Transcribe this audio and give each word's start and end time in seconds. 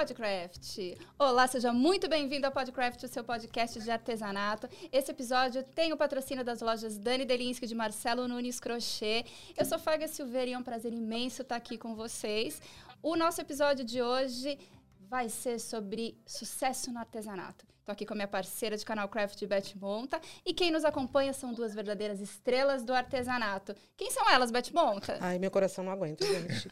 Podcraft. 0.00 0.96
Olá, 1.18 1.46
seja 1.46 1.74
muito 1.74 2.08
bem-vindo 2.08 2.46
ao 2.46 2.52
Podcraft, 2.52 3.02
o 3.02 3.08
seu 3.08 3.22
podcast 3.22 3.78
de 3.78 3.90
artesanato. 3.90 4.66
Esse 4.90 5.10
episódio 5.10 5.62
tem 5.62 5.92
o 5.92 5.96
patrocínio 5.96 6.42
das 6.42 6.62
lojas 6.62 6.96
Dani 6.96 7.26
Delinsky 7.26 7.66
de 7.66 7.74
Marcelo 7.74 8.26
Nunes 8.26 8.58
Crochê. 8.58 9.26
Eu 9.54 9.66
sou 9.66 9.78
Faga 9.78 10.08
Silveira 10.08 10.50
e 10.50 10.54
é 10.54 10.58
um 10.58 10.62
prazer 10.62 10.94
imenso 10.94 11.42
estar 11.42 11.56
aqui 11.56 11.76
com 11.76 11.94
vocês. 11.94 12.62
O 13.02 13.14
nosso 13.14 13.42
episódio 13.42 13.84
de 13.84 14.00
hoje 14.00 14.58
vai 14.98 15.28
ser 15.28 15.60
sobre 15.60 16.16
sucesso 16.24 16.90
no 16.90 16.98
artesanato. 16.98 17.69
Estou 17.80 17.92
aqui 17.92 18.06
com 18.06 18.14
a 18.14 18.16
minha 18.16 18.28
parceira 18.28 18.76
de 18.76 18.84
canal 18.84 19.08
Craft, 19.08 19.44
Beth 19.46 19.74
Monta. 19.74 20.20
E 20.44 20.54
quem 20.54 20.70
nos 20.70 20.84
acompanha 20.84 21.32
são 21.32 21.52
duas 21.52 21.74
verdadeiras 21.74 22.20
estrelas 22.20 22.84
do 22.84 22.94
artesanato. 22.94 23.74
Quem 23.96 24.10
são 24.10 24.28
elas, 24.30 24.50
Beth 24.50 24.70
Monta? 24.72 25.18
Ai, 25.20 25.38
meu 25.38 25.50
coração 25.50 25.82
não 25.82 25.92
aguenta, 25.92 26.24
gente. 26.24 26.70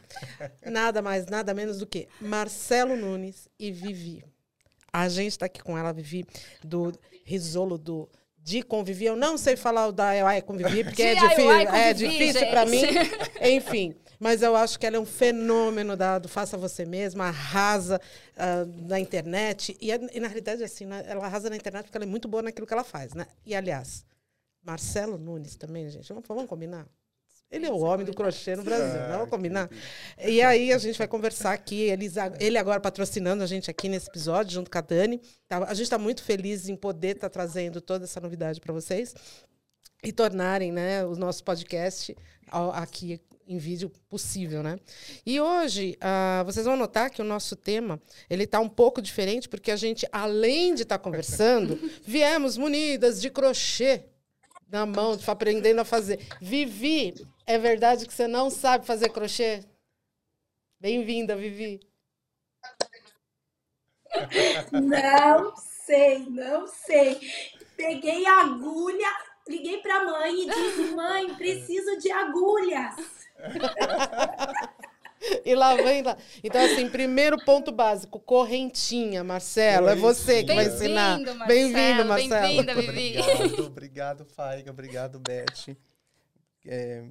nada 0.65 1.01
mais, 1.01 1.25
nada 1.25 1.53
menos 1.53 1.79
do 1.79 1.85
que 1.85 2.07
Marcelo 2.21 2.95
Nunes 2.95 3.49
e 3.59 3.71
Vivi. 3.71 4.23
A 4.93 5.09
gente 5.09 5.31
está 5.31 5.45
aqui 5.45 5.61
com 5.61 5.77
ela, 5.77 5.91
Vivi, 5.91 6.25
do 6.63 6.91
Risolo 7.25 7.77
do 7.77 8.09
de 8.41 8.63
convivi. 8.63 9.05
Eu 9.05 9.15
não 9.15 9.37
sei 9.37 9.55
falar 9.55 9.87
o 9.87 9.91
da 9.91 10.11
DIY 10.13 10.41
convivi, 10.41 10.83
porque 10.83 11.03
é, 11.03 11.15
difícil, 11.15 11.51
é 11.51 11.93
difícil 11.93 12.47
para 12.47 12.65
mim. 12.65 12.81
Enfim, 13.41 13.95
mas 14.19 14.41
eu 14.41 14.55
acho 14.55 14.77
que 14.77 14.85
ela 14.85 14.97
é 14.97 14.99
um 14.99 15.05
fenômeno 15.05 15.95
da, 15.95 16.19
do 16.19 16.27
faça 16.27 16.57
você 16.57 16.85
mesma, 16.85 17.25
arrasa 17.27 18.01
uh, 18.35 18.87
na 18.87 18.99
internet. 18.99 19.77
E, 19.79 19.89
e, 19.91 20.19
na 20.19 20.27
realidade, 20.27 20.63
assim, 20.63 20.85
né, 20.85 21.03
ela 21.07 21.25
arrasa 21.25 21.49
na 21.49 21.55
internet 21.55 21.85
porque 21.85 21.97
ela 21.97 22.05
é 22.05 22.07
muito 22.07 22.27
boa 22.27 22.43
naquilo 22.43 22.67
que 22.67 22.73
ela 22.73 22.83
faz, 22.83 23.13
né? 23.13 23.25
E, 23.45 23.55
aliás, 23.55 24.05
Marcelo 24.61 25.17
Nunes 25.17 25.55
também, 25.55 25.89
gente, 25.89 26.09
vamos, 26.09 26.27
vamos 26.27 26.45
combinar? 26.47 26.85
Ele 27.51 27.65
é 27.65 27.71
o 27.71 27.79
homem 27.79 28.05
do 28.05 28.13
crochê 28.13 28.55
no 28.55 28.63
Brasil, 28.63 28.99
não 28.99 29.07
né? 29.07 29.13
vamos 29.13 29.29
combinar? 29.29 29.67
E 30.23 30.39
aí 30.39 30.71
a 30.71 30.77
gente 30.77 30.99
vai 30.99 31.07
conversar 31.07 31.51
aqui, 31.51 31.81
ele, 31.81 32.07
ele 32.39 32.59
agora 32.59 32.79
patrocinando 32.79 33.41
a 33.41 33.47
gente 33.47 33.71
aqui 33.71 33.89
nesse 33.89 34.07
episódio, 34.07 34.53
junto 34.53 34.69
com 34.69 34.77
a 34.77 34.81
Dani. 34.81 35.19
Tá, 35.47 35.57
a 35.63 35.73
gente 35.73 35.85
está 35.85 35.97
muito 35.97 36.21
feliz 36.21 36.69
em 36.69 36.75
poder 36.75 37.15
estar 37.15 37.27
tá 37.27 37.33
trazendo 37.33 37.81
toda 37.81 38.03
essa 38.03 38.19
novidade 38.19 38.61
para 38.61 38.71
vocês 38.71 39.15
e 40.03 40.11
tornarem 40.11 40.71
né, 40.71 41.05
o 41.05 41.15
nosso 41.15 41.43
podcast 41.43 42.15
aqui 42.73 43.21
em 43.49 43.57
vídeo 43.57 43.91
possível, 44.07 44.61
né? 44.61 44.79
E 45.25 45.41
hoje, 45.41 45.97
uh, 45.97 46.45
vocês 46.45 46.67
vão 46.67 46.75
notar 46.75 47.09
que 47.09 47.19
o 47.19 47.25
nosso 47.25 47.55
tema, 47.55 47.99
ele 48.29 48.43
está 48.43 48.59
um 48.59 48.69
pouco 48.69 49.01
diferente, 49.01 49.49
porque 49.49 49.71
a 49.71 49.75
gente, 49.75 50.07
além 50.11 50.75
de 50.75 50.83
estar 50.83 50.99
tá 50.99 51.03
conversando, 51.03 51.75
viemos 52.05 52.57
munidas 52.57 53.19
de 53.19 53.31
crochê 53.31 54.05
na 54.69 54.85
mão, 54.85 55.17
aprendendo 55.25 55.81
a 55.81 55.85
fazer. 55.85 56.19
Vivi, 56.39 57.15
é 57.47 57.57
verdade 57.57 58.05
que 58.05 58.13
você 58.13 58.27
não 58.27 58.51
sabe 58.51 58.85
fazer 58.85 59.09
crochê? 59.09 59.63
Bem-vinda, 60.79 61.35
Vivi. 61.35 61.79
Não 64.71 65.55
sei, 65.55 66.19
não 66.29 66.67
sei. 66.67 67.19
Peguei 67.75 68.27
a 68.27 68.41
agulha, 68.41 69.07
liguei 69.49 69.77
para 69.79 69.97
a 69.97 70.05
mãe 70.05 70.43
e 70.43 70.45
disse: 70.45 70.91
mãe, 70.91 71.33
preciso 71.35 71.97
de 71.97 72.11
agulhas. 72.11 72.95
e 75.43 75.55
lá 75.55 75.75
vem 75.75 76.03
lá. 76.03 76.15
Então, 76.43 76.63
assim, 76.63 76.87
primeiro 76.89 77.43
ponto 77.43 77.71
básico, 77.71 78.19
correntinha, 78.19 79.23
Marcelo. 79.23 79.89
É 79.89 79.95
você 79.95 80.43
que 80.43 80.53
vai 80.53 80.67
ensinar. 80.67 81.17
Bem-vindo, 81.47 82.05
Marcelo. 82.05 82.63
Bem-vinda, 82.63 82.75
Vivi. 82.75 83.19
Obrigado, 83.19 83.65
obrigado, 83.65 84.25
Faiga. 84.25 84.71
Obrigado, 84.71 85.19
Beth. 85.19 85.75
É... 86.65 87.05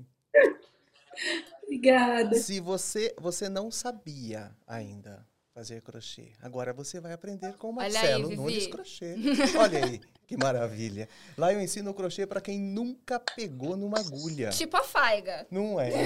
Obrigada. 1.64 2.34
Se 2.36 2.60
você, 2.60 3.14
você 3.18 3.48
não 3.48 3.70
sabia 3.70 4.56
ainda 4.66 5.26
fazer 5.58 5.82
crochê, 5.82 6.28
agora 6.40 6.72
você 6.72 7.00
vai 7.00 7.12
aprender 7.12 7.52
com 7.54 7.70
o 7.70 7.72
Marcelo 7.72 8.28
aí, 8.28 8.36
Nunes 8.36 8.68
Crochê. 8.68 9.16
Olha 9.58 9.84
aí. 9.84 10.00
Que 10.24 10.36
maravilha. 10.36 11.08
Lá 11.36 11.52
eu 11.52 11.60
ensino 11.60 11.92
crochê 11.92 12.24
para 12.28 12.40
quem 12.40 12.60
nunca 12.60 13.18
pegou 13.18 13.76
numa 13.76 13.98
agulha. 13.98 14.50
Tipo 14.50 14.76
a 14.76 14.84
faiga. 14.84 15.48
Não 15.50 15.80
é? 15.80 15.90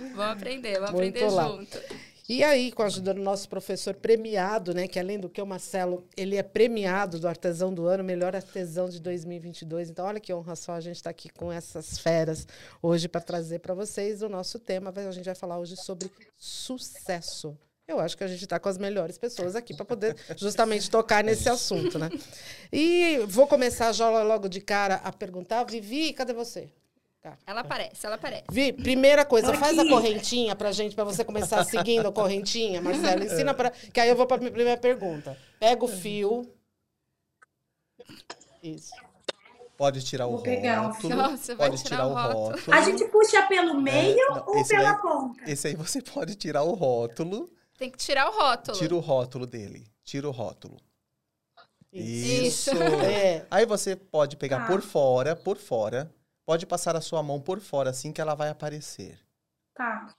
vamos 0.00 0.20
aprender, 0.20 0.80
vamos 0.80 0.92
Muito 0.92 1.16
aprender 1.18 1.30
lá. 1.34 1.48
junto. 1.48 1.78
E 2.28 2.44
aí, 2.44 2.70
com 2.70 2.82
a 2.82 2.86
ajuda 2.86 3.14
do 3.14 3.22
nosso 3.22 3.48
professor 3.48 3.94
premiado, 3.94 4.74
né, 4.74 4.86
que 4.86 4.98
além 4.98 5.18
do 5.18 5.30
que 5.30 5.40
o 5.40 5.46
Marcelo, 5.46 6.06
ele 6.14 6.36
é 6.36 6.42
premiado 6.42 7.18
do 7.18 7.26
artesão 7.26 7.72
do 7.72 7.86
ano, 7.86 8.04
melhor 8.04 8.36
artesão 8.36 8.86
de 8.86 9.00
2022. 9.00 9.88
Então, 9.88 10.04
olha 10.04 10.20
que 10.20 10.34
honra 10.34 10.54
só 10.54 10.72
a 10.72 10.80
gente 10.80 10.96
estar 10.96 11.08
tá 11.08 11.10
aqui 11.10 11.30
com 11.30 11.50
essas 11.50 11.98
feras 11.98 12.46
hoje 12.82 13.08
para 13.08 13.22
trazer 13.22 13.60
para 13.60 13.72
vocês 13.72 14.20
o 14.20 14.28
nosso 14.28 14.58
tema. 14.58 14.92
A 14.94 15.10
gente 15.10 15.24
vai 15.24 15.34
falar 15.34 15.58
hoje 15.58 15.74
sobre 15.74 16.10
sucesso. 16.36 17.56
Eu 17.88 17.98
acho 17.98 18.14
que 18.14 18.24
a 18.24 18.28
gente 18.28 18.44
está 18.44 18.60
com 18.60 18.68
as 18.68 18.76
melhores 18.76 19.16
pessoas 19.16 19.56
aqui 19.56 19.72
para 19.72 19.86
poder 19.86 20.14
justamente 20.36 20.90
tocar 20.90 21.24
nesse 21.24 21.48
assunto, 21.48 21.98
né? 21.98 22.10
E 22.70 23.20
vou 23.26 23.46
começar 23.46 23.90
já 23.92 24.10
logo 24.22 24.50
de 24.50 24.60
cara 24.60 24.96
a 24.96 25.10
perguntar, 25.10 25.64
Vivi, 25.64 26.12
cadê 26.12 26.34
você? 26.34 26.68
Ela 27.46 27.60
aparece, 27.60 28.06
ela 28.06 28.14
aparece. 28.16 28.44
Vi, 28.50 28.72
primeira 28.72 29.24
coisa, 29.24 29.52
faz 29.54 29.78
a 29.78 29.88
correntinha 29.88 30.54
pra 30.54 30.72
gente, 30.72 30.94
para 30.94 31.04
você 31.04 31.24
começar 31.24 31.64
seguindo 31.64 32.06
a 32.08 32.12
correntinha, 32.12 32.80
Marcelo. 32.80 33.24
Ensina 33.24 33.54
para. 33.54 33.70
Que 33.70 34.00
aí 34.00 34.08
eu 34.08 34.16
vou 34.16 34.26
para 34.26 34.38
minha 34.38 34.50
primeira 34.50 34.80
pergunta. 34.80 35.36
Pega 35.58 35.84
o 35.84 35.88
fio. 35.88 36.50
Isso. 38.62 38.92
Pode 39.76 40.02
tirar 40.02 40.26
o 40.26 40.36
rótulo. 40.36 41.14
Nossa, 41.14 41.54
pode 41.54 41.76
tirar, 41.76 41.88
tirar 41.88 42.06
o 42.06 42.12
rótulo. 42.12 42.50
rótulo. 42.50 42.76
A 42.76 42.80
gente 42.80 43.04
puxa 43.04 43.42
pelo 43.46 43.80
meio 43.80 44.18
é, 44.18 44.30
não, 44.30 44.44
ou 44.48 44.66
pela 44.66 44.94
ponta? 44.96 45.48
Esse 45.48 45.68
aí 45.68 45.76
você 45.76 46.02
pode 46.02 46.34
tirar 46.34 46.64
o 46.64 46.74
rótulo. 46.74 47.48
Tem 47.78 47.88
que 47.88 47.96
tirar 47.96 48.28
o 48.28 48.32
rótulo. 48.36 48.76
Tira 48.76 48.94
o 48.96 48.98
rótulo 48.98 49.46
dele. 49.46 49.86
Tira 50.04 50.28
o 50.28 50.32
rótulo. 50.32 50.76
Isso. 51.92 52.70
Isso. 52.72 52.82
É. 53.04 53.46
Aí 53.48 53.64
você 53.64 53.94
pode 53.94 54.36
pegar 54.36 54.64
ah. 54.64 54.66
por 54.66 54.82
fora, 54.82 55.36
por 55.36 55.56
fora. 55.56 56.12
Pode 56.48 56.64
passar 56.64 56.96
a 56.96 57.00
sua 57.02 57.22
mão 57.22 57.38
por 57.38 57.60
fora, 57.60 57.90
assim 57.90 58.10
que 58.10 58.22
ela 58.22 58.34
vai 58.34 58.48
aparecer. 58.48 59.20
Tá. 59.74 60.14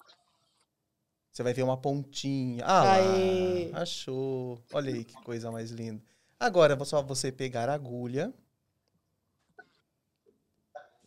Você 1.32 1.42
vai 1.42 1.56
ver 1.56 1.64
uma 1.64 1.76
pontinha. 1.76 2.64
Ah, 2.64 2.94
Aí. 2.94 3.72
Lá, 3.72 3.82
achou. 3.82 4.64
Olha 4.72 4.94
aí 4.94 5.04
que 5.04 5.16
coisa 5.24 5.52
mais 5.52 5.72
linda. 5.72 6.04
Agora 6.40 6.78
é 6.80 6.86
só 6.86 7.02
você 7.02 7.32
pegar 7.32 7.68
a 7.68 7.74
agulha. 7.74 8.32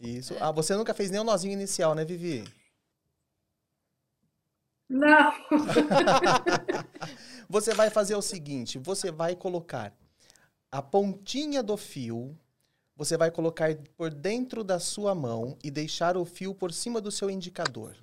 Isso. 0.00 0.34
Ah, 0.40 0.50
você 0.50 0.74
nunca 0.74 0.92
fez 0.92 1.08
nem 1.08 1.20
o 1.20 1.24
nozinho 1.24 1.52
inicial, 1.52 1.94
né, 1.94 2.04
Vivi? 2.04 2.42
Não. 4.88 5.32
você 7.48 7.72
vai 7.74 7.90
fazer 7.90 8.16
o 8.16 8.22
seguinte: 8.22 8.76
você 8.76 9.12
vai 9.12 9.36
colocar 9.36 9.94
a 10.68 10.82
pontinha 10.82 11.62
do 11.62 11.76
fio, 11.76 12.36
você 12.96 13.16
vai 13.16 13.30
colocar 13.30 13.74
por 13.96 14.12
dentro 14.12 14.62
da 14.62 14.78
sua 14.78 15.14
mão 15.14 15.56
e 15.62 15.70
deixar 15.70 16.16
o 16.16 16.24
fio 16.24 16.54
por 16.54 16.72
cima 16.72 17.00
do 17.00 17.10
seu 17.10 17.30
indicador. 17.30 17.96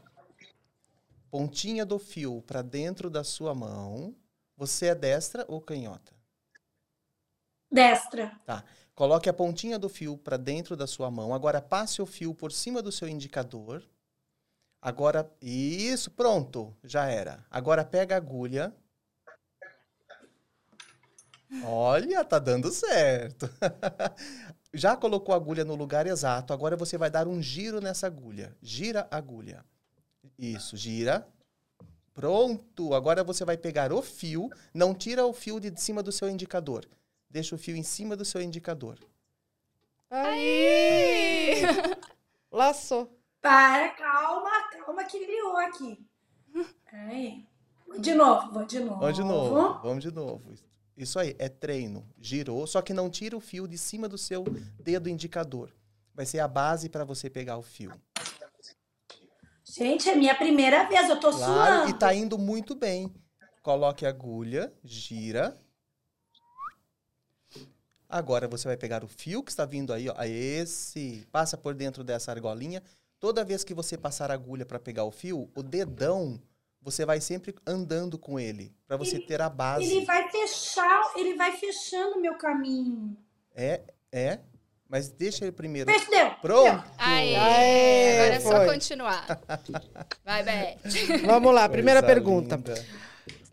Pontinha 1.29 1.85
do 1.85 1.99
fio 1.99 2.41
para 2.41 2.61
dentro 2.61 3.09
da 3.09 3.23
sua 3.23 3.53
mão. 3.53 4.15
Você 4.57 4.87
é 4.87 4.95
destra 4.95 5.45
ou 5.47 5.61
canhota? 5.61 6.13
Destra. 7.71 8.37
Tá. 8.45 8.63
Coloque 8.95 9.29
a 9.29 9.33
pontinha 9.33 9.79
do 9.79 9.87
fio 9.87 10.17
para 10.17 10.35
dentro 10.35 10.75
da 10.75 10.87
sua 10.87 11.09
mão. 11.09 11.33
Agora 11.33 11.61
passe 11.61 12.01
o 12.01 12.05
fio 12.05 12.33
por 12.33 12.51
cima 12.51 12.81
do 12.81 12.91
seu 12.91 13.07
indicador. 13.07 13.83
Agora, 14.81 15.29
isso, 15.41 16.09
pronto, 16.11 16.75
já 16.83 17.05
era. 17.05 17.45
Agora 17.49 17.85
pega 17.85 18.15
a 18.15 18.17
agulha. 18.17 18.75
Olha, 21.63 22.23
tá 22.25 22.39
dando 22.39 22.71
certo. 22.71 23.49
já 24.73 24.95
colocou 24.95 25.33
a 25.33 25.37
agulha 25.37 25.65
no 25.65 25.75
lugar 25.75 26.07
exato. 26.07 26.53
Agora 26.53 26.77
você 26.77 26.97
vai 26.97 27.09
dar 27.09 27.27
um 27.27 27.41
giro 27.41 27.81
nessa 27.81 28.07
agulha. 28.07 28.55
Gira 28.61 29.07
a 29.09 29.17
agulha. 29.17 29.65
Isso, 30.37 30.77
gira. 30.77 31.27
Pronto. 32.13 32.93
Agora 32.93 33.23
você 33.23 33.43
vai 33.43 33.57
pegar 33.57 33.91
o 33.91 34.01
fio. 34.01 34.49
Não 34.73 34.93
tira 34.93 35.25
o 35.25 35.33
fio 35.33 35.59
de 35.59 35.73
cima 35.79 36.03
do 36.03 36.11
seu 36.11 36.29
indicador. 36.29 36.85
Deixa 37.29 37.55
o 37.55 37.57
fio 37.57 37.75
em 37.75 37.83
cima 37.83 38.15
do 38.15 38.25
seu 38.25 38.41
indicador. 38.41 38.97
Aí! 40.09 41.61
Laçou. 42.51 43.15
Para, 43.41 43.89
calma, 43.89 44.49
calma 44.69 45.03
que 45.05 45.19
liou 45.25 45.57
aqui. 45.57 46.05
Aí. 46.91 47.45
De 47.99 48.13
novo, 48.13 48.51
vou 48.51 48.65
de 48.65 48.79
novo. 48.79 48.99
Vamos 48.99 49.15
de 49.15 49.23
novo. 49.23 49.79
Vamos 49.81 50.03
de 50.03 50.11
novo. 50.11 50.68
Isso 51.01 51.17
aí, 51.17 51.35
é 51.39 51.47
treino. 51.47 52.05
Girou, 52.17 52.67
só 52.67 52.81
que 52.81 52.93
não 52.93 53.09
tira 53.09 53.35
o 53.35 53.39
fio 53.39 53.67
de 53.67 53.77
cima 53.77 54.07
do 54.07 54.17
seu 54.17 54.43
dedo 54.79 55.09
indicador. 55.09 55.73
Vai 56.13 56.25
ser 56.25 56.39
a 56.39 56.47
base 56.47 56.89
para 56.89 57.05
você 57.05 57.29
pegar 57.29 57.57
o 57.57 57.61
fio. 57.61 57.91
Gente, 59.63 60.09
é 60.09 60.15
minha 60.15 60.35
primeira 60.35 60.87
vez, 60.89 61.09
eu 61.09 61.19
tô 61.19 61.31
claro, 61.31 61.43
suando. 61.43 61.89
E 61.89 61.93
tá 61.93 62.13
indo 62.13 62.37
muito 62.37 62.75
bem. 62.75 63.13
Coloque 63.61 64.05
a 64.05 64.09
agulha, 64.09 64.73
gira. 64.83 65.57
Agora 68.07 68.47
você 68.47 68.67
vai 68.67 68.75
pegar 68.75 69.03
o 69.03 69.07
fio 69.07 69.43
que 69.43 69.51
está 69.51 69.65
vindo 69.65 69.93
aí, 69.93 70.09
ó. 70.09 70.15
Esse. 70.23 71.25
Passa 71.31 71.55
por 71.55 71.73
dentro 71.73 72.03
dessa 72.03 72.31
argolinha 72.31 72.83
Toda 73.19 73.43
vez 73.43 73.65
que 73.65 73.73
você 73.73 73.97
passar 73.97 74.31
a 74.31 74.33
agulha 74.33 74.65
para 74.65 74.79
pegar 74.79 75.03
o 75.03 75.11
fio, 75.11 75.51
o 75.53 75.61
dedão 75.61 76.39
você 76.81 77.05
vai 77.05 77.19
sempre 77.19 77.53
andando 77.65 78.17
com 78.17 78.39
ele, 78.39 78.73
para 78.87 78.97
você 78.97 79.19
ter 79.19 79.41
a 79.41 79.49
base. 79.49 79.85
Ele 79.85 80.05
vai 80.05 80.29
fechar, 80.29 81.11
ele 81.15 81.35
vai 81.35 81.51
fechando 81.57 82.19
meu 82.19 82.35
caminho. 82.37 83.15
É, 83.55 83.81
é. 84.11 84.39
Mas 84.87 85.07
deixa 85.09 85.45
ele 85.45 85.51
primeiro. 85.51 85.91
Fecha, 85.91 86.09
deu. 86.09 86.31
Pronto. 86.41 86.83
Aê, 86.97 87.35
Aê, 87.35 88.19
agora 88.21 88.35
é 88.35 88.39
foi. 88.39 88.51
só 88.51 88.73
continuar. 88.73 89.39
Vai, 90.25 90.43
Beth. 90.43 90.77
Vamos 91.27 91.53
lá, 91.53 91.69
primeira 91.69 92.01
Coisa 92.01 92.15
pergunta. 92.15 92.55
linda. 92.55 92.85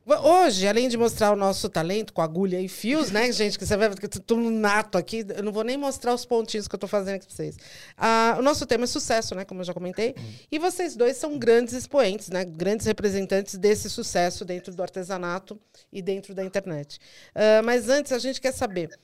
Hoje, 0.08 0.68
além 0.68 0.88
de 0.88 0.96
mostrar 0.96 1.32
o 1.32 1.36
nosso 1.36 1.68
talento 1.68 2.12
com 2.12 2.22
agulha 2.22 2.60
e 2.60 2.68
fios, 2.68 3.10
né, 3.10 3.30
gente, 3.32 3.58
que 3.58 3.66
você 3.66 3.76
vai 3.76 3.88
ver 3.88 3.98
que 3.98 4.06
tô 4.06 4.36
um 4.36 4.50
nato 4.50 4.96
aqui, 4.96 5.26
eu 5.36 5.42
não 5.42 5.50
vou 5.50 5.64
nem 5.64 5.76
mostrar 5.76 6.14
os 6.14 6.24
pontinhos 6.24 6.68
que 6.68 6.74
eu 6.76 6.78
tô 6.78 6.86
fazendo 6.86 7.16
aqui 7.16 7.26
pra 7.26 7.34
vocês. 7.34 7.56
Ah, 7.96 8.36
o 8.38 8.42
nosso 8.42 8.64
tema 8.66 8.84
é 8.84 8.86
sucesso, 8.86 9.34
né, 9.34 9.44
como 9.44 9.62
eu 9.62 9.64
já 9.64 9.74
comentei, 9.74 10.14
e 10.50 10.60
vocês 10.60 10.94
dois 10.94 11.16
são 11.16 11.36
grandes 11.36 11.74
expoentes, 11.74 12.28
né, 12.28 12.44
grandes 12.44 12.86
representantes 12.86 13.58
desse 13.58 13.90
sucesso 13.90 14.44
dentro 14.44 14.72
do 14.72 14.80
artesanato 14.80 15.60
e 15.92 16.00
dentro 16.00 16.34
da 16.34 16.44
internet. 16.44 17.00
Ah, 17.34 17.62
mas 17.64 17.88
antes, 17.88 18.12
a 18.12 18.18
gente 18.20 18.40
quer 18.40 18.52
saber, 18.52 18.96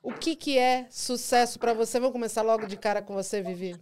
o 0.00 0.12
que 0.12 0.36
que 0.36 0.56
é 0.56 0.86
sucesso 0.88 1.58
para 1.58 1.74
você? 1.74 1.98
Vamos 1.98 2.12
começar 2.12 2.42
logo 2.42 2.64
de 2.64 2.76
cara 2.76 3.02
com 3.02 3.12
você, 3.12 3.42
Vivi? 3.42 3.74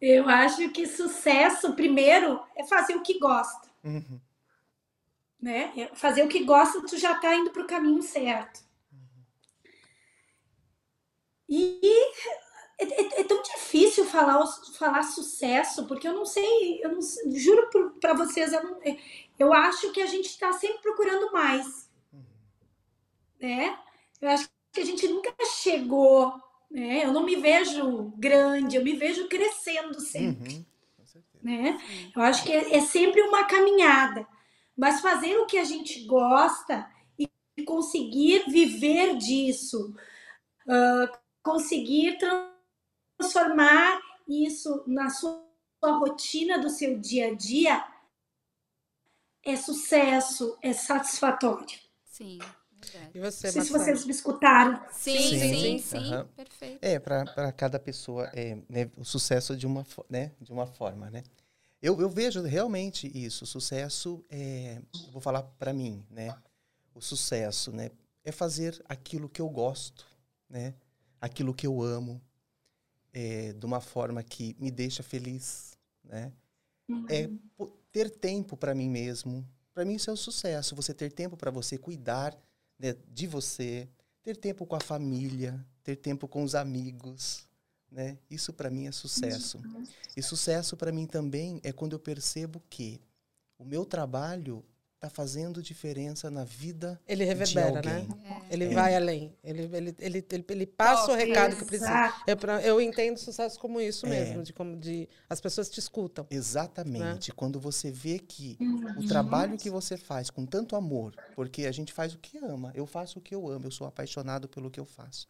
Eu 0.00 0.28
acho 0.28 0.68
que 0.70 0.86
sucesso, 0.86 1.74
primeiro, 1.74 2.40
é 2.56 2.64
fazer 2.66 2.96
o 2.96 3.02
que 3.02 3.18
gosta. 3.18 3.68
Uhum. 3.84 4.20
Né? 5.40 5.72
É 5.76 5.94
Fazer 5.94 6.22
o 6.22 6.28
que 6.28 6.44
gosta, 6.44 6.84
tu 6.86 6.96
já 6.98 7.14
tá 7.18 7.34
indo 7.34 7.50
pro 7.50 7.66
caminho 7.66 8.02
certo. 8.02 8.60
E 11.48 11.80
é, 12.78 12.84
é- 12.84 13.20
é 13.20 13.24
tão 13.24 13.42
difícil 13.42 14.04
falar, 14.06 14.40
o- 14.42 14.74
falar 14.74 15.02
sucesso, 15.02 15.86
porque 15.86 16.06
eu 16.08 16.14
não 16.14 16.24
sei, 16.24 16.80
eu 16.82 16.92
não 16.92 17.00
juro 17.32 17.68
para 18.00 18.14
vocês, 18.14 18.52
eu, 18.52 18.62
não- 18.62 18.80
eu 19.38 19.52
acho 19.52 19.92
que 19.92 20.00
a 20.00 20.06
gente 20.06 20.26
está 20.26 20.52
sempre 20.52 20.78
procurando 20.80 21.32
mais. 21.32 21.90
Né? 23.40 23.78
Eu 24.20 24.28
acho 24.30 24.48
que 24.72 24.80
a 24.80 24.84
gente 24.84 25.08
nunca 25.08 25.34
chegou, 25.44 26.32
né? 26.70 27.04
Eu 27.04 27.12
não 27.12 27.24
me 27.24 27.36
vejo 27.36 28.12
grande, 28.16 28.76
eu 28.76 28.84
me 28.84 28.94
vejo 28.94 29.28
crescendo 29.28 30.00
sempre 30.00 30.54
Uhum. 30.56 30.64
Com 30.96 31.06
certeza. 31.06 31.44
né? 31.44 31.78
Eu 32.14 32.22
acho 32.22 32.44
que 32.44 32.52
é, 32.52 32.76
é 32.76 32.80
sempre 32.80 33.20
uma 33.22 33.44
caminhada, 33.44 34.26
mas 34.76 35.00
fazer 35.00 35.36
o 35.38 35.46
que 35.46 35.58
a 35.58 35.64
gente 35.64 36.04
gosta 36.06 36.88
e 37.18 37.28
conseguir 37.64 38.44
viver 38.48 39.16
disso, 39.16 39.94
ah, 40.68 41.18
conseguir 41.42 42.18
transformar 43.18 44.00
isso 44.28 44.84
na 44.86 45.10
sua, 45.10 45.44
sua 45.82 45.98
rotina 45.98 46.58
do 46.58 46.70
seu 46.70 46.98
dia 46.98 47.28
a 47.28 47.34
dia 47.34 47.84
é 49.44 49.56
sucesso, 49.56 50.56
é 50.62 50.72
satisfatório. 50.72 51.78
Sim. 52.04 52.38
E 53.14 53.20
você, 53.20 53.46
Não 53.46 53.52
sei 53.52 53.62
se 53.62 53.72
vocês 53.72 54.04
me 54.04 54.10
escutaram. 54.12 54.80
Sim, 54.92 55.20
Sim, 55.28 55.38
sim, 55.38 55.78
sim, 55.78 55.96
aham. 55.96 56.28
perfeito. 56.36 56.78
É, 56.82 56.98
para 56.98 57.52
cada 57.52 57.78
pessoa, 57.78 58.30
é, 58.32 58.56
né, 58.68 58.90
o 58.96 59.04
sucesso 59.04 59.56
de 59.56 59.66
uma, 59.66 59.84
né, 60.08 60.32
de 60.40 60.52
uma 60.52 60.66
forma, 60.66 61.10
né? 61.10 61.22
Eu, 61.82 62.00
eu 62.00 62.08
vejo 62.10 62.42
realmente 62.42 63.10
isso. 63.14 63.46
Sucesso 63.46 64.24
é, 64.30 64.80
eu 65.06 65.12
vou 65.12 65.20
falar 65.20 65.42
para 65.42 65.72
mim, 65.72 66.04
né? 66.10 66.34
O 66.94 67.00
sucesso, 67.00 67.72
né, 67.72 67.90
é 68.24 68.32
fazer 68.32 68.82
aquilo 68.88 69.28
que 69.28 69.40
eu 69.40 69.48
gosto, 69.48 70.06
né? 70.48 70.74
Aquilo 71.20 71.54
que 71.54 71.66
eu 71.66 71.82
amo, 71.82 72.20
é, 73.12 73.52
de 73.52 73.66
uma 73.66 73.80
forma 73.80 74.22
que 74.22 74.56
me 74.58 74.70
deixa 74.70 75.02
feliz, 75.02 75.76
né? 76.04 76.32
É 77.08 77.30
po- 77.56 77.68
ter 77.92 78.10
tempo 78.10 78.56
para 78.56 78.74
mim 78.74 78.88
mesmo. 78.90 79.46
Para 79.74 79.84
mim 79.84 79.94
isso 79.94 80.10
é 80.10 80.12
o 80.12 80.16
sucesso. 80.16 80.76
Você 80.76 80.94
ter 80.94 81.12
tempo 81.12 81.36
para 81.36 81.50
você 81.50 81.78
cuidar 81.78 82.36
né, 82.80 82.96
de 83.12 83.26
você, 83.26 83.86
ter 84.22 84.36
tempo 84.36 84.64
com 84.66 84.74
a 84.74 84.80
família, 84.80 85.64
ter 85.84 85.96
tempo 85.96 86.26
com 86.26 86.42
os 86.42 86.54
amigos, 86.54 87.46
né? 87.90 88.18
Isso 88.30 88.52
para 88.52 88.70
mim 88.70 88.86
é 88.86 88.92
sucesso. 88.92 89.60
E 90.16 90.22
sucesso 90.22 90.76
para 90.76 90.90
mim 90.90 91.06
também 91.06 91.60
é 91.62 91.72
quando 91.72 91.92
eu 91.92 91.98
percebo 91.98 92.62
que 92.70 93.00
o 93.58 93.64
meu 93.64 93.84
trabalho 93.84 94.64
está 95.00 95.08
fazendo 95.08 95.62
diferença 95.62 96.30
na 96.30 96.44
vida 96.44 97.00
Ele 97.08 97.24
de 97.24 97.28
reverbera, 97.30 97.80
né? 97.80 98.00
alguém. 98.06 98.08
É. 98.22 98.42
Ele 98.50 98.64
É. 98.66 98.74
vai 98.74 98.94
além. 98.94 99.34
Ele, 99.42 99.62
ele, 99.62 99.94
ele, 99.98 100.26
ele, 100.30 100.44
ele 100.50 100.66
passa 100.66 101.10
o 101.10 101.14
recado 101.14 101.56
que 101.56 101.64
precisa. 101.64 102.12
Eu, 102.26 102.36
eu 102.60 102.80
entendo 102.82 103.16
sucesso 103.16 103.58
como 103.58 103.80
isso 103.80 104.04
É. 104.04 104.10
mesmo, 104.10 104.42
de 104.42 104.52
como 104.52 104.76
de 104.76 105.08
as 105.28 105.40
pessoas 105.40 105.70
te 105.70 105.80
escutam. 105.80 106.26
Exatamente. 106.30 107.30
Né? 107.30 107.34
Quando 107.34 107.58
você 107.58 107.90
vê 107.90 108.18
que 108.18 108.58
Uhum. 108.60 108.98
o 108.98 109.06
trabalho 109.08 109.56
que 109.56 109.70
você 109.70 109.96
faz 109.96 110.28
com 110.28 110.44
tanto 110.44 110.76
amor, 110.76 111.14
porque 111.34 111.64
a 111.64 111.72
gente 111.72 111.94
faz 111.94 112.12
o 112.12 112.18
que 112.18 112.36
ama, 112.36 112.70
eu 112.74 112.84
faço 112.86 113.18
o 113.20 113.22
que 113.22 113.34
eu 113.34 113.48
amo, 113.48 113.66
eu 113.68 113.70
sou 113.70 113.86
apaixonado 113.86 114.48
pelo 114.50 114.70
que 114.70 114.78
eu 114.78 114.84
faço. 114.84 115.26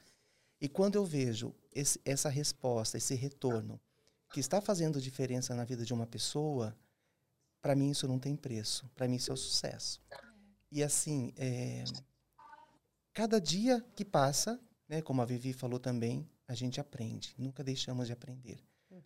E 0.60 0.68
quando 0.68 0.96
eu 0.96 1.04
vejo 1.04 1.54
esse- 1.72 2.00
essa 2.04 2.28
resposta, 2.28 2.98
esse 2.98 3.14
retorno, 3.14 3.80
que 4.32 4.40
está 4.40 4.60
fazendo 4.60 5.00
diferença 5.00 5.54
na 5.54 5.64
vida 5.64 5.84
de 5.84 5.94
uma 5.94 6.06
pessoa, 6.06 6.74
para 7.60 7.74
mim 7.74 7.90
isso 7.90 8.08
não 8.08 8.18
tem 8.18 8.36
preço. 8.36 8.90
Para 8.94 9.08
mim 9.08 9.16
isso 9.16 9.30
é 9.30 9.34
o 9.34 9.36
sucesso. 9.36 10.00
E 10.70 10.82
assim, 10.82 11.32
é, 11.36 11.84
cada 13.12 13.40
dia 13.40 13.84
que 13.94 14.04
passa, 14.04 14.60
né, 14.88 15.02
como 15.02 15.20
a 15.20 15.24
Vivi 15.24 15.52
falou 15.52 15.78
também, 15.78 16.28
a 16.46 16.54
gente 16.54 16.80
aprende. 16.80 17.34
Nunca 17.38 17.62
deixamos 17.62 18.06
de 18.06 18.12
aprender. 18.12 18.58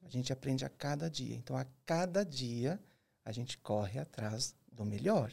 A 0.02 0.08
gente 0.08 0.32
aprende 0.32 0.64
a 0.64 0.68
cada 0.68 1.10
dia. 1.10 1.36
Então, 1.36 1.56
a 1.56 1.66
cada 1.84 2.24
dia, 2.24 2.80
a 3.24 3.32
gente 3.32 3.58
corre 3.58 3.98
atrás 3.98 4.54
do 4.72 4.84
melhor, 4.84 5.30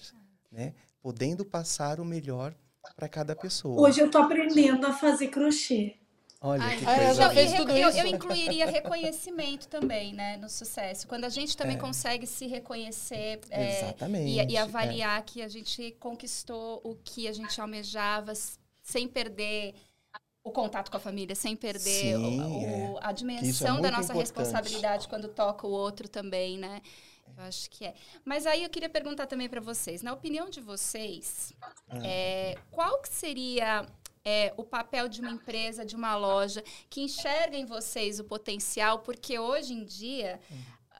né? 0.51 0.73
Podendo 1.01 1.45
passar 1.45 1.99
o 1.99 2.05
melhor 2.05 2.53
para 2.95 3.07
cada 3.07 3.35
pessoa. 3.35 3.81
Hoje 3.81 4.01
eu 4.01 4.11
tô 4.11 4.17
aprendendo 4.17 4.85
a 4.85 4.93
fazer 4.93 5.29
crochê. 5.29 6.00
Olha 6.43 6.63
Ai, 6.63 6.77
que 6.79 6.85
Ah, 6.87 6.91
ela 6.97 7.05
coisa 7.05 7.21
já 7.21 7.31
e 7.31 7.35
fez 7.35 7.53
tudo 7.53 7.71
eu, 7.71 7.89
isso? 7.89 7.97
eu 7.99 8.07
incluiria 8.07 8.65
reconhecimento 8.65 9.67
também, 9.67 10.11
né, 10.11 10.37
no 10.37 10.49
sucesso. 10.49 11.07
Quando 11.07 11.25
a 11.25 11.29
gente 11.29 11.55
também 11.55 11.75
É. 11.75 11.79
consegue 11.79 12.25
se 12.25 12.47
reconhecer 12.47 13.39
é, 13.51 13.77
Exatamente. 13.83 14.27
e, 14.31 14.51
e 14.53 14.55
é. 14.57 14.59
avaliar 14.59 15.21
que 15.23 15.43
a 15.43 15.47
gente 15.47 15.91
conquistou 15.99 16.81
o 16.83 16.95
que 16.95 17.27
a 17.27 17.31
gente 17.33 17.61
almejava 17.61 18.33
sem 18.81 19.07
perder 19.07 19.75
o 20.43 20.49
contato 20.49 20.89
com 20.89 20.97
a 20.97 20.99
família, 20.99 21.35
sem 21.35 21.55
perder 21.55 22.17
o- 22.17 22.21
Sim, 22.23 22.41
o- 22.41 22.97
a 22.97 22.99
isso 23.01 23.07
é 23.09 23.13
dimensão 23.13 23.79
da 23.79 23.91
nossa 23.91 24.05
importante. 24.05 24.19
responsabilidade 24.21 25.07
quando 25.07 25.27
toca 25.27 25.67
o 25.67 25.69
outro 25.71 26.09
também, 26.09 26.57
né? 26.57 26.81
Eu 27.37 27.43
acho 27.43 27.69
que 27.69 27.85
é. 27.85 27.93
Mas 28.25 28.47
aí 28.47 28.63
eu 28.63 28.69
queria 28.71 28.89
perguntar 28.89 29.27
também 29.27 29.47
para 29.47 29.61
vocês, 29.61 30.01
na 30.01 30.11
opinião 30.11 30.49
de 30.49 30.59
vocês, 30.59 31.53
Ah. 31.87 31.99
é, 32.03 32.57
qual 32.71 32.99
que 32.99 33.09
seria 33.09 33.85
é, 34.23 34.53
o 34.57 34.63
papel 34.63 35.07
de 35.09 35.21
uma 35.21 35.31
empresa, 35.31 35.83
de 35.85 35.95
uma 35.95 36.15
loja, 36.15 36.63
que 36.89 37.01
enxerga 37.01 37.57
em 37.57 37.65
vocês 37.65 38.19
o 38.19 38.23
potencial, 38.23 38.99
porque 38.99 39.37
hoje 39.39 39.73
em 39.73 39.83
dia. 39.83 40.39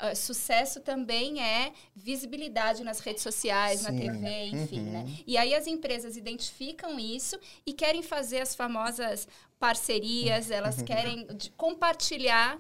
ah, 0.03 0.15
sucesso 0.15 0.79
também 0.81 1.43
é 1.43 1.71
visibilidade 1.95 2.83
nas 2.83 2.99
redes 3.01 3.21
sociais, 3.21 3.83
na 3.83 3.91
Sim. 3.91 3.99
TV, 3.99 4.45
enfim, 4.47 4.79
Uhum. 4.79 4.91
né? 4.93 5.17
E 5.27 5.37
aí 5.37 5.53
as 5.53 5.67
empresas 5.67 6.17
identificam 6.17 6.99
isso 6.99 7.39
e 7.67 7.71
querem 7.71 8.01
fazer 8.01 8.39
as 8.41 8.55
famosas 8.55 9.27
parcerias, 9.59 10.49
elas 10.49 10.79
Uhum. 10.79 10.85
querem 10.85 11.27
compartilhar 11.55 12.59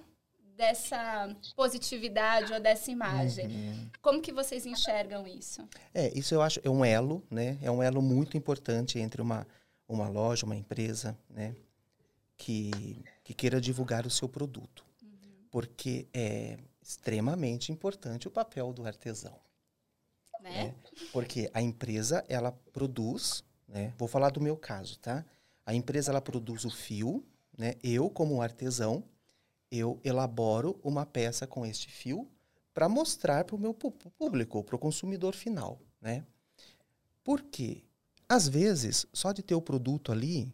dessa 0.55 1.35
positividade 1.55 2.53
ou 2.53 2.59
dessa 2.59 2.91
imagem. 2.91 3.47
Uhum. 3.47 3.89
Como 4.01 4.21
que 4.21 4.31
vocês 4.31 4.65
enxergam 4.67 5.25
isso? 5.25 5.67
É, 5.95 6.11
isso 6.15 6.35
eu 6.35 6.41
acho 6.43 6.59
é 6.63 6.69
um 6.69 6.85
elo, 6.85 7.23
né? 7.31 7.57
É 7.63 7.71
um 7.71 7.81
elo 7.81 8.01
muito 8.03 8.37
importante 8.37 8.99
entre 8.99 9.19
uma, 9.21 9.47
uma 9.93 10.07
loja, 10.07 10.45
uma 10.45 10.55
empresa, 10.55 11.17
né? 11.29 11.55
Que, 12.37 13.03
que 13.23 13.33
queira 13.33 13.61
divulgar 13.61 14.05
o 14.05 14.09
seu 14.09 14.27
produto. 14.27 14.85
Porque 15.51 16.07
é 16.13 16.57
extremamente 16.81 17.71
importante 17.71 18.27
o 18.27 18.31
papel 18.31 18.73
do 18.73 18.85
artesão. 18.85 19.37
Né? 20.41 20.67
É, 20.67 20.75
porque 21.11 21.51
a 21.53 21.61
empresa, 21.61 22.25
ela 22.27 22.51
produz, 22.51 23.43
né? 23.67 23.93
Vou 23.97 24.07
falar 24.07 24.31
do 24.31 24.41
meu 24.41 24.57
caso, 24.57 24.97
tá? 24.99 25.23
A 25.65 25.73
empresa, 25.73 26.11
ela 26.11 26.21
produz 26.21 26.65
o 26.65 26.71
fio, 26.71 27.23
né? 27.55 27.75
Eu, 27.83 28.09
como 28.09 28.41
artesão, 28.41 29.03
eu 29.71 29.99
elaboro 30.03 30.79
uma 30.83 31.05
peça 31.05 31.45
com 31.45 31.65
este 31.65 31.89
fio 31.89 32.27
para 32.73 32.89
mostrar 32.89 33.45
para 33.45 33.55
o 33.55 33.59
meu 33.59 33.73
público, 33.73 34.63
para 34.63 34.75
o 34.75 34.79
consumidor 34.79 35.35
final, 35.35 35.79
né? 36.01 36.25
Porque, 37.23 37.83
às 38.31 38.47
vezes, 38.47 39.05
só 39.11 39.33
de 39.33 39.43
ter 39.43 39.55
o 39.55 39.61
produto 39.61 40.09
ali, 40.09 40.53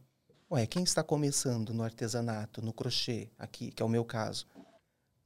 ué, 0.49 0.65
quem 0.65 0.83
está 0.83 1.03
começando 1.03 1.75
no 1.75 1.83
artesanato, 1.83 2.59
no 2.59 2.73
crochê, 2.73 3.29
aqui, 3.37 3.69
que 3.69 3.83
é 3.83 3.85
o 3.85 3.89
meu 3.89 4.03
caso, 4.03 4.47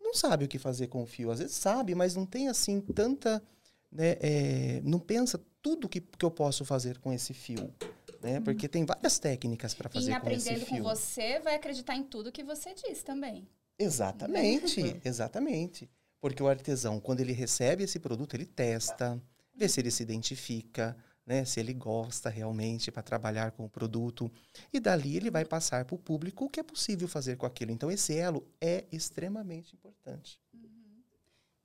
não 0.02 0.14
sabe 0.14 0.44
o 0.44 0.48
que 0.50 0.60
fazer 0.60 0.88
com 0.88 1.02
o 1.02 1.06
fio. 1.06 1.32
Às 1.32 1.40
vezes 1.40 1.56
sabe, 1.56 1.96
mas 1.96 2.14
não 2.14 2.26
tem, 2.26 2.50
assim, 2.50 2.82
tanta 2.82 3.42
né, 3.90 4.18
é, 4.20 4.82
não 4.84 5.00
pensa 5.00 5.40
tudo 5.62 5.88
que, 5.88 6.02
que 6.02 6.26
eu 6.26 6.30
posso 6.30 6.66
fazer 6.66 6.98
com 7.00 7.14
esse 7.14 7.34
fio, 7.34 7.74
né? 8.22 8.42
Porque 8.42 8.68
tem 8.68 8.86
várias 8.86 9.18
técnicas 9.18 9.74
para 9.74 9.90
Uhum. 9.94 10.02
E 10.02 10.06
fazer 10.06 10.20
com 10.20 10.30
esse 10.30 10.50
aprendendo 10.50 10.66
com 10.66 10.76
fio. 10.76 10.84
você, 10.84 11.40
vai 11.40 11.56
acreditar 11.56 11.96
em 11.96 12.04
tudo 12.04 12.34
que 12.34 12.44
você 12.44 12.74
diz 12.74 13.02
também. 13.02 13.48
Exatamente, 13.80 15.00
exatamente. 15.06 15.90
Porque 16.20 16.44
o 16.44 16.50
artesão, 16.50 17.00
quando 17.00 17.22
ele 17.22 17.32
recebe 17.32 17.86
esse 17.86 17.98
produto, 17.98 18.36
ele 18.36 18.46
testa, 18.46 19.22
vê 19.56 19.70
se 19.70 19.80
ele 19.80 19.90
se 19.90 20.04
identifica, 20.04 20.98
né, 21.26 21.46
se 21.46 21.60
ele 21.60 21.74
gosta 21.74 22.30
realmente 22.30 22.92
para 22.92 23.04
trabalhar 23.04 23.52
com 23.52 23.66
o 23.66 23.70
produto. 23.70 24.32
E 24.74 24.80
dali 24.80 25.16
ele 25.18 25.32
vai 25.32 25.46
passar 25.46 25.86
para 25.86 25.96
o 25.96 26.00
público 26.00 26.46
o 26.46 26.50
que 26.50 26.60
é 26.60 26.64
possível 26.64 27.08
fazer 27.08 27.38
com 27.38 27.46
aquilo. 27.46 27.72
Então, 27.72 27.92
esse 27.92 28.18
elo 28.18 28.46
é 28.60 28.86
extremamente 28.92 29.74
importante. 29.76 30.40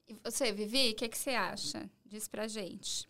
E 0.08 0.14
você, 0.22 0.52
Vivi, 0.52 0.90
o 0.90 0.94
que, 0.94 1.08
que 1.08 1.18
você 1.18 1.30
acha? 1.30 1.90
Diz 2.04 2.28
pra 2.28 2.46
gente. 2.46 3.08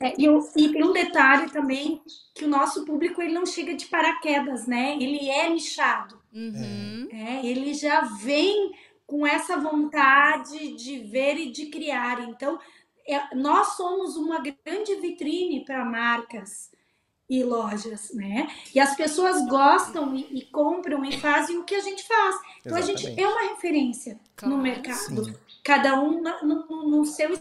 É, 0.00 0.18
e, 0.18 0.24
eu- 0.24 0.40
e 0.56 0.72
tem 0.72 0.82
um 0.82 0.92
detalhe 0.92 1.50
também 1.50 2.00
que 2.34 2.44
o 2.44 2.48
nosso 2.48 2.84
público 2.86 3.20
ele 3.20 3.34
não 3.34 3.44
chega 3.44 3.74
de 3.74 3.86
paraquedas, 3.86 4.66
né? 4.66 4.96
Ele 4.96 5.28
é 5.28 5.50
nichado. 5.50 6.22
Uhum. 6.32 7.08
É, 7.12 7.44
ele 7.44 7.74
já 7.74 8.02
vem 8.02 8.72
com 9.06 9.26
essa 9.26 9.56
vontade 9.58 10.74
de 10.76 11.00
ver 11.00 11.36
e 11.36 11.50
de 11.50 11.66
criar. 11.66 12.20
Então, 12.28 12.58
é- 12.58 12.60
nós 13.34 13.68
somos 13.76 14.16
uma 14.16 14.40
grande 14.40 14.94
vitrine 15.00 15.64
para 15.64 15.84
marcas 15.84 16.70
e 17.30 17.42
lojas, 17.44 18.10
né? 18.14 18.48
E 18.74 18.80
as 18.80 18.96
pessoas 18.96 19.46
gostam 19.48 20.14
e, 20.16 20.38
e 20.38 20.42
compram 20.46 21.04
e 21.04 21.18
fazem 21.18 21.58
o 21.58 21.64
que 21.64 21.74
a 21.74 21.80
gente 21.80 22.06
faz. 22.06 22.36
Então, 22.60 22.76
a 22.76 22.80
gente 22.80 23.06
Exatamente. 23.06 23.22
é 23.22 23.28
uma 23.28 23.50
referência 23.54 24.18
Claro. 24.34 24.56
no 24.56 24.62
mercado. 24.62 25.24
Sim. 25.24 25.34
Cada 25.62 26.00
um 26.00 26.22
na- 26.22 26.42
no, 26.42 26.88
no- 26.88 27.04
seu 27.04 27.38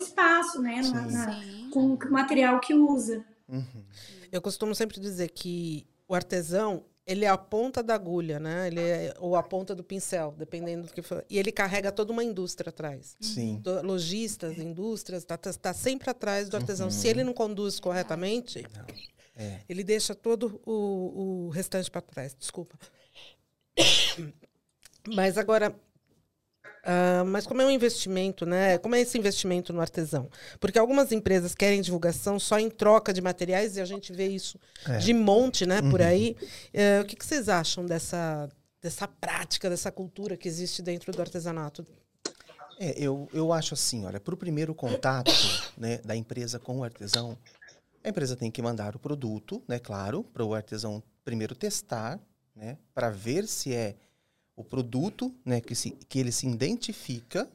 espaço, 0.00 0.60
né? 0.60 0.80
Na- 0.82 1.02
na- 1.06 1.40
com 1.70 1.94
o 1.94 2.10
material 2.10 2.58
que 2.58 2.74
usa. 2.74 3.24
Uhum. 3.48 3.84
Eu 4.32 4.40
costumo 4.42 4.74
sempre 4.74 4.98
dizer 5.00 5.28
que 5.30 5.86
o 6.08 6.14
artesão, 6.14 6.84
ele 7.06 7.24
é 7.24 7.28
a 7.28 7.38
ponta 7.38 7.82
da 7.82 7.94
agulha, 7.94 8.38
né? 8.38 8.68
Ele 8.68 8.80
é, 8.80 9.14
ou 9.18 9.34
a 9.34 9.42
ponta 9.42 9.74
do 9.74 9.82
pincel, 9.82 10.34
dependendo 10.36 10.86
do 10.86 10.92
que 10.92 11.02
for. 11.02 11.24
E 11.28 11.38
ele 11.38 11.50
carrega 11.50 11.90
toda 11.90 12.12
uma 12.12 12.22
indústria 12.22 12.70
atrás. 12.70 13.16
Sim. 13.20 13.62
Lojistas, 13.82 14.58
indústrias, 14.58 15.22
está 15.22 15.36
tá, 15.36 15.52
tá 15.52 15.72
sempre 15.72 16.10
atrás 16.10 16.48
do 16.48 16.56
artesão. 16.56 16.86
Uhum. 16.86 16.92
Se 16.92 17.08
ele 17.08 17.24
não 17.24 17.32
conduz 17.32 17.80
corretamente, 17.80 18.64
É. 19.36 19.60
ele 19.68 19.82
deixa 19.82 20.14
todo 20.14 20.60
o, 20.64 21.46
o 21.46 21.48
restante 21.50 21.90
para 21.90 22.00
trás. 22.00 22.34
Desculpa. 22.38 22.78
Mas 25.14 25.38
agora, 25.38 25.74
ah, 26.84 27.24
mas 27.26 27.46
como 27.46 27.60
é 27.62 27.66
um 27.66 27.70
investimento, 27.70 28.44
né? 28.46 28.78
Como 28.78 28.94
é 28.94 29.00
esse 29.00 29.16
investimento 29.18 29.72
no 29.72 29.80
artesão? 29.80 30.28
Porque 30.58 30.78
algumas 30.78 31.12
empresas 31.12 31.54
querem 31.54 31.80
divulgação 31.82 32.38
só 32.38 32.58
em 32.58 32.70
troca 32.70 33.12
de 33.12 33.20
materiais 33.20 33.76
e 33.76 33.80
a 33.80 33.84
gente 33.84 34.12
vê 34.12 34.26
isso 34.28 34.58
É. 34.88 34.98
de 34.98 35.12
monte, 35.12 35.66
né? 35.66 35.80
Por 35.82 36.00
Uhum. 36.00 36.06
aí. 36.06 36.36
Eh, 36.72 37.00
o 37.00 37.04
que, 37.04 37.16
que 37.16 37.24
vocês 37.26 37.48
acham 37.48 37.84
dessa 37.86 38.48
dessa 38.82 39.06
prática, 39.06 39.68
dessa 39.68 39.92
cultura 39.92 40.38
que 40.38 40.48
existe 40.48 40.80
dentro 40.80 41.12
do 41.12 41.20
artesanato? 41.20 41.86
É, 42.78 42.94
eu, 42.96 43.28
eu 43.30 43.52
acho 43.52 43.74
assim, 43.74 44.06
olha, 44.06 44.18
para 44.18 44.32
o 44.32 44.36
primeiro 44.38 44.74
contato 44.74 45.30
né, 45.76 45.98
da 45.98 46.16
empresa 46.16 46.58
com 46.58 46.78
o 46.78 46.82
artesão, 46.84 47.36
a 48.02 48.08
empresa 48.08 48.34
tem 48.34 48.50
que 48.50 48.62
mandar 48.62 48.96
o 48.96 48.98
produto, 48.98 49.62
né, 49.68 49.78
claro, 49.78 50.24
para 50.24 50.42
o 50.42 50.54
artesão 50.54 51.02
primeiro 51.22 51.54
testar, 51.54 52.18
né, 52.56 52.78
para 52.94 53.10
ver 53.10 53.46
se 53.46 53.74
é 53.74 53.96
o 54.60 54.64
produto 54.64 55.34
né, 55.44 55.60
que, 55.60 55.74
se, 55.74 55.90
que 55.90 56.18
ele 56.18 56.30
se 56.30 56.46
identifica 56.46 57.48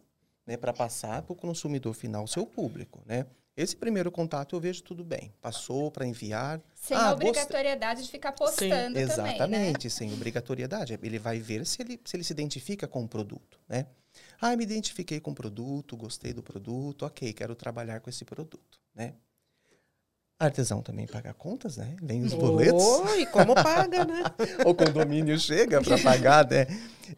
né, 0.46 0.58
para 0.58 0.74
passar 0.74 1.22
para 1.22 1.34
o 1.34 1.36
consumidor 1.36 1.94
final, 1.94 2.28
seu 2.28 2.46
público. 2.46 3.02
Né. 3.06 3.26
Esse 3.56 3.76
primeiro 3.76 4.12
contato 4.12 4.56
eu 4.56 4.60
vejo 4.60 4.84
tudo 4.84 5.04
bem. 5.04 5.32
Passou 5.40 5.90
para 5.90 6.06
enviar. 6.06 6.60
Sem 6.74 6.98
Ah, 6.98 7.14
obrigatoriedade 7.14 8.04
de 8.04 8.12
ficar 8.12 8.34
postando 8.34 8.94
também, 8.94 8.94
né? 8.94 9.02
Exatamente, 9.02 9.90
sem 9.90 10.14
obrigatoriedade. 10.14 11.00
Ele 11.02 11.20
vai 11.20 11.40
ver 11.40 11.66
se 11.66 11.82
ele, 11.82 12.00
se 12.04 12.18
ele 12.18 12.24
se 12.24 12.34
identifica 12.34 12.88
com 12.88 13.04
o 13.04 13.08
produto, 13.08 13.60
né? 13.70 13.86
Ah, 14.42 14.56
me 14.56 14.64
identifiquei 14.64 15.20
com 15.20 15.32
o 15.32 15.36
produto, 15.36 15.96
gostei 15.96 16.34
do 16.34 16.44
produto, 16.44 17.06
ok, 17.06 17.32
quero 17.34 17.56
trabalhar 17.56 18.02
com 18.02 18.10
esse 18.10 18.26
produto, 18.26 18.80
né? 18.94 19.14
Artesão 20.38 20.82
também 20.82 21.08
paga 21.08 21.34
contas, 21.34 21.78
né? 21.78 21.96
Vem 22.02 22.24
os 22.24 22.34
boletos, 22.34 22.84
Oh, 22.84 23.08
e 23.16 23.26
como 23.26 23.56
paga, 23.56 24.04
né? 24.04 24.24
o 24.66 24.76
condomínio 24.76 25.40
chega 25.40 25.82
para 25.82 25.98
pagar, 26.02 26.50
né? 26.50 26.68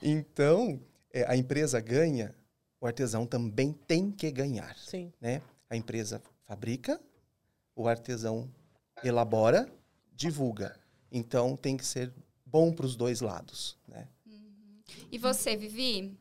Então, 0.02 0.80
é, 1.12 1.26
a 1.28 1.36
empresa 1.36 1.80
ganha, 1.80 2.36
o 2.80 2.86
artesão 2.86 3.26
também 3.26 3.74
tem 3.74 4.12
que 4.12 4.30
ganhar, 4.30 4.76
Sim. 4.78 5.12
né? 5.20 5.42
A 5.70 5.76
empresa 5.76 6.22
fabrica, 6.46 7.02
o 7.76 7.88
artesão 7.88 8.50
elabora, 9.04 9.68
divulga. 10.14 10.76
Então, 11.12 11.56
tem 11.58 11.76
que 11.76 11.86
ser 11.86 12.14
bom 12.46 12.72
para 12.72 12.86
os 12.86 12.96
dois 12.96 13.22
lados, 13.22 13.78
né? 13.88 14.08
E 15.12 15.18
você, 15.18 15.56
Vivi? 15.56 16.18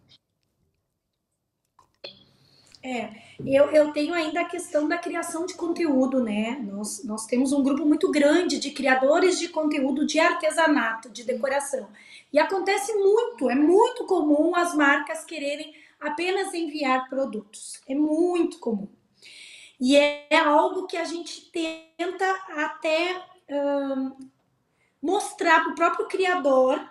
É, 2.86 3.10
eu, 3.44 3.68
eu 3.72 3.92
tenho 3.92 4.14
ainda 4.14 4.42
a 4.42 4.44
questão 4.44 4.86
da 4.86 4.96
criação 4.96 5.44
de 5.44 5.54
conteúdo, 5.54 6.22
né? 6.22 6.56
Nós, 6.70 7.02
nós 7.02 7.26
temos 7.26 7.52
um 7.52 7.60
grupo 7.60 7.84
muito 7.84 8.08
grande 8.12 8.60
de 8.60 8.70
criadores 8.70 9.40
de 9.40 9.48
conteúdo 9.48 10.06
de 10.06 10.20
artesanato, 10.20 11.10
de 11.10 11.24
decoração. 11.24 11.88
E 12.32 12.38
acontece 12.38 12.94
muito, 12.94 13.50
é 13.50 13.56
muito 13.56 14.04
comum 14.04 14.54
as 14.54 14.72
marcas 14.72 15.24
quererem 15.24 15.74
apenas 16.00 16.54
enviar 16.54 17.08
produtos. 17.08 17.80
É 17.88 17.94
muito 17.96 18.60
comum. 18.60 18.86
E 19.80 19.96
é 19.96 20.38
algo 20.38 20.86
que 20.86 20.96
a 20.96 21.04
gente 21.04 21.50
tenta 21.50 22.30
até 22.50 23.20
hum, 23.50 24.16
mostrar 25.02 25.64
para 25.64 25.72
o 25.72 25.74
próprio 25.74 26.06
criador 26.06 26.88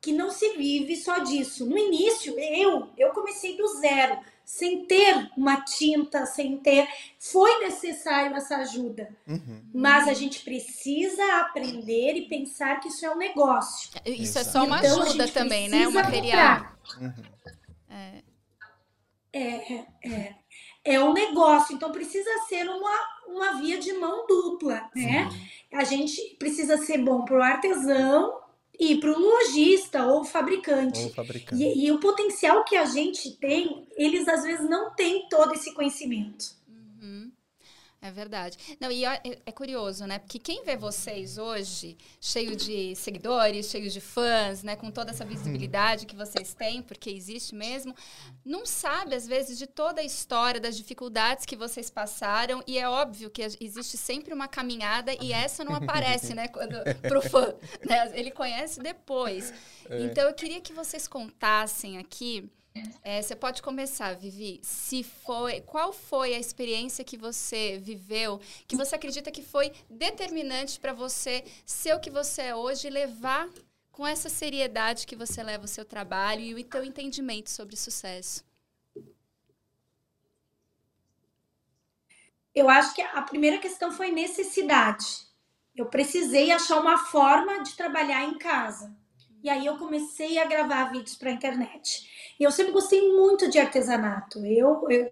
que 0.00 0.12
não 0.12 0.30
se 0.30 0.50
vive 0.50 0.94
só 0.94 1.18
disso. 1.18 1.66
No 1.66 1.76
início, 1.76 2.38
eu, 2.38 2.90
eu 2.96 3.10
comecei 3.10 3.56
do 3.56 3.66
zero 3.66 4.20
sem 4.46 4.86
ter 4.86 5.28
uma 5.36 5.62
tinta, 5.62 6.24
sem 6.24 6.56
ter. 6.58 6.88
Foi 7.18 7.58
necessário 7.58 8.36
essa 8.36 8.58
ajuda. 8.58 9.08
Uhum. 9.26 9.64
Mas 9.74 10.06
a 10.06 10.14
gente 10.14 10.44
precisa 10.44 11.40
aprender 11.40 12.14
e 12.14 12.28
pensar 12.28 12.78
que 12.78 12.86
isso 12.86 13.04
é 13.04 13.10
um 13.10 13.18
negócio. 13.18 13.90
Isso 14.06 14.38
é 14.38 14.44
só 14.44 14.64
uma 14.64 14.78
Então, 14.78 15.02
ajuda 15.02 15.26
também, 15.26 15.68
né? 15.68 15.88
O 15.88 15.92
material. 15.92 16.64
Uhum. 17.00 17.12
É 20.84 21.00
um 21.02 21.12
negócio, 21.12 21.74
então 21.74 21.90
precisa 21.90 22.30
ser 22.48 22.70
uma, 22.70 22.98
uma 23.26 23.60
via 23.60 23.78
de 23.78 23.92
mão 23.94 24.26
dupla, 24.28 24.88
né? 24.94 25.28
A 25.72 25.82
gente 25.82 26.36
precisa 26.38 26.78
ser 26.78 26.98
bom 26.98 27.24
para 27.24 27.36
o 27.36 27.42
artesão 27.42 28.45
e 28.78 28.96
para 28.96 29.10
o 29.10 29.18
lojista 29.18 30.06
ou 30.06 30.24
fabricante. 30.24 31.00
Ou 31.00 31.10
fabricante. 31.10 31.62
E, 31.62 31.86
e 31.86 31.92
o 31.92 31.98
potencial 31.98 32.64
que 32.64 32.76
a 32.76 32.84
gente 32.84 33.36
tem, 33.36 33.86
eles 33.96 34.26
às 34.28 34.42
vezes 34.42 34.68
não 34.68 34.94
têm 34.94 35.28
todo 35.28 35.54
esse 35.54 35.72
conhecimento. 35.74 36.55
Uhum. 38.06 38.08
É 38.08 38.12
verdade. 38.12 38.56
Não, 38.80 38.90
e 38.90 39.04
é, 39.04 39.20
é 39.44 39.52
curioso, 39.52 40.06
né? 40.06 40.18
Porque 40.18 40.38
quem 40.38 40.64
vê 40.64 40.76
vocês 40.76 41.38
hoje, 41.38 41.96
cheio 42.20 42.54
de 42.54 42.94
seguidores, 42.94 43.66
cheio 43.66 43.90
de 43.90 44.00
fãs, 44.00 44.62
né? 44.62 44.76
Com 44.76 44.90
toda 44.90 45.10
essa 45.10 45.24
visibilidade 45.24 46.06
que 46.06 46.14
vocês 46.14 46.54
têm, 46.54 46.82
porque 46.82 47.10
existe 47.10 47.54
mesmo, 47.54 47.94
não 48.44 48.64
sabe, 48.64 49.14
às 49.14 49.26
vezes, 49.26 49.58
de 49.58 49.66
toda 49.66 50.00
a 50.00 50.04
história, 50.04 50.60
das 50.60 50.76
dificuldades 50.76 51.44
que 51.44 51.56
vocês 51.56 51.90
passaram. 51.90 52.62
E 52.66 52.78
é 52.78 52.88
óbvio 52.88 53.30
que 53.30 53.42
existe 53.42 53.96
sempre 53.96 54.32
uma 54.32 54.48
caminhada 54.48 55.12
e 55.20 55.32
essa 55.32 55.64
não 55.64 55.74
aparece, 55.74 56.34
né? 56.34 56.48
Quando, 56.56 56.76
pro 57.02 57.20
fã. 57.20 57.54
Né? 57.84 58.12
Ele 58.14 58.30
conhece 58.30 58.80
depois. 58.80 59.52
Então, 59.90 60.28
eu 60.28 60.34
queria 60.34 60.60
que 60.60 60.72
vocês 60.72 61.06
contassem 61.08 61.98
aqui. 61.98 62.50
É, 63.02 63.22
você 63.22 63.36
pode 63.36 63.62
começar, 63.62 64.14
Vivi. 64.14 64.60
Se 64.62 65.02
foi, 65.02 65.60
qual 65.60 65.92
foi 65.92 66.34
a 66.34 66.38
experiência 66.38 67.04
que 67.04 67.16
você 67.16 67.78
viveu, 67.78 68.40
que 68.66 68.76
você 68.76 68.94
acredita 68.94 69.30
que 69.30 69.42
foi 69.42 69.72
determinante 69.88 70.80
para 70.80 70.92
você 70.92 71.44
ser 71.64 71.94
o 71.94 72.00
que 72.00 72.10
você 72.10 72.42
é 72.42 72.54
hoje 72.54 72.88
e 72.88 72.90
levar 72.90 73.48
com 73.90 74.06
essa 74.06 74.28
seriedade 74.28 75.06
que 75.06 75.16
você 75.16 75.42
leva 75.42 75.64
o 75.64 75.68
seu 75.68 75.84
trabalho 75.84 76.42
e 76.42 76.54
o 76.54 76.64
teu 76.64 76.84
entendimento 76.84 77.50
sobre 77.50 77.76
sucesso? 77.76 78.44
Eu 82.54 82.68
acho 82.68 82.94
que 82.94 83.02
a 83.02 83.22
primeira 83.22 83.58
questão 83.58 83.92
foi 83.92 84.10
necessidade. 84.10 85.26
Eu 85.74 85.86
precisei 85.86 86.50
achar 86.50 86.80
uma 86.80 86.96
forma 86.96 87.62
de 87.62 87.76
trabalhar 87.76 88.24
em 88.24 88.38
casa. 88.38 88.96
E 89.46 89.48
aí 89.48 89.64
eu 89.64 89.78
comecei 89.78 90.40
a 90.40 90.44
gravar 90.44 90.90
vídeos 90.90 91.14
para 91.14 91.30
a 91.30 91.32
internet. 91.32 92.34
E 92.36 92.42
eu 92.42 92.50
sempre 92.50 92.72
gostei 92.72 93.12
muito 93.12 93.48
de 93.48 93.60
artesanato. 93.60 94.44
Eu, 94.44 94.84
eu, 94.90 95.08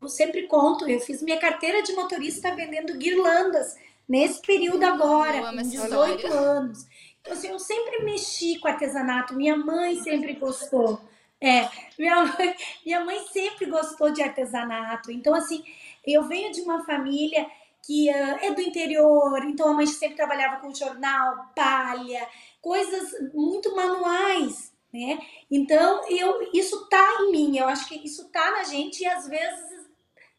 eu 0.00 0.08
sempre 0.08 0.46
conto, 0.46 0.88
eu 0.88 1.00
fiz 1.00 1.20
minha 1.20 1.40
carteira 1.40 1.82
de 1.82 1.92
motorista 1.94 2.54
vendendo 2.54 2.96
guirlandas 2.96 3.76
nesse 4.08 4.40
período 4.40 4.84
agora, 4.84 5.40
com 5.40 5.58
essa 5.58 5.68
18 5.68 6.16
história. 6.16 6.32
anos. 6.32 6.86
Então, 7.20 7.32
assim, 7.32 7.48
eu 7.48 7.58
sempre 7.58 8.04
mexi 8.04 8.60
com 8.60 8.68
artesanato. 8.68 9.34
Minha 9.34 9.56
mãe 9.56 9.96
sempre 9.96 10.34
gostou. 10.34 11.00
É, 11.40 11.68
minha 11.98 12.22
mãe, 12.38 12.54
minha 12.86 13.04
mãe 13.04 13.18
sempre 13.32 13.66
gostou 13.66 14.12
de 14.12 14.22
artesanato. 14.22 15.10
Então, 15.10 15.34
assim, 15.34 15.64
eu 16.06 16.22
venho 16.28 16.52
de 16.52 16.60
uma 16.60 16.84
família 16.84 17.50
que 17.86 18.08
ah, 18.10 18.38
é 18.42 18.50
do 18.52 18.60
interior, 18.60 19.44
então 19.44 19.68
a 19.68 19.74
mãe 19.74 19.86
sempre 19.86 20.16
trabalhava 20.16 20.56
com 20.60 20.74
jornal, 20.74 21.50
palha, 21.54 22.26
coisas 22.64 23.12
muito 23.34 23.76
manuais. 23.76 24.72
né? 24.90 25.18
Então, 25.50 26.08
eu, 26.08 26.50
isso 26.54 26.88
tá 26.88 27.18
em 27.20 27.30
mim, 27.30 27.58
eu 27.58 27.68
acho 27.68 27.86
que 27.86 28.02
isso 28.02 28.30
tá 28.30 28.52
na 28.52 28.64
gente 28.64 29.02
e 29.02 29.06
às 29.06 29.28
vezes 29.28 29.84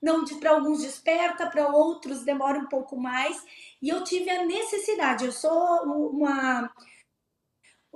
não 0.01 0.25
para 0.39 0.51
alguns 0.51 0.81
desperta, 0.81 1.47
para 1.47 1.67
outros 1.67 2.23
demora 2.23 2.57
um 2.57 2.67
pouco 2.67 2.97
mais. 2.97 3.43
E 3.79 3.89
eu 3.89 4.03
tive 4.03 4.29
a 4.31 4.43
necessidade, 4.43 5.25
eu 5.25 5.31
sou 5.31 5.83
uma 6.09 6.71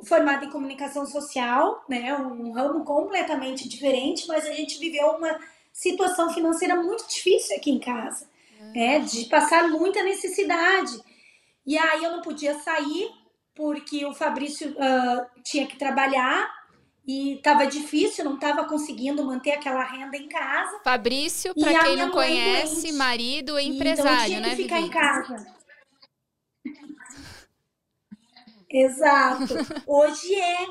formada 0.06 0.46
em 0.46 0.52
comunicação 0.52 1.06
social, 1.06 1.84
né, 1.90 2.16
um 2.16 2.52
ramo 2.52 2.86
completamente 2.86 3.68
diferente, 3.68 4.28
mas 4.28 4.46
a 4.46 4.54
gente 4.54 4.80
viveu 4.80 5.08
uma 5.10 5.40
situação 5.74 6.32
financeira 6.34 6.76
muito 6.76 7.06
difícil 7.08 7.58
aqui 7.58 7.72
em 7.72 7.80
casa, 7.80 8.30
né, 8.74 9.00
de 9.00 9.26
passar 9.26 9.68
muita 9.68 10.04
necessidade. 10.04 11.02
E 11.66 11.78
aí 11.78 12.04
eu 12.04 12.12
não 12.12 12.22
podia 12.22 12.58
sair 12.60 13.12
porque 13.60 14.06
o 14.06 14.14
Fabrício 14.14 14.72
uh, 14.72 15.42
tinha 15.44 15.68
que 15.68 15.78
trabalhar 15.78 16.50
e 17.06 17.34
estava 17.34 17.68
difícil, 17.68 18.24
não 18.24 18.36
estava 18.36 18.64
conseguindo 18.64 19.22
manter 19.26 19.52
aquela 19.52 19.84
renda 19.84 20.16
em 20.16 20.30
casa. 20.30 20.80
Fabrício, 20.82 21.54
para 21.54 21.84
quem 21.84 21.98
não 21.98 22.10
conhece, 22.10 22.84
doente. 22.84 22.94
marido 22.94 23.60
e 23.60 23.68
empresário, 23.68 24.36
então, 24.36 24.44
tinha 24.44 24.44
que 24.44 24.50
né, 24.50 24.56
ficar 24.56 24.76
Vivi? 24.78 24.88
em 24.88 24.92
casa. 24.92 25.60
Exato. 28.70 29.54
Hoje 29.86 30.36
é. 30.36 30.66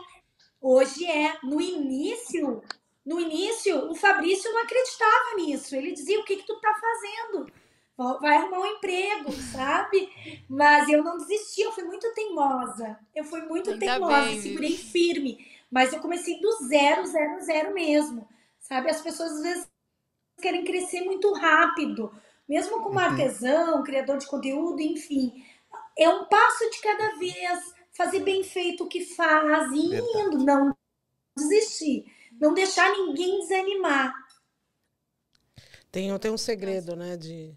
Hoje 0.58 1.04
é. 1.04 1.36
No 1.42 1.60
início, 1.60 2.62
no 3.04 3.20
início, 3.20 3.90
o 3.90 3.94
Fabrício 3.94 4.50
não 4.50 4.62
acreditava 4.62 5.36
nisso. 5.36 5.76
Ele 5.76 5.92
dizia: 5.92 6.18
o 6.20 6.24
que, 6.24 6.36
que 6.36 6.46
tu 6.46 6.58
tá 6.58 6.72
fazendo? 6.72 7.52
Vai 7.98 8.36
arrumar 8.36 8.60
um 8.60 8.66
emprego, 8.66 9.32
sabe? 9.52 10.08
Mas 10.48 10.88
eu 10.88 11.02
não 11.02 11.18
desisti, 11.18 11.62
eu 11.62 11.72
fui 11.72 11.82
muito 11.82 12.14
teimosa. 12.14 12.96
Eu 13.12 13.24
fui 13.24 13.42
muito 13.42 13.70
Ainda 13.70 13.84
teimosa, 13.84 14.20
bem, 14.20 14.40
segurei 14.40 14.76
firme. 14.76 15.44
Mas 15.68 15.92
eu 15.92 15.98
comecei 15.98 16.40
do 16.40 16.50
zero, 16.68 17.04
zero, 17.06 17.40
zero 17.42 17.74
mesmo. 17.74 18.28
Sabe? 18.60 18.88
As 18.88 19.00
pessoas 19.00 19.32
às 19.32 19.42
vezes 19.42 19.68
querem 20.40 20.64
crescer 20.64 21.00
muito 21.00 21.32
rápido. 21.32 22.12
Mesmo 22.48 22.80
como 22.82 22.94
uhum. 22.94 23.00
artesão, 23.00 23.82
criador 23.82 24.18
de 24.18 24.28
conteúdo, 24.28 24.80
enfim. 24.80 25.44
É 25.98 26.08
um 26.08 26.24
passo 26.26 26.70
de 26.70 26.80
cada 26.80 27.16
vez 27.16 27.74
fazer 27.90 28.20
bem 28.20 28.44
feito 28.44 28.84
o 28.84 28.88
que 28.88 29.04
faz, 29.04 29.72
e 29.72 29.96
indo, 29.96 30.38
não 30.44 30.72
desistir, 31.36 32.04
não 32.40 32.54
deixar 32.54 32.92
ninguém 32.92 33.40
desanimar. 33.40 34.14
Tem, 35.90 36.16
tem 36.18 36.30
um 36.30 36.38
segredo, 36.38 36.94
né, 36.94 37.16
de... 37.16 37.52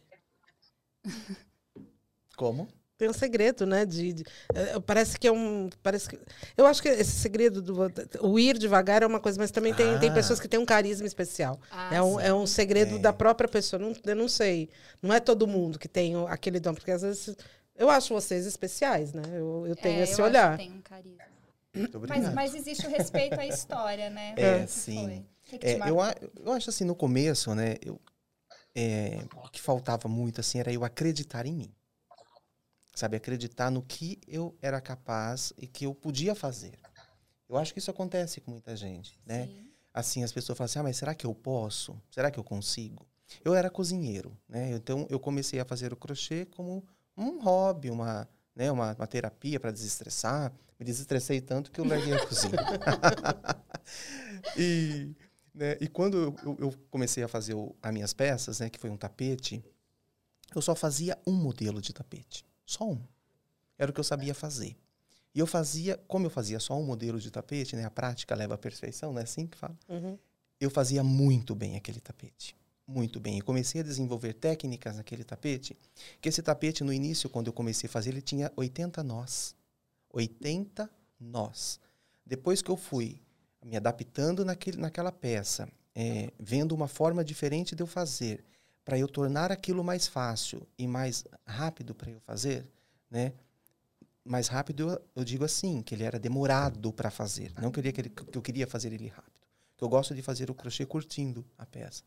Como? 2.37 2.67
Tem 3.01 3.09
um 3.09 3.13
segredo, 3.13 3.65
né? 3.65 3.83
De, 3.83 4.13
de, 4.13 4.23
eh, 4.53 4.79
parece 4.85 5.19
que 5.19 5.27
é 5.27 5.31
um. 5.31 5.71
Parece 5.81 6.07
que, 6.07 6.19
eu 6.55 6.67
acho 6.67 6.83
que 6.83 6.87
esse 6.87 7.13
segredo 7.13 7.59
do 7.59 7.75
o 8.21 8.37
ir 8.37 8.59
devagar 8.59 9.01
é 9.01 9.07
uma 9.07 9.19
coisa, 9.19 9.39
mas 9.39 9.49
também 9.49 9.73
tem, 9.73 9.95
ah. 9.95 9.97
tem 9.97 10.13
pessoas 10.13 10.39
que 10.39 10.47
têm 10.47 10.59
um 10.59 10.65
carisma 10.65 11.07
especial. 11.07 11.59
Ah, 11.71 11.95
é, 11.95 11.99
um, 11.99 12.19
é 12.19 12.31
um 12.31 12.45
segredo 12.45 12.97
é. 12.97 12.99
da 12.99 13.11
própria 13.11 13.49
pessoa. 13.49 13.79
Não, 13.79 13.93
eu 14.05 14.15
não 14.15 14.27
sei. 14.27 14.69
Não 15.01 15.11
é 15.11 15.19
todo 15.19 15.47
mundo 15.47 15.79
que 15.79 15.87
tem 15.87 16.13
aquele 16.27 16.59
dom, 16.59 16.75
porque 16.75 16.91
às 16.91 17.01
vezes 17.01 17.35
eu 17.75 17.89
acho 17.89 18.13
vocês 18.13 18.45
especiais, 18.45 19.13
né? 19.13 19.23
Eu, 19.33 19.65
eu 19.65 19.75
tenho 19.75 19.99
é, 19.99 20.03
esse 20.03 20.21
eu 20.21 20.25
olhar. 20.25 20.49
Acho 20.49 20.59
que 20.59 20.69
tem 20.69 20.77
um 20.77 20.81
carisma. 20.81 21.23
Mas, 22.07 22.33
mas, 22.35 22.53
existe 22.53 22.85
o 22.85 22.89
respeito 22.91 23.39
à 23.39 23.47
história, 23.47 24.11
né? 24.11 24.35
É, 24.37 24.67
sim. 24.67 25.25
Que 25.43 25.57
que 25.57 25.65
é, 25.65 25.79
eu, 25.89 25.97
eu 26.45 26.51
acho 26.51 26.69
assim, 26.69 26.83
no 26.83 26.93
começo, 26.93 27.55
né? 27.55 27.77
Eu, 27.83 27.99
é, 28.75 29.25
o 29.35 29.49
que 29.49 29.61
faltava 29.61 30.07
muito, 30.07 30.41
assim, 30.41 30.59
era 30.59 30.71
eu 30.71 30.83
acreditar 30.83 31.45
em 31.45 31.53
mim. 31.53 31.75
Sabe? 32.93 33.17
Acreditar 33.17 33.69
no 33.69 33.81
que 33.81 34.19
eu 34.27 34.55
era 34.61 34.81
capaz 34.81 35.53
e 35.57 35.67
que 35.67 35.85
eu 35.85 35.95
podia 35.95 36.35
fazer. 36.35 36.77
Eu 37.47 37.57
acho 37.57 37.73
que 37.73 37.79
isso 37.79 37.91
acontece 37.91 38.39
com 38.41 38.51
muita 38.51 38.75
gente, 38.75 39.19
né? 39.25 39.47
Sim. 39.47 39.67
Assim, 39.93 40.23
as 40.23 40.31
pessoas 40.31 40.57
falam 40.57 40.65
assim, 40.65 40.79
ah, 40.79 40.83
mas 40.83 40.97
será 40.97 41.13
que 41.13 41.25
eu 41.25 41.35
posso? 41.35 42.01
Será 42.09 42.31
que 42.31 42.39
eu 42.39 42.43
consigo? 42.43 43.05
Eu 43.43 43.53
era 43.53 43.69
cozinheiro, 43.69 44.37
né? 44.47 44.71
Então, 44.71 45.05
eu 45.09 45.19
comecei 45.19 45.59
a 45.59 45.65
fazer 45.65 45.91
o 45.91 45.97
crochê 45.97 46.45
como 46.45 46.85
um 47.17 47.41
hobby, 47.41 47.89
uma, 47.89 48.27
né, 48.55 48.71
uma, 48.71 48.93
uma 48.93 49.07
terapia 49.07 49.59
para 49.59 49.71
desestressar. 49.71 50.51
Me 50.79 50.85
desestressei 50.85 51.41
tanto 51.41 51.71
que 51.71 51.79
eu 51.79 51.85
larguei 51.85 52.13
a 52.13 52.25
cozinha. 52.25 52.53
e, 54.57 55.13
né, 55.53 55.77
e 55.79 55.87
quando 55.87 56.35
eu, 56.43 56.57
eu, 56.59 56.73
comecei 56.89 57.23
a 57.23 57.27
fazer 57.27 57.53
o, 57.53 57.75
as 57.81 57.93
minhas 57.93 58.13
peças, 58.13 58.59
né, 58.59 58.69
que 58.69 58.79
foi 58.79 58.89
um 58.89 58.97
tapete, 58.97 59.63
eu 60.55 60.61
só 60.61 60.75
fazia 60.75 61.17
um 61.25 61.33
modelo 61.33 61.81
de 61.81 61.93
tapete. 61.93 62.45
Só 62.65 62.89
um. 62.89 63.01
Era 63.77 63.91
o 63.91 63.93
que 63.93 63.99
eu 63.99 64.03
sabia 64.03 64.33
fazer. 64.33 64.77
E 65.33 65.39
eu 65.39 65.47
fazia, 65.47 65.97
como 66.07 66.25
eu 66.25 66.29
fazia 66.29 66.59
só 66.59 66.77
um 66.77 66.83
modelo 66.83 67.19
de 67.19 67.31
tapete, 67.31 67.75
né, 67.75 67.85
a 67.85 67.91
prática 67.91 68.35
leva 68.35 68.55
à 68.55 68.57
perfeição, 68.57 69.13
não 69.13 69.19
é 69.19 69.23
assim 69.23 69.47
que 69.47 69.57
fala? 69.57 69.77
Uhum. 69.87 70.17
Eu 70.59 70.69
fazia 70.69 71.03
muito 71.03 71.55
bem 71.55 71.75
aquele 71.75 71.99
tapete 71.99 72.55
muito 72.91 73.19
bem. 73.19 73.37
E 73.37 73.41
comecei 73.41 73.81
a 73.81 73.83
desenvolver 73.83 74.33
técnicas 74.33 74.97
naquele 74.97 75.23
tapete, 75.23 75.77
que 76.19 76.29
esse 76.29 76.41
tapete, 76.41 76.83
no 76.83 76.93
início, 76.93 77.29
quando 77.29 77.47
eu 77.47 77.53
comecei 77.53 77.87
a 77.87 77.91
fazer, 77.91 78.11
ele 78.11 78.21
tinha 78.21 78.51
80 78.55 79.03
nós. 79.03 79.55
80 80.11 80.89
nós. 81.19 81.79
Depois 82.25 82.61
que 82.61 82.69
eu 82.69 82.77
fui 82.77 83.21
me 83.63 83.77
adaptando 83.77 84.43
naquele, 84.43 84.77
naquela 84.77 85.11
peça, 85.11 85.67
é, 85.95 86.31
vendo 86.39 86.73
uma 86.73 86.87
forma 86.87 87.23
diferente 87.23 87.75
de 87.75 87.83
eu 87.83 87.87
fazer, 87.87 88.43
para 88.83 88.97
eu 88.97 89.07
tornar 89.07 89.51
aquilo 89.51 89.83
mais 89.83 90.07
fácil 90.07 90.67
e 90.77 90.87
mais 90.87 91.23
rápido 91.45 91.93
para 91.93 92.09
eu 92.09 92.19
fazer, 92.21 92.67
né? 93.09 93.33
Mais 94.23 94.47
rápido, 94.47 94.89
eu, 94.89 95.01
eu, 95.15 95.23
digo 95.23 95.43
assim, 95.43 95.81
que 95.81 95.95
ele 95.95 96.03
era 96.03 96.19
demorado 96.19 96.93
para 96.93 97.09
fazer. 97.09 97.51
Não 97.59 97.71
queria 97.71 97.91
que, 97.91 98.01
ele, 98.01 98.09
que 98.09 98.37
eu 98.37 98.41
queria 98.41 98.67
fazer 98.67 98.93
ele 98.93 99.07
rápido. 99.07 99.31
Eu 99.79 99.89
gosto 99.89 100.13
de 100.13 100.21
fazer 100.21 100.51
o 100.51 100.53
crochê 100.53 100.85
curtindo 100.85 101.43
a 101.57 101.65
peça. 101.65 102.03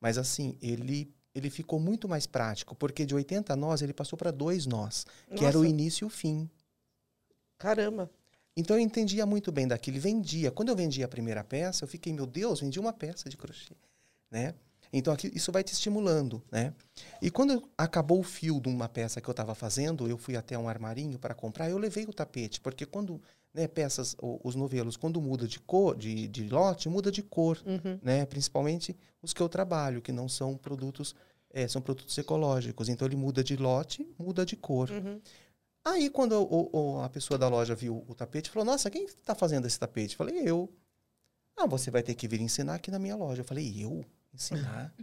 Mas 0.00 0.16
assim, 0.16 0.56
ele 0.62 1.12
ele 1.34 1.50
ficou 1.50 1.78
muito 1.78 2.08
mais 2.08 2.26
prático, 2.26 2.74
porque 2.74 3.06
de 3.06 3.14
80 3.14 3.54
nós 3.54 3.80
ele 3.80 3.92
passou 3.92 4.16
para 4.16 4.30
dois 4.30 4.66
nós, 4.66 5.06
que 5.28 5.34
Nossa. 5.34 5.46
era 5.46 5.58
o 5.58 5.64
início 5.64 6.04
e 6.04 6.06
o 6.06 6.10
fim. 6.10 6.50
Caramba. 7.56 8.10
Então 8.58 8.76
eu 8.76 8.80
entendia 8.80 9.24
muito 9.24 9.52
bem 9.52 9.68
daquilo, 9.68 10.00
vendia. 10.00 10.50
Quando 10.50 10.70
eu 10.70 10.74
vendia 10.74 11.04
a 11.04 11.08
primeira 11.08 11.44
peça, 11.44 11.84
eu 11.84 11.88
fiquei, 11.88 12.12
meu 12.12 12.26
Deus, 12.26 12.60
vendi 12.60 12.80
uma 12.80 12.92
peça 12.92 13.28
de 13.28 13.36
crochê, 13.36 13.76
né? 14.28 14.52
Então 14.92 15.12
aqui, 15.14 15.30
isso 15.32 15.52
vai 15.52 15.62
te 15.62 15.72
estimulando, 15.72 16.42
né? 16.50 16.74
E 17.22 17.30
quando 17.30 17.68
acabou 17.78 18.18
o 18.18 18.22
fio 18.24 18.60
de 18.60 18.68
uma 18.68 18.88
peça 18.88 19.20
que 19.20 19.28
eu 19.28 19.30
estava 19.30 19.54
fazendo, 19.54 20.08
eu 20.08 20.18
fui 20.18 20.34
até 20.34 20.58
um 20.58 20.68
armarinho 20.68 21.20
para 21.20 21.34
comprar, 21.34 21.70
eu 21.70 21.78
levei 21.78 22.04
o 22.04 22.12
tapete, 22.12 22.60
porque 22.60 22.84
quando 22.84 23.22
né, 23.54 23.68
peças, 23.68 24.16
os 24.20 24.56
novelos, 24.56 24.96
quando 24.96 25.20
muda 25.22 25.46
de 25.46 25.60
cor, 25.60 25.96
de, 25.96 26.26
de 26.26 26.48
lote, 26.48 26.88
muda 26.88 27.12
de 27.12 27.22
cor, 27.22 27.62
uhum. 27.64 28.00
né? 28.02 28.26
Principalmente 28.26 28.96
os 29.22 29.32
que 29.32 29.40
eu 29.40 29.48
trabalho, 29.48 30.02
que 30.02 30.10
não 30.10 30.28
são 30.28 30.56
produtos, 30.56 31.14
é, 31.52 31.68
são 31.68 31.80
produtos 31.80 32.18
ecológicos. 32.18 32.88
Então 32.88 33.06
ele 33.06 33.16
muda 33.16 33.44
de 33.44 33.54
lote, 33.54 34.04
muda 34.18 34.44
de 34.44 34.56
cor. 34.56 34.90
Uhum. 34.90 35.20
Aí 35.88 36.10
quando 36.10 36.32
o, 36.32 36.70
o, 36.72 37.00
a 37.00 37.08
pessoa 37.08 37.38
da 37.38 37.48
loja 37.48 37.74
viu 37.74 38.04
o 38.06 38.14
tapete, 38.14 38.50
falou: 38.50 38.66
Nossa, 38.66 38.90
quem 38.90 39.04
está 39.04 39.34
fazendo 39.34 39.66
esse 39.66 39.78
tapete? 39.78 40.12
Eu 40.12 40.18
falei: 40.18 40.42
Eu. 40.44 40.70
Ah, 41.56 41.66
você 41.66 41.90
vai 41.90 42.02
ter 42.02 42.14
que 42.14 42.28
vir 42.28 42.40
ensinar 42.40 42.74
aqui 42.74 42.90
na 42.90 42.98
minha 42.98 43.16
loja. 43.16 43.40
Eu 43.40 43.44
falei: 43.44 43.82
Eu 43.82 44.04
ensinar? 44.32 44.94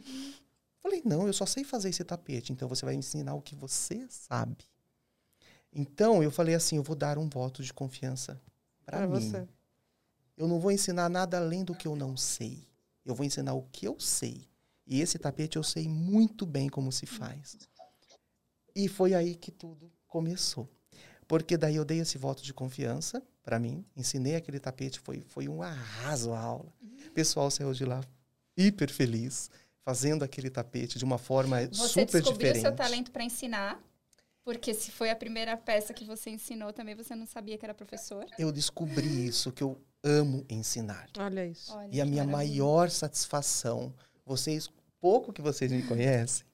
Falei: 0.82 1.02
Não, 1.04 1.26
eu 1.26 1.34
só 1.34 1.48
sei 1.48 1.64
fazer 1.64 1.90
esse 1.90 2.04
tapete. 2.04 2.54
Então 2.54 2.70
você 2.70 2.86
vai 2.86 2.94
me 2.94 3.00
ensinar 3.00 3.34
o 3.34 3.42
que 3.42 3.56
você 3.56 4.06
sabe. 4.08 4.70
Então, 5.74 6.22
eu 6.22 6.30
falei 6.30 6.54
assim: 6.54 6.78
eu 6.78 6.84
vou 6.84 6.96
dar 6.96 7.18
um 7.18 7.28
voto 7.28 7.64
de 7.64 7.74
confiança 7.74 8.40
para 8.86 9.08
mim. 9.08 9.20
Você. 9.20 9.48
Eu 10.38 10.48
não 10.48 10.60
vou 10.60 10.72
ensinar 10.72 11.10
nada 11.10 11.38
além 11.38 11.66
do 11.66 11.74
que 11.74 11.88
eu 11.88 11.96
não 11.96 12.16
sei. 12.16 12.68
Eu 13.04 13.16
vou 13.16 13.26
ensinar 13.26 13.54
o 13.54 13.64
que 13.64 13.88
eu 13.88 14.00
sei. 14.00 14.48
E 14.86 15.02
esse 15.02 15.18
tapete 15.18 15.56
eu 15.56 15.64
sei 15.64 15.88
muito 15.88 16.46
bem 16.46 16.70
como 16.70 16.92
se 16.92 17.08
faz. 17.08 17.58
E 18.76 18.88
foi 18.88 19.16
aí 19.16 19.36
que 19.36 19.52
tudo 19.52 19.92
começou. 20.08 20.70
Porque 21.28 21.58
daí 21.58 21.76
eu 21.76 21.86
dei 21.86 22.00
esse 22.00 22.18
voto 22.18 22.44
de 22.44 22.54
confiança 22.54 23.22
para 23.44 23.60
mim, 23.60 23.86
ensinei 23.96 24.36
aquele 24.36 24.60
tapete, 24.60 25.00
foi, 25.00 25.22
foi 25.22 25.48
um 25.48 25.62
arraso 25.62 26.34
a 26.34 26.40
aula. 26.40 26.74
O 27.08 27.12
pessoal 27.12 27.50
saiu 27.52 27.74
de 27.74 27.86
lá 27.86 28.02
hiper 28.58 28.92
feliz, 28.92 29.50
fazendo 29.84 30.24
aquele 30.24 30.50
tapete 30.50 30.98
de 30.98 31.06
uma 31.06 31.18
forma 31.18 31.68
Você 31.68 31.88
super 31.88 32.06
diferente. 32.06 32.12
Você 32.12 32.20
descobriu 32.22 32.62
seu 32.62 32.76
talento 32.76 33.12
para 33.12 33.24
ensinar 33.24 33.80
porque 34.46 34.76
se 34.76 34.92
foi 34.92 35.10
a 35.10 35.16
primeira 35.16 35.58
peça 35.58 35.92
que 35.92 36.06
você 36.06 36.30
ensinou, 36.30 36.72
também 36.72 36.94
você 36.94 37.16
não 37.16 37.26
sabia 37.26 37.58
que 37.58 37.66
era 37.66 37.74
professor? 37.74 38.24
Eu 38.38 38.52
descobri 38.52 39.26
isso, 39.26 39.52
que 39.52 39.64
eu 39.64 39.76
amo 40.04 40.46
ensinar. 40.48 41.10
Olha 41.18 41.48
isso. 41.48 41.74
Olha, 41.74 41.90
e 41.92 42.00
a 42.00 42.06
minha 42.06 42.24
maravilha. 42.24 42.54
maior 42.54 42.92
satisfação, 42.92 43.92
vocês, 44.24 44.70
pouco 45.02 45.34
que 45.34 45.42
vocês 45.42 45.72
me 45.72 45.82
conhecem, 45.82 46.46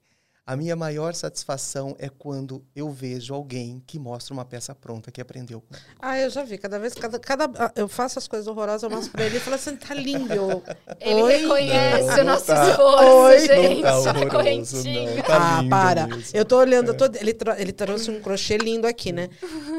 A 0.52 0.56
minha 0.58 0.76
maior 0.76 1.14
satisfação 1.16 1.96
é 1.98 2.10
quando 2.10 2.62
eu 2.76 2.90
vejo 2.92 3.34
alguém 3.34 3.82
que 3.88 3.98
mostra 3.98 4.34
uma 4.34 4.44
peça 4.44 4.76
pronta 4.76 5.10
que 5.10 5.22
aprendeu. 5.22 5.64
Ah, 5.98 6.20
eu 6.20 6.30
já 6.30 6.44
vi. 6.44 6.58
Cada 6.58 6.78
vez, 6.78 6.94
cada, 6.94 7.18
cada 7.18 7.46
ah, 7.58 7.72
eu 7.74 7.88
faço 7.88 8.20
as 8.20 8.28
coisas 8.28 8.46
horrorosas, 8.48 8.84
eu 8.84 8.90
mostro 8.90 9.14
pra 9.14 9.24
ele 9.28 9.38
e 9.38 9.40
falo 9.40 9.56
assim, 9.56 9.78
tá 9.78 9.94
lindo. 9.94 10.62
Ele 11.00 11.24
Oi? 11.24 11.38
reconhece 11.38 12.08
Não, 12.18 12.20
o 12.20 12.24
nosso 12.26 12.46
tá. 12.48 12.70
esforço, 12.70 13.06
Oi? 13.06 13.40
gente. 13.48 13.76
Não 13.76 13.82
tá 13.82 13.90
a 13.92 13.98
horroroso, 14.00 14.30
correntinha. 14.30 15.16
não. 15.16 15.24
Tá 15.24 15.60
ah, 15.60 15.64
para. 15.70 16.08
mesmo. 16.08 16.38
Eu 16.38 16.44
tô 16.44 16.58
olhando, 16.58 16.90
eu 16.90 16.98
tô- 16.98 17.06
ele, 17.18 17.34
tro- 17.34 17.56
ele 17.58 17.72
trouxe 17.72 18.12
um 18.12 18.20
crochê 18.22 18.58
lindo 18.58 18.86
aqui, 18.86 19.14
né? 19.14 19.30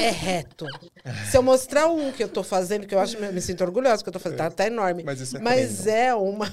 É 0.00 0.08
reto. 0.10 0.64
Se 1.30 1.36
eu 1.36 1.42
mostrar 1.42 1.86
um 1.88 2.10
que 2.12 2.24
eu 2.24 2.28
tô 2.28 2.42
fazendo, 2.42 2.86
que 2.86 2.94
eu 2.94 2.98
acho, 2.98 3.18
eu 3.18 3.30
me 3.32 3.40
sinto 3.42 3.62
orgulhosa, 3.62 4.02
que 4.02 4.08
eu 4.08 4.12
tô 4.12 4.18
fazendo, 4.18 4.38
tá, 4.38 4.50
tá 4.50 4.66
enorme. 4.66 5.02
Mas 5.04 5.20
isso 5.20 5.36
é 5.36 5.40
Mas 5.40 5.82
treino. 5.82 5.98
é 6.00 6.14
uma. 6.14 6.46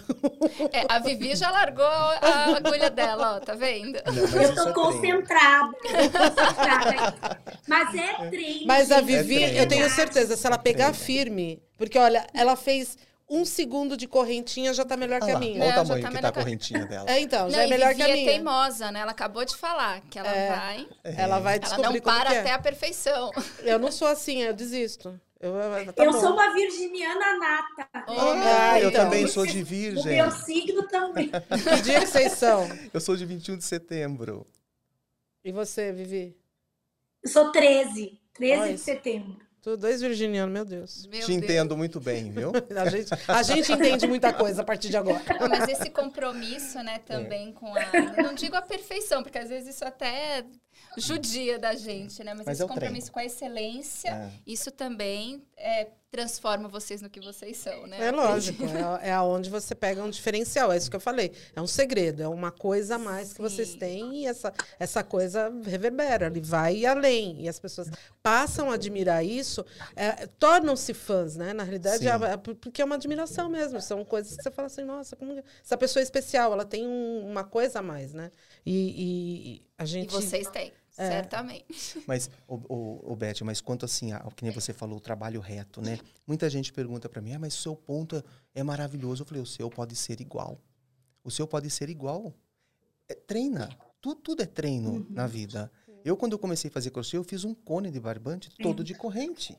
É, 0.73 0.85
a 0.89 0.99
Vivi 0.99 1.35
já 1.37 1.49
largou 1.51 1.85
a 1.85 2.57
agulha 2.57 2.89
dela, 2.89 3.37
ó, 3.37 3.39
tá 3.39 3.53
vendo? 3.55 3.97
Não, 4.11 4.21
mas 4.23 4.33
Eu 4.33 4.55
tô 4.55 4.61
é 4.69 4.73
treino. 4.73 4.73
concentrada. 4.73 5.73
concentrada. 5.73 7.41
Mas 7.67 7.95
é 7.95 8.13
treino. 8.29 8.65
Mas 8.67 8.91
a. 8.91 9.01
Vivi, 9.01 9.35
treino. 9.35 9.57
eu 9.57 9.67
tenho 9.67 9.89
certeza, 9.89 10.35
se 10.35 10.45
ela 10.45 10.57
pegar 10.57 10.91
treino. 10.91 11.05
firme, 11.05 11.63
porque 11.77 11.97
olha, 11.97 12.25
ela 12.33 12.55
fez 12.55 12.97
um 13.31 13.45
segundo 13.45 13.95
de 13.95 14.07
correntinha, 14.07 14.73
já 14.73 14.83
tá 14.83 14.97
melhor 14.97 15.19
que 15.19 15.25
Olha 15.25 15.35
a 15.35 15.39
minha. 15.39 15.59
Não, 15.59 15.65
olha 15.67 15.73
o 15.73 15.75
já 15.75 15.83
tamanho 15.83 16.01
tá 16.03 16.09
que 16.09 16.21
tá 16.21 16.27
a 16.27 16.31
que- 16.31 16.39
correntinha 16.39 16.85
dela. 16.87 17.09
É, 17.11 17.19
então, 17.19 17.47
já 17.49 17.57
não, 17.57 17.63
é 17.63 17.67
e 17.67 17.69
melhor 17.69 17.89
Vivi 17.89 17.97
que 17.97 18.03
a 18.03 18.09
é 18.09 18.13
minha. 18.15 18.25
teimosa, 18.31 18.91
né? 18.91 18.99
Ela 19.01 19.11
acabou 19.11 19.45
de 19.45 19.55
falar 19.55 20.01
que 20.09 20.17
ela 20.17 20.27
É. 20.35 20.49
vai. 20.49 20.87
Ela 21.03 21.39
vai 21.39 21.53
Ela 21.53 21.59
descobrir 21.59 21.83
não 21.83 22.01
como 22.01 22.17
para 22.17 22.29
que 22.31 22.35
é. 22.35 22.39
até 22.39 22.51
a 22.53 22.59
perfeição. 22.59 23.31
Eu 23.59 23.77
não 23.77 23.91
sou 23.91 24.07
assim, 24.07 24.41
eu 24.41 24.53
desisto. 24.53 25.19
Eu, 25.39 25.53
tá 25.93 26.03
eu 26.03 26.11
sou 26.13 26.33
uma 26.33 26.53
virginiana 26.53 27.37
nata. 27.39 27.89
Oh, 28.09 28.11
Ah, 28.43 28.79
eu 28.79 28.89
então. 28.89 29.05
também 29.05 29.25
sou 29.25 29.45
de 29.45 29.61
O 29.61 29.65
virgem. 29.65 30.17
meu 30.17 30.29
signo 30.31 30.83
também. 30.87 31.29
Que 31.75 31.81
dia 31.81 31.99
que 32.01 32.07
vocês 32.07 32.33
são? 32.33 32.67
Eu 32.93 32.99
sou 32.99 33.15
de 33.15 33.25
21 33.25 33.57
de 33.57 33.63
setembro. 33.63 34.45
E 35.43 35.51
você, 35.53 35.93
Vivi? 35.93 36.35
Eu 37.23 37.29
sou 37.29 37.51
13. 37.53 38.19
13 38.33 38.61
Olha 38.61 38.73
de 38.73 38.79
setembro. 38.79 39.37
Tu 39.61 39.75
dois 39.75 39.99
virginianos, 40.01 40.53
meu 40.53 40.63
Deus. 40.63 41.05
Meu 41.05 41.19
Te 41.19 41.27
Deus. 41.27 41.29
entendo 41.29 41.75
muito 41.75 41.99
bem, 41.99 42.31
viu? 42.31 42.51
A 42.77 42.89
gente, 42.89 43.09
a 43.27 43.43
gente 43.43 43.71
entende 43.73 44.07
muita 44.07 44.31
coisa 44.31 44.61
a 44.61 44.65
partir 44.65 44.89
de 44.89 44.95
agora. 44.95 45.21
Não, 45.39 45.49
mas 45.49 45.67
esse 45.67 45.89
compromisso, 45.89 46.81
né, 46.81 46.99
também 46.99 47.51
com 47.51 47.67
a. 47.75 48.21
Não 48.23 48.33
digo 48.33 48.55
a 48.55 48.61
perfeição, 48.61 49.21
porque 49.21 49.37
às 49.37 49.49
vezes 49.49 49.75
isso 49.75 49.83
até 49.83 50.45
judia 50.97 51.57
da 51.59 51.75
gente, 51.75 52.23
né? 52.23 52.33
Mas, 52.33 52.45
Mas 52.45 52.57
esse 52.57 52.63
é 52.63 52.67
compromisso 52.67 53.11
com 53.11 53.19
a 53.19 53.25
excelência, 53.25 54.09
É. 54.09 54.31
isso 54.45 54.71
também 54.71 55.43
é, 55.57 55.87
transforma 56.11 56.67
vocês 56.67 57.01
no 57.01 57.09
que 57.09 57.19
vocês 57.21 57.57
são, 57.57 57.85
né? 57.85 58.07
É 58.07 58.11
lógico, 58.11 58.63
é, 58.65 59.09
é 59.09 59.11
aonde 59.13 59.49
você 59.49 59.75
pega 59.75 60.03
um 60.03 60.09
diferencial. 60.09 60.71
É 60.71 60.77
isso 60.77 60.89
que 60.89 60.95
eu 60.95 60.99
falei. 60.99 61.31
É 61.55 61.61
um 61.61 61.67
segredo, 61.67 62.23
é 62.23 62.27
uma 62.27 62.49
coisa 62.51 62.95
a 62.95 62.97
mais 62.97 63.31
que 63.31 63.41
vocês 63.41 63.69
Sim. 63.69 63.77
têm 63.77 64.15
e 64.23 64.25
essa, 64.25 64.51
essa 64.79 65.03
coisa 65.03 65.53
reverbera, 65.63 66.25
ele 66.27 66.41
vai 66.41 66.83
além. 66.85 67.43
E 67.43 67.47
as 67.49 67.59
pessoas 67.59 67.89
passam 68.23 68.71
a 68.71 68.73
admirar 68.73 69.23
isso, 69.23 69.63
é, 69.95 70.25
tornam-se 70.39 70.93
fãs, 70.95 71.35
né? 71.35 71.53
Na 71.53 71.63
realidade, 71.63 71.99
Sim. 71.99 72.07
é- 72.09 72.33
é 72.33 72.37
porque 72.37 72.81
é 72.81 72.85
uma 72.85 72.95
admiração 72.95 73.47
mesmo. 73.47 73.79
São 73.79 74.03
coisas 74.03 74.35
que 74.35 74.41
você 74.43 74.49
fala 74.51 74.65
assim, 74.65 74.83
nossa, 74.83 75.15
como 75.15 75.39
essa 75.63 75.77
pessoa 75.77 76.01
é 76.01 76.03
especial, 76.03 76.51
ela 76.53 76.65
tem 76.65 76.87
um- 76.87 77.27
uma 77.29 77.43
coisa 77.43 77.79
a 77.79 77.83
mais, 77.83 78.13
né? 78.13 78.31
E, 78.65 79.61
e- 79.61 79.68
e 79.79 79.81
a 79.81 79.85
E 79.85 79.87
gente. 79.87 80.11
vocês 80.11 80.47
têm, 80.49 80.71
É. 80.97 81.07
certamente. 81.09 82.03
Mas, 82.05 82.29
o, 82.47 82.55
o, 82.55 83.13
o 83.13 83.15
Beth, 83.15 83.41
mas 83.43 83.61
quanto 83.61 83.85
assim, 83.85 84.11
ao 84.11 84.31
que 84.31 84.43
nem 84.43 84.51
você 84.53 84.73
falou, 84.73 84.97
o 84.97 85.01
trabalho 85.01 85.39
reto, 85.39 85.81
né? 85.81 85.99
Muita 86.27 86.49
gente 86.49 86.71
pergunta 86.73 87.07
pra 87.09 87.21
mim, 87.21 87.33
ah, 87.33 87.39
mas 87.39 87.55
o 87.57 87.61
seu 87.61 87.75
ponto 87.75 88.17
é, 88.17 88.23
é 88.59 88.63
maravilhoso. 88.63 89.23
Eu 89.23 89.25
falei, 89.25 89.41
o 89.41 89.45
seu 89.45 89.69
pode 89.69 89.95
ser 89.95 90.19
igual. 90.21 90.59
O 91.23 91.31
seu 91.31 91.47
pode 91.47 91.69
ser 91.69 91.89
igual. 91.89 92.33
É, 93.07 93.13
treina. 93.15 93.69
Tu, 94.01 94.15
tudo 94.15 94.41
é 94.43 94.45
treino 94.45 95.05
na 95.09 95.27
vida. 95.27 95.71
Eu, 96.05 96.15
quando 96.15 96.31
eu 96.33 96.39
comecei 96.39 96.69
a 96.69 96.73
fazer 96.73 96.91
crochê, 96.91 97.17
eu 97.17 97.23
fiz 97.23 97.43
um 97.43 97.53
cone 97.53 97.91
de 97.91 97.99
barbante 97.99 98.49
todo 98.61 98.83
de 98.83 98.93
corrente. 98.93 99.57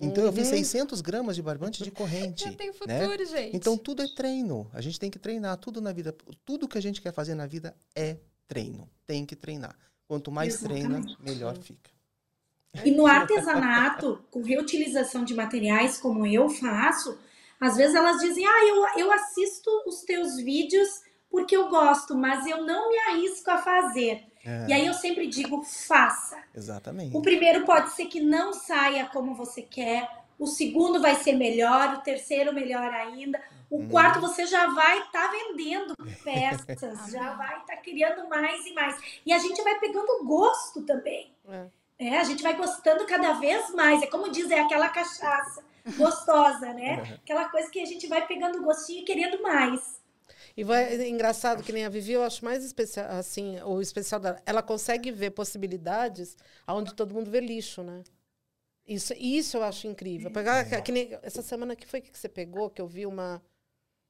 Então, 0.00 0.22
eu 0.24 0.32
fiz 0.32 0.44
Uhum. 0.46 0.54
600 0.54 1.00
gramas 1.00 1.34
de 1.34 1.42
barbante 1.42 1.82
de 1.82 1.90
corrente. 1.90 2.44
Já 2.44 2.52
tem 2.52 2.68
né? 2.68 2.72
futuro, 2.72 3.26
gente. 3.26 3.56
Então, 3.56 3.76
tudo 3.76 4.02
é 4.02 4.06
treino. 4.08 4.70
A 4.72 4.80
gente 4.80 4.98
tem 5.00 5.10
que 5.10 5.18
treinar. 5.18 5.56
Tudo 5.56 5.80
na 5.80 5.92
vida, 5.92 6.14
tudo 6.44 6.68
que 6.68 6.78
a 6.78 6.80
gente 6.80 7.02
quer 7.02 7.12
fazer 7.12 7.34
na 7.34 7.46
vida 7.46 7.76
é 7.94 8.18
treino. 8.46 8.88
Tem 9.08 9.24
que 9.24 9.34
treinar. 9.34 9.74
Quanto 10.06 10.30
mais 10.30 10.60
treina, 10.60 10.98
Exatamente. 10.98 11.16
melhor 11.22 11.56
fica. 11.56 11.90
E 12.84 12.90
no 12.90 13.06
artesanato, 13.06 14.22
com 14.30 14.42
reutilização 14.42 15.24
de 15.24 15.34
materiais, 15.34 15.96
como 15.98 16.26
eu 16.26 16.50
faço, 16.50 17.18
às 17.58 17.76
vezes 17.76 17.94
elas 17.94 18.18
dizem: 18.18 18.46
Ah, 18.46 18.66
eu, 18.66 19.06
eu 19.06 19.12
assisto 19.12 19.70
os 19.86 20.02
teus 20.02 20.36
vídeos 20.36 20.88
porque 21.30 21.56
eu 21.56 21.70
gosto, 21.70 22.14
mas 22.14 22.46
eu 22.46 22.64
não 22.66 22.90
me 22.90 22.98
arrisco 22.98 23.50
a 23.50 23.56
fazer. 23.56 24.24
É, 24.44 24.66
E 24.68 24.72
aí 24.74 24.86
eu 24.86 24.92
sempre 24.92 25.26
digo: 25.26 25.62
faça. 25.62 26.38
Exatamente. 26.54 27.16
O 27.16 27.22
primeiro 27.22 27.64
pode 27.64 27.90
ser 27.92 28.06
que 28.06 28.20
não 28.20 28.52
saia 28.52 29.06
como 29.06 29.34
você 29.34 29.62
quer, 29.62 30.06
o 30.38 30.46
segundo 30.46 31.00
vai 31.00 31.14
ser 31.14 31.32
melhor, 31.32 31.94
o 31.94 32.02
terceiro 32.02 32.52
melhor 32.52 32.92
ainda. 32.92 33.40
O 33.70 33.80
Hum. 33.80 33.88
quarto 33.88 34.20
você 34.20 34.46
já 34.46 34.66
vai 34.68 35.00
estar 35.02 35.30
vendendo 35.30 35.94
peças, 36.24 37.10
já 37.12 37.34
vai 37.34 37.58
estar 37.60 37.76
criando 37.78 38.28
mais 38.28 38.64
e 38.66 38.72
mais. 38.72 38.96
E 39.26 39.32
a 39.32 39.38
gente 39.38 39.62
vai 39.62 39.78
pegando 39.78 40.24
gosto 40.24 40.82
também. 40.82 41.32
É. 41.48 41.66
É, 42.00 42.18
a 42.18 42.24
gente 42.24 42.42
vai 42.42 42.56
gostando 42.56 43.04
cada 43.06 43.32
vez 43.34 43.70
mais. 43.74 44.02
É 44.02 44.06
como 44.06 44.30
diz, 44.30 44.50
é 44.50 44.60
aquela 44.60 44.88
cachaça 44.88 45.62
gostosa, 45.96 46.72
né? 46.72 47.02
Aquela 47.24 47.48
coisa 47.48 47.68
que 47.70 47.80
a 47.80 47.84
gente 47.86 48.06
vai 48.06 48.26
pegando 48.26 48.62
gostinho 48.62 49.00
e 49.02 49.04
querendo 49.04 49.42
mais. 49.42 49.98
E 50.56 50.62
vai, 50.62 50.84
é 50.84 51.08
engraçado 51.08 51.62
que 51.62 51.72
nem 51.72 51.84
a 51.84 51.88
Vivi, 51.88 52.12
eu 52.12 52.22
acho 52.22 52.44
mais 52.44 52.64
especial, 52.64 53.06
assim, 53.10 53.60
o 53.62 53.80
especial 53.80 54.20
dela. 54.20 54.40
Ela 54.46 54.62
consegue 54.62 55.10
ver 55.10 55.30
possibilidades 55.30 56.36
onde 56.68 56.94
todo 56.94 57.14
mundo 57.14 57.30
vê 57.30 57.40
lixo, 57.40 57.82
né? 57.82 58.02
Isso, 58.86 59.12
isso 59.14 59.56
eu 59.56 59.62
acho 59.64 59.86
incrível. 59.86 60.30
Pegar, 60.30 60.64
que- 60.64 60.80
que 60.82 60.92
nem- 60.92 61.18
essa 61.22 61.42
semana 61.42 61.74
que 61.76 61.86
foi 61.86 62.00
que 62.00 62.16
você 62.16 62.28
pegou, 62.28 62.70
que 62.70 62.80
eu 62.80 62.86
vi 62.86 63.06
uma, 63.06 63.42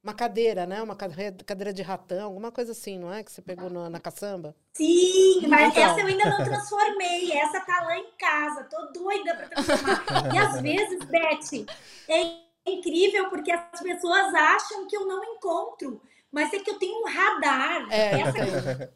uma 0.03 0.15
cadeira, 0.15 0.67
né? 0.67 0.81
Uma 0.83 0.97
cade- 0.97 1.45
cadeira 1.45 1.73
de 1.73 1.83
ratão, 1.83 2.25
alguma 2.27 2.51
coisa 2.53 2.73
assim, 2.73 2.99
não 2.99 3.13
é? 3.13 3.23
Que 3.23 3.31
você 3.33 3.43
pegou 3.43 3.69
na, 3.69 3.91
na 3.91 4.01
caçamba. 4.01 4.55
Sim, 4.75 5.47
mas 5.49 5.71
Então. 5.73 5.83
essa 5.83 6.01
eu 6.01 6.07
ainda 6.07 6.25
não 6.31 6.45
transformei. 6.45 7.33
Essa 7.33 7.61
tá 7.61 7.83
lá 7.85 7.99
em 7.99 8.11
casa. 8.19 8.65
Tô 8.65 8.87
doida 8.93 9.35
pra 9.37 9.49
transformar. 9.49 10.35
E 10.35 10.39
às 10.39 10.61
vezes, 10.63 11.05
Beth, 11.05 11.67
é 12.09 12.71
incrível 12.71 13.29
porque 13.29 13.51
as 13.51 13.81
pessoas 13.81 14.35
acham 14.35 14.87
que 14.87 14.97
eu 14.97 15.07
não 15.07 15.23
encontro. 15.35 16.01
Mas 16.31 16.53
é 16.53 16.59
que 16.59 16.71
eu 16.71 16.79
tenho 16.79 17.03
um 17.03 17.07
radar. 17.09 17.89
É, 17.93 18.21
Essa. 18.21 18.95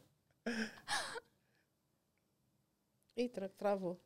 Ih, 3.16 3.28
tra- 3.28 3.48
travou. 3.48 3.98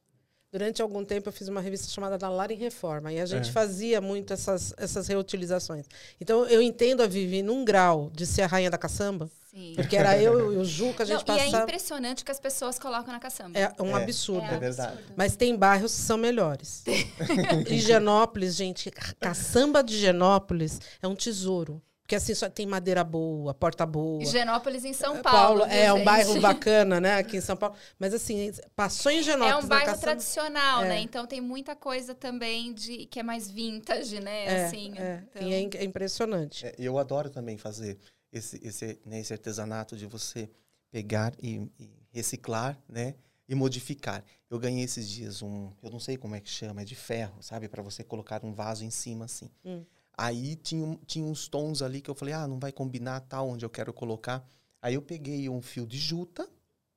Durante 0.53 0.81
algum 0.81 1.05
tempo 1.05 1.29
eu 1.29 1.33
fiz 1.33 1.49
uma 1.49 1.61
revista 1.61 1.89
chamada 1.89 2.17
Da 2.17 2.29
Lar 2.29 2.51
em 2.51 2.57
Reforma 2.57 3.13
e 3.13 3.21
a 3.21 3.27
gente 3.27 3.49
É. 3.49 3.53
fazia 3.53 4.01
muito 4.01 4.33
essas, 4.33 4.73
essas 4.77 5.07
reutilizações. 5.09 5.87
Então 6.21 6.47
eu 6.47 6.63
entendo 6.63 7.03
a 7.03 7.07
Vivi 7.07 7.43
num 7.43 7.65
grau 7.65 8.11
de 8.15 8.25
ser 8.25 8.43
a 8.43 8.47
rainha 8.47 8.71
da 8.71 8.79
caçamba, 8.79 9.29
Sim. 9.51 9.73
porque 9.75 9.97
era 9.97 10.17
eu 10.17 10.53
e 10.55 10.57
o 10.57 10.65
Ju 10.65 10.95
que 10.95 11.03
a 11.03 11.05
gente 11.05 11.27
Não, 11.27 11.37
e 11.37 11.41
é 11.41 11.45
passava. 11.45 11.63
impressionante 11.65 12.23
o 12.23 12.25
que 12.25 12.31
as 12.31 12.39
pessoas 12.41 12.79
colocam 12.79 13.13
na 13.13 13.19
caçamba. 13.19 13.59
É 13.59 13.73
um 13.83 13.97
É. 13.99 14.03
absurdo. 14.03 14.47
É 14.47 14.57
verdade. 14.59 14.99
Mas 15.17 15.35
tem 15.37 15.55
bairros 15.57 15.95
que 15.95 16.01
são 16.03 16.17
melhores. 16.17 16.85
Higienópolis, 17.69 18.55
gente, 18.55 18.91
caçamba 19.21 19.83
de 19.83 19.95
Higienópolis 19.95 20.81
é 21.03 21.09
um 21.09 21.17
tesouro. 21.17 21.83
Porque 22.07 22.15
assim 22.15 22.37
só 22.37 22.49
tem 22.49 22.65
madeira 22.67 23.03
boa, 23.03 23.53
porta 23.53 23.85
boa. 23.85 24.23
Higienópolis 24.23 24.85
em 24.85 24.93
São 24.93 25.17
É, 25.17 25.23
Paulo. 25.23 25.59
Paulo, 25.59 25.73
é 25.73 25.93
um 25.93 25.97
gente? 25.97 26.05
bairro 26.05 26.39
bacana, 26.41 27.01
né, 27.01 27.17
aqui 27.17 27.37
em 27.39 27.41
São 27.41 27.57
Paulo. 27.57 27.75
Mas 27.99 28.15
assim, 28.15 28.53
passou 28.77 29.11
em 29.11 29.17
É 29.17 29.21
Higienópolis 29.23 29.59
um 29.59 29.63
na 29.63 29.69
bairro 29.69 29.87
caçamba- 29.87 30.03
tradicional, 30.03 30.85
É. 30.85 30.89
né? 30.89 31.01
Então 31.01 31.27
tem 31.27 31.41
muita 31.41 31.75
coisa 31.75 32.15
também 32.15 32.73
de 32.73 33.07
que 33.07 33.19
é 33.19 33.25
mais 33.25 33.51
vintage, 33.51 34.21
né? 34.21 34.45
É, 34.47 34.67
assim, 34.67 34.95
é, 34.97 35.25
então- 35.35 35.43
e 35.49 35.53
é 35.53 35.69
é 35.79 35.85
impressionante. 35.85 36.65
É, 36.65 36.77
eu 36.79 36.97
adoro 36.97 37.29
também 37.29 37.59
fazer 37.59 37.99
esse, 38.33 38.61
esse, 38.65 39.01
né, 39.05 39.19
esse 39.19 39.33
artesanato 39.33 39.97
de 39.97 40.07
você 40.07 40.49
pegar 40.93 41.33
e, 41.43 41.69
e 41.77 41.91
reciclar, 42.13 42.79
né? 42.89 43.17
E 43.49 43.55
modificar. 43.57 44.25
Eu 44.49 44.61
ganhei 44.61 44.85
esses 44.85 45.09
dias 45.09 45.43
um, 45.43 45.73
eu 45.83 45.91
não 45.91 45.99
sei 45.99 46.17
como 46.17 46.37
é 46.37 46.41
que 46.41 46.49
chama, 46.51 46.83
é 46.83 46.85
de 46.85 46.95
ferro, 46.95 47.43
sabe? 47.43 47.69
Para 47.69 47.83
você 47.83 48.05
colocar 48.05 48.45
um 48.45 48.53
vaso 48.53 48.85
em 48.85 48.91
cima 48.91 49.25
assim. 49.25 49.51
Hum. 49.65 49.85
Aí 50.17 50.57
tinha, 50.57 50.83
um- 50.85 50.97
tinha 51.07 51.25
uns 51.27 51.47
tons 51.49 51.83
ali 51.83 52.01
que 52.01 52.11
eu 52.11 52.15
falei, 52.15 52.33
ah, 52.35 52.47
não 52.47 52.59
vai 52.59 52.73
combinar 52.73 53.21
tal 53.21 53.49
onde 53.51 53.65
eu 53.65 53.71
quero 53.71 53.93
colocar. 53.93 54.43
Aí 54.81 54.95
eu 54.95 55.03
peguei 55.03 55.49
um 55.49 55.61
fio 55.61 55.87
de 55.87 55.99
juta, 55.99 56.49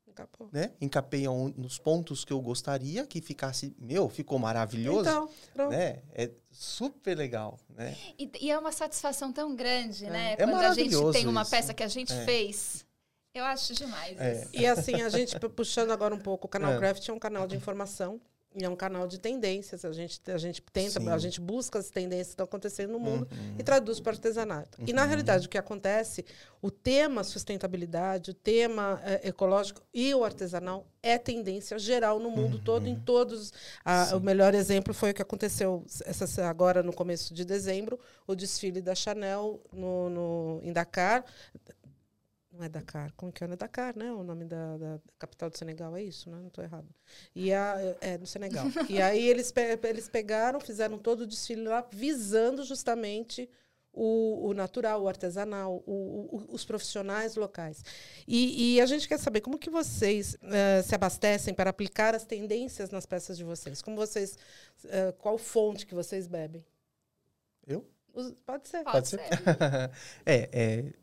Acabou. 0.09 0.49
né? 0.51 0.71
Encapei 0.79 1.25
aon- 1.25 1.53
nos 1.57 1.77
pontos 1.77 2.23
que 2.23 2.31
eu 2.31 2.39
gostaria 2.41 3.05
que 3.05 3.19
ficasse, 3.21 3.75
meu, 3.79 4.07
ficou 4.09 4.39
maravilhoso, 4.39 5.09
Então, 5.09 5.29
pronto. 5.53 5.71
né? 5.71 5.99
É 6.13 6.29
super 6.51 7.15
legal, 7.17 7.59
né? 7.69 7.95
E, 8.17 8.29
e 8.41 8.51
é 8.51 8.57
uma 8.57 8.71
satisfação 8.71 9.31
tão 9.33 9.55
grande, 9.55 10.05
né? 10.05 10.33
É 10.33 10.35
Quando 10.37 10.55
a 10.55 10.73
gente 10.73 10.95
tem 11.11 11.27
uma 11.27 11.41
isso. 11.41 11.51
peça 11.51 11.73
que 11.73 11.83
a 11.83 11.87
gente 11.87 12.13
É. 12.13 12.25
fez. 12.25 12.85
Eu 13.33 13.43
acho 13.45 13.73
demais 13.73 14.17
É. 14.19 14.41
isso. 14.41 14.49
E 14.53 14.65
assim, 14.65 15.01
a 15.01 15.09
gente, 15.09 15.39
pu- 15.39 15.49
puxando 15.49 15.91
agora 15.91 16.15
um 16.15 16.19
pouco, 16.19 16.47
o 16.47 16.49
canal 16.49 16.73
É. 16.73 16.77
Craft 16.77 17.07
é 17.07 17.13
um 17.13 17.19
canal 17.19 17.47
de 17.47 17.55
informação 17.55 18.19
E 18.55 18.65
é 18.65 18.69
um 18.69 18.75
canal 18.75 19.07
de 19.07 19.19
tendências. 19.19 19.85
A 19.85 19.91
gente, 19.91 20.19
a 20.31 20.37
gente 20.37 20.59
tenta, 20.73 20.99
Sim. 20.99 21.07
a 21.09 21.17
gente 21.19 21.39
busca 21.39 21.77
as 21.77 21.91
tendências 21.91 22.27
que 22.29 22.33
estão 22.33 22.45
acontecendo 22.45 22.91
no 22.93 22.99
mundo 22.99 23.27
Uhum. 23.31 23.55
e 23.59 23.63
traduz 23.63 23.99
para 23.99 24.09
o 24.11 24.13
artesanato. 24.15 24.79
E, 24.87 24.91
na 24.91 25.03
Uhum. 25.03 25.07
realidade, 25.07 25.45
o 25.45 25.49
que 25.49 25.57
acontece, 25.57 26.25
o 26.59 26.71
tema 26.71 27.23
sustentabilidade, 27.23 28.31
o 28.31 28.33
tema 28.33 28.99
eh, 29.05 29.27
ecológico 29.29 29.81
e 29.93 30.13
o 30.15 30.23
artesanal 30.25 30.87
é 31.03 31.17
tendência 31.19 31.77
geral 31.77 32.19
no 32.19 32.31
mundo 32.31 32.59
todo, 32.59 32.87
em 32.87 32.95
todos. 32.99 33.53
a- 33.85 34.15
o 34.15 34.19
melhor 34.19 34.53
exemplo 34.55 34.93
foi 34.95 35.11
o 35.11 35.13
que 35.13 35.21
aconteceu 35.21 35.85
essa, 36.05 36.47
agora 36.47 36.81
no 36.81 36.91
começo 36.91 37.33
de 37.33 37.45
dezembro, 37.45 37.99
o 38.27 38.33
desfile 38.35 38.81
da 38.81 38.95
Chanel 38.95 39.61
no, 39.71 40.09
no, 40.09 40.59
em 40.63 40.73
Dakar. 40.73 41.23
Não 42.59 42.65
é 42.65 42.69
Dakar, 42.69 43.13
como 43.15 43.31
que 43.31 43.41
é? 43.41 43.47
Não 43.47 43.53
é 43.53 43.57
Dakar, 43.57 43.95
né? 43.95 44.11
O 44.11 44.21
nome 44.21 44.43
da, 44.43 44.77
da 44.77 44.99
capital 45.17 45.49
do 45.49 45.57
Senegal 45.57 45.95
é 45.95 46.03
isso, 46.03 46.29
né? 46.29 46.35
Não 46.41 46.49
estou 46.49 46.61
errado. 46.61 46.89
E 47.33 47.53
a, 47.53 47.77
é, 48.01 48.17
no 48.17 48.27
Senegal. 48.27 48.65
e 48.89 48.99
aí 49.01 49.25
eles, 49.29 49.49
pe- 49.49 49.79
eles 49.83 50.09
pegaram, 50.09 50.59
fizeram 50.59 50.97
todo 50.97 51.21
o 51.21 51.25
desfile 51.27 51.63
lá, 51.63 51.87
visando 51.89 52.61
justamente 52.65 53.49
o, 53.93 54.49
o 54.49 54.53
natural, 54.53 55.01
o 55.01 55.07
artesanal, 55.07 55.81
o- 55.87 56.35
o- 56.35 56.53
os 56.53 56.65
profissionais 56.65 57.37
locais. 57.37 57.81
E, 58.27 58.75
e 58.75 58.81
a 58.81 58.85
gente 58.85 59.07
quer 59.07 59.19
saber 59.19 59.39
como 59.39 59.57
que 59.57 59.69
vocês 59.69 60.35
eh, 60.43 60.81
se 60.81 60.93
abastecem 60.93 61.53
para 61.53 61.69
aplicar 61.69 62.13
as 62.13 62.25
tendências 62.25 62.89
nas 62.89 63.05
peças 63.05 63.37
de 63.37 63.43
vocês. 63.45 63.81
Como 63.81 63.95
vocês, 63.95 64.37
eh, 64.83 65.13
qual 65.17 65.37
fonte 65.37 65.85
que 65.85 65.95
vocês 65.95 66.27
bebem? 66.27 66.65
Eu? 67.65 67.87
Os- 68.13 68.33
pode 68.45 68.67
ser. 68.67 68.83
Pode, 68.83 68.91
Pode 68.93 69.07
ser. 69.07 69.19
é, 70.25 70.49
é, 70.51 70.93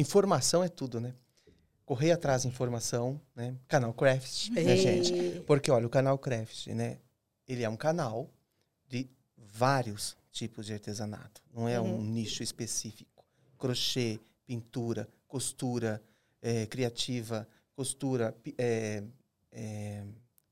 informação 0.00 0.62
é 0.62 0.68
tudo, 0.68 1.00
né? 1.00 1.14
Correr 1.84 2.12
atrás 2.12 2.42
de 2.42 2.48
informação, 2.48 3.20
né? 3.34 3.56
Canal 3.66 3.92
Craft, 3.94 4.50
né, 4.50 4.76
gente? 4.76 5.12
Porque, 5.46 5.70
olha, 5.70 5.86
o 5.86 5.90
canal 5.90 6.18
Craft, 6.18 6.68
né? 6.68 6.98
Ele 7.46 7.62
é 7.62 7.68
um 7.68 7.76
canal 7.76 8.30
de 8.86 9.08
vários 9.36 10.16
tipos 10.30 10.66
de 10.66 10.74
artesanato. 10.74 11.42
Não 11.52 11.66
é 11.68 11.80
um 11.80 11.96
Uhum. 11.96 12.04
nicho 12.04 12.42
específico. 12.42 13.24
Crochê, 13.58 14.20
pintura, 14.46 15.08
costura, 15.26 16.02
eh, 16.42 16.66
criativa, 16.66 17.48
costura, 17.74 18.36
eh, 18.58 19.02
eh, 19.50 20.04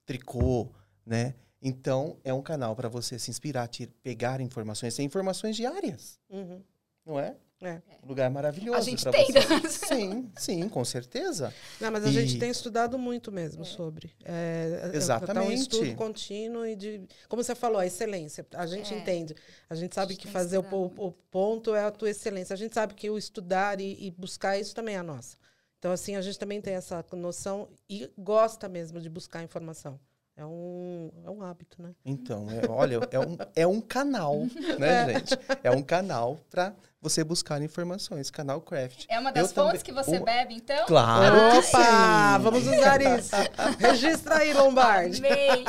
tricô, 0.06 0.68
né? 1.04 1.34
Então, 1.60 2.16
é 2.24 2.32
um 2.32 2.42
canal 2.42 2.74
para 2.74 2.88
você 2.88 3.18
se 3.18 3.30
inspirar, 3.30 3.68
te 3.68 3.86
pegar 4.02 4.40
informações. 4.40 4.94
Tem 4.94 5.04
informações 5.06 5.54
diárias, 5.56 6.18
Uhum. 6.30 6.62
não 7.04 7.18
é? 7.20 7.36
É. 7.62 7.80
Um 8.04 8.08
lugar 8.08 8.30
maravilhoso. 8.30 8.78
A 8.78 8.82
gente 8.82 9.02
pra 9.02 9.12
tem, 9.12 9.26
você. 9.26 9.38
né? 9.38 9.62
Sim, 9.68 10.30
sim, 10.36 10.68
com 10.68 10.84
certeza. 10.84 11.52
Não, 11.80 11.90
mas 11.90 12.04
a 12.04 12.10
gente 12.12 12.36
E- 12.36 12.38
tem 12.38 12.50
estudado 12.50 12.98
muito 12.98 13.32
mesmo 13.32 13.64
sobre. 13.64 14.12
É, 14.24 14.72
é- 14.74 14.80
Tá 14.80 14.88
um 14.88 14.94
Exatamente. 14.96 15.60
estudo 15.62 15.94
contínuo 15.94 16.66
e 16.66 16.76
de. 16.76 17.08
Como 17.28 17.42
você 17.42 17.54
falou, 17.54 17.78
a 17.78 17.86
excelência. 17.86 18.46
A 18.54 18.66
gente 18.66 18.92
É. 18.92 18.98
entende. 18.98 19.34
A 19.70 19.74
gente 19.74 19.94
sabe 19.94 20.12
gente 20.12 20.22
que 20.22 20.28
fazer 20.28 20.58
o, 20.58 20.62
o 20.98 21.12
ponto 21.30 21.74
é 21.74 21.82
a 21.84 21.90
tua 21.90 22.10
excelência. 22.10 22.52
A 22.52 22.56
gente 22.58 22.74
sabe 22.74 22.92
que 22.92 23.08
o 23.08 23.16
estudar 23.16 23.80
e, 23.80 24.06
e 24.06 24.10
buscar 24.10 24.58
isso 24.58 24.74
também 24.74 24.96
é 24.96 24.98
a 24.98 25.02
nossa. 25.02 25.38
Então, 25.78 25.92
assim, 25.92 26.14
a 26.16 26.20
gente 26.20 26.38
também 26.38 26.60
tem 26.60 26.74
essa 26.74 27.02
noção 27.12 27.68
e 27.88 28.10
gosta 28.18 28.68
mesmo 28.68 29.00
de 29.00 29.08
buscar 29.08 29.42
informação. 29.42 29.98
É 30.38 30.44
um, 30.44 31.10
é 31.24 31.30
um 31.30 31.42
hábito, 31.42 31.80
né? 31.82 31.94
Então, 32.04 32.46
é- 32.50 32.68
olha, 32.68 33.00
é 33.10 33.18
um, 33.18 33.36
é 33.54 33.66
um 33.66 33.80
canal, 33.80 34.40
né, 34.78 35.14
gente? 35.14 35.32
É 35.64 35.70
um 35.70 35.82
canal 35.82 36.38
para 36.50 36.74
você 37.00 37.24
buscar 37.24 37.62
informações. 37.62 38.30
Canal 38.30 38.60
Craft. 38.60 39.06
É 39.08 39.18
uma 39.18 39.32
das 39.32 39.48
Eu 39.48 39.54
fontes 39.54 39.82
também- 39.82 39.84
que 39.84 39.92
você 40.04 40.18
uma- 40.18 40.26
bebe, 40.26 40.54
então? 40.56 40.84
Claro 40.86 41.36
que 41.52 41.68
Opa! 41.68 42.36
sim! 42.36 42.42
Vamos 42.42 42.66
usar 42.66 43.00
isso. 43.18 43.30
Registra 43.78 44.36
aí, 44.36 44.52
Lombardi. 44.52 45.18
Amei. 45.24 45.64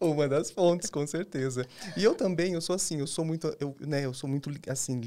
Uma 0.00 0.28
das 0.28 0.52
fontes, 0.52 0.88
com 0.88 1.04
certeza. 1.04 1.66
E 1.96 2.04
eu 2.04 2.14
também, 2.14 2.52
eu 2.54 2.60
sou 2.60 2.76
assim, 2.76 3.00
eu 3.00 3.08
sou 3.08 3.24
muito, 3.24 3.52
eu, 3.58 3.74
né, 3.80 4.04
eu 4.04 4.14
sou 4.14 4.30
muito, 4.30 4.50
assim, 4.68 5.00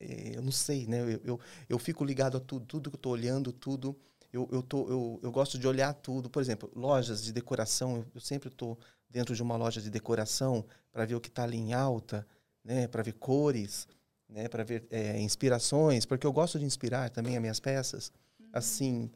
eh, 0.00 0.32
eu 0.36 0.42
não 0.42 0.52
sei, 0.52 0.86
né, 0.86 1.00
eu, 1.02 1.20
eu, 1.24 1.40
eu 1.68 1.78
fico 1.78 2.02
ligado 2.02 2.38
a 2.38 2.40
tudo, 2.40 2.64
tudo 2.64 2.90
que 2.90 2.96
eu 2.96 3.00
tô 3.00 3.10
olhando, 3.10 3.52
tudo, 3.52 3.94
eu, 4.32 4.48
eu, 4.50 4.62
tô, 4.62 4.88
eu, 4.88 5.20
eu 5.22 5.30
gosto 5.30 5.58
de 5.58 5.68
olhar 5.68 5.92
tudo. 5.92 6.30
Por 6.30 6.40
exemplo, 6.40 6.70
lojas 6.74 7.22
de 7.22 7.32
decoração, 7.32 7.96
eu, 7.96 8.06
eu 8.14 8.20
sempre 8.20 8.48
estou 8.48 8.78
dentro 9.10 9.34
de 9.34 9.42
uma 9.42 9.56
loja 9.56 9.80
de 9.80 9.90
decoração 9.90 10.64
para 10.90 11.04
ver 11.04 11.14
o 11.14 11.20
que 11.20 11.28
está 11.28 11.42
ali 11.42 11.58
em 11.58 11.74
alta, 11.74 12.26
né, 12.64 12.88
para 12.88 13.02
ver 13.02 13.12
cores, 13.12 13.86
né, 14.28 14.48
para 14.48 14.64
ver 14.64 14.86
eh, 14.90 15.20
inspirações, 15.20 16.06
porque 16.06 16.26
eu 16.26 16.32
gosto 16.32 16.58
de 16.58 16.64
inspirar 16.64 17.10
também 17.10 17.36
as 17.36 17.40
minhas 17.40 17.60
peças, 17.60 18.10
assim, 18.52 19.10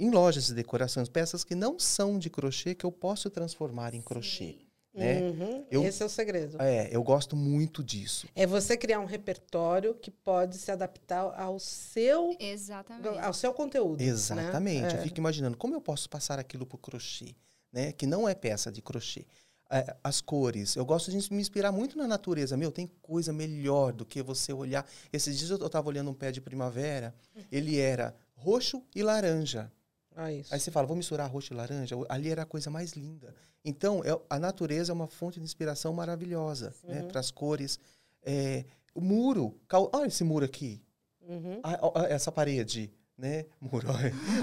em 0.00 0.10
lojas 0.10 0.46
de 0.46 0.54
decoração, 0.54 1.04
peças 1.06 1.44
que 1.44 1.54
não 1.54 1.78
são 1.78 2.18
de 2.18 2.28
crochê, 2.28 2.74
que 2.74 2.84
eu 2.84 2.90
posso 2.90 3.30
transformar 3.30 3.94
em 3.94 4.02
crochê. 4.02 4.65
Né? 4.96 5.20
Uhum, 5.20 5.66
Eu- 5.70 5.84
Esse 5.84 6.02
é 6.02 6.06
o 6.06 6.08
segredo. 6.08 6.56
É, 6.60 6.88
eu 6.90 7.02
gosto 7.02 7.36
muito 7.36 7.84
disso. 7.84 8.26
É 8.34 8.46
você 8.46 8.76
criar 8.76 8.98
um 9.00 9.04
repertório 9.04 9.94
que 9.94 10.10
pode 10.10 10.56
se 10.56 10.70
adaptar 10.72 11.20
ao 11.38 11.58
seu, 11.58 12.34
Exatamente. 12.40 13.18
ao 13.18 13.32
seu 13.34 13.52
conteúdo. 13.52 14.00
né? 14.00 14.06
Exatamente. 14.06 14.94
Eu 14.94 15.00
É. 15.00 15.02
fico 15.04 15.18
imaginando 15.18 15.56
como 15.56 15.74
eu 15.74 15.80
posso 15.80 16.08
passar 16.08 16.38
aquilo 16.38 16.64
pro 16.64 16.78
crochê, 16.78 17.34
né? 17.72 17.92
Que 17.92 18.06
não 18.06 18.28
é 18.28 18.34
peça 18.34 18.72
de 18.72 18.80
crochê. 18.80 19.26
É, 19.68 19.96
As 20.04 20.20
cores, 20.20 20.76
eu 20.76 20.84
gosto 20.86 21.10
de 21.10 21.32
me 21.34 21.40
inspirar 21.40 21.72
muito 21.72 21.98
na 21.98 22.06
natureza. 22.06 22.56
Meu, 22.56 22.70
tem 22.70 22.86
coisa 23.02 23.32
melhor 23.32 23.92
do 23.92 24.06
que 24.06 24.22
você 24.22 24.52
olhar. 24.52 24.86
Esses 25.12 25.36
dias 25.36 25.50
eu 25.50 25.56
estava 25.66 25.88
olhando 25.88 26.08
um 26.08 26.14
pé 26.14 26.30
de 26.30 26.40
primavera, 26.40 27.12
ele 27.50 27.76
era 27.78 28.14
roxo 28.36 28.80
e 28.94 29.02
laranja. 29.02 29.72
Ah. 30.16 30.24
Aí 30.26 30.42
você 30.60 30.70
fala, 30.70 30.86
vou 30.86 30.96
misturar 30.96 31.30
roxo 31.30 31.52
e 31.52 31.56
laranja. 31.56 31.94
Ali 32.08 32.30
era 32.30 32.42
a 32.42 32.46
coisa 32.46 32.70
mais 32.70 32.92
linda. 32.92 33.34
Então, 33.64 34.02
é- 34.04 34.18
a 34.30 34.38
natureza 34.38 34.92
é 34.92 34.94
uma 34.94 35.06
fonte 35.06 35.38
de 35.38 35.44
inspiração 35.44 35.92
maravilhosa, 35.92 36.72
né? 36.84 37.02
Para 37.02 37.20
as 37.20 37.30
cores. 37.30 37.78
É, 38.24 38.64
o 38.94 39.00
muro, 39.00 39.60
cal- 39.68 39.90
olha 39.92 40.06
esse 40.08 40.24
muro 40.24 40.44
aqui. 40.44 40.80
Uhum. 41.20 41.60
Ah, 41.62 41.78
ó, 41.82 41.92
ó, 42.00 42.02
essa 42.04 42.30
parede, 42.32 42.92
né? 43.18 43.44
Muro, 43.60 43.88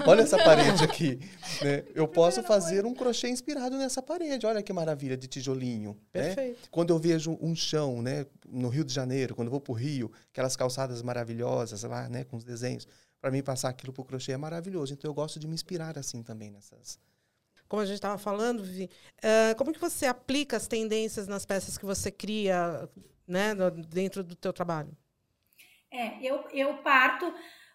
olha, 0.06 0.20
essa 0.22 0.36
parede 0.36 0.84
aqui. 0.84 1.18
né? 1.62 1.84
Eu 1.94 2.06
posso 2.06 2.42
fazer 2.42 2.84
um 2.84 2.92
crochê 2.94 3.28
inspirado 3.28 3.76
nessa 3.78 4.02
parede. 4.02 4.46
Olha 4.46 4.62
que 4.62 4.72
maravilha 4.72 5.16
de 5.16 5.26
tijolinho. 5.26 5.92
né? 6.12 6.22
Perfeito. 6.34 6.68
Quando 6.70 6.90
eu 6.92 6.98
vejo 6.98 7.38
um 7.40 7.54
chão, 7.56 8.02
né, 8.02 8.26
no 8.46 8.68
Rio 8.68 8.84
de 8.84 8.92
Janeiro, 8.92 9.34
quando 9.34 9.46
eu 9.48 9.52
vou 9.52 9.60
para 9.60 9.72
o 9.72 9.74
Rio, 9.74 10.12
aquelas 10.30 10.54
calçadas 10.56 11.00
maravilhosas 11.02 11.82
lá, 11.84 12.08
né, 12.08 12.24
com 12.24 12.36
os 12.36 12.44
desenhos, 12.44 12.86
para 13.24 13.30
mim 13.30 13.42
passar 13.42 13.70
aquilo 13.70 13.90
para 13.90 14.02
o 14.02 14.04
crochê 14.04 14.32
é 14.32 14.36
maravilhoso. 14.36 14.92
Então 14.92 15.10
eu 15.10 15.14
gosto 15.14 15.40
de 15.40 15.48
me 15.48 15.54
inspirar 15.54 15.96
assim 15.96 16.22
também 16.22 16.50
nessas. 16.50 16.98
Como 17.68 17.82
a 17.82 17.86
gente 17.86 17.96
estava 17.96 18.18
falando, 18.18 18.62
Vivi, 18.64 18.90
eh, 19.22 19.54
como 19.56 19.72
que 19.72 19.80
você 19.80 20.06
aplica 20.06 20.56
as 20.58 20.68
tendências 20.68 21.28
nas 21.28 21.46
peças 21.46 21.78
que 21.78 21.86
você 21.86 22.10
cria 22.12 22.88
né, 23.28 23.54
no- 23.54 23.70
dentro 23.70 24.24
do 24.24 24.36
teu 24.36 24.52
trabalho? 24.52 24.96
É, 25.90 26.18
eu, 26.20 26.44
eu 26.52 26.78
parto, 26.78 27.32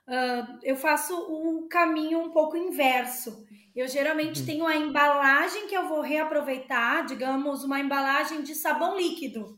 ah, 0.07 0.59
eu 0.63 0.75
faço 0.75 1.13
um 1.31 1.67
caminho 1.67 2.19
um 2.19 2.31
pouco 2.31 2.57
inverso. 2.57 3.45
Eu 3.75 3.88
geralmente 3.88 4.43
Uhum. 4.43 4.45
tenho 4.45 4.65
a 4.65 4.75
embalagem 4.75 5.67
que 5.67 5.75
eu 5.75 5.88
vou 5.88 6.01
reaproveitar, 6.01 7.05
digamos, 7.05 7.63
uma 7.63 7.79
embalagem 7.79 8.43
de 8.43 8.55
sabão 8.55 8.97
líquido. 8.97 9.57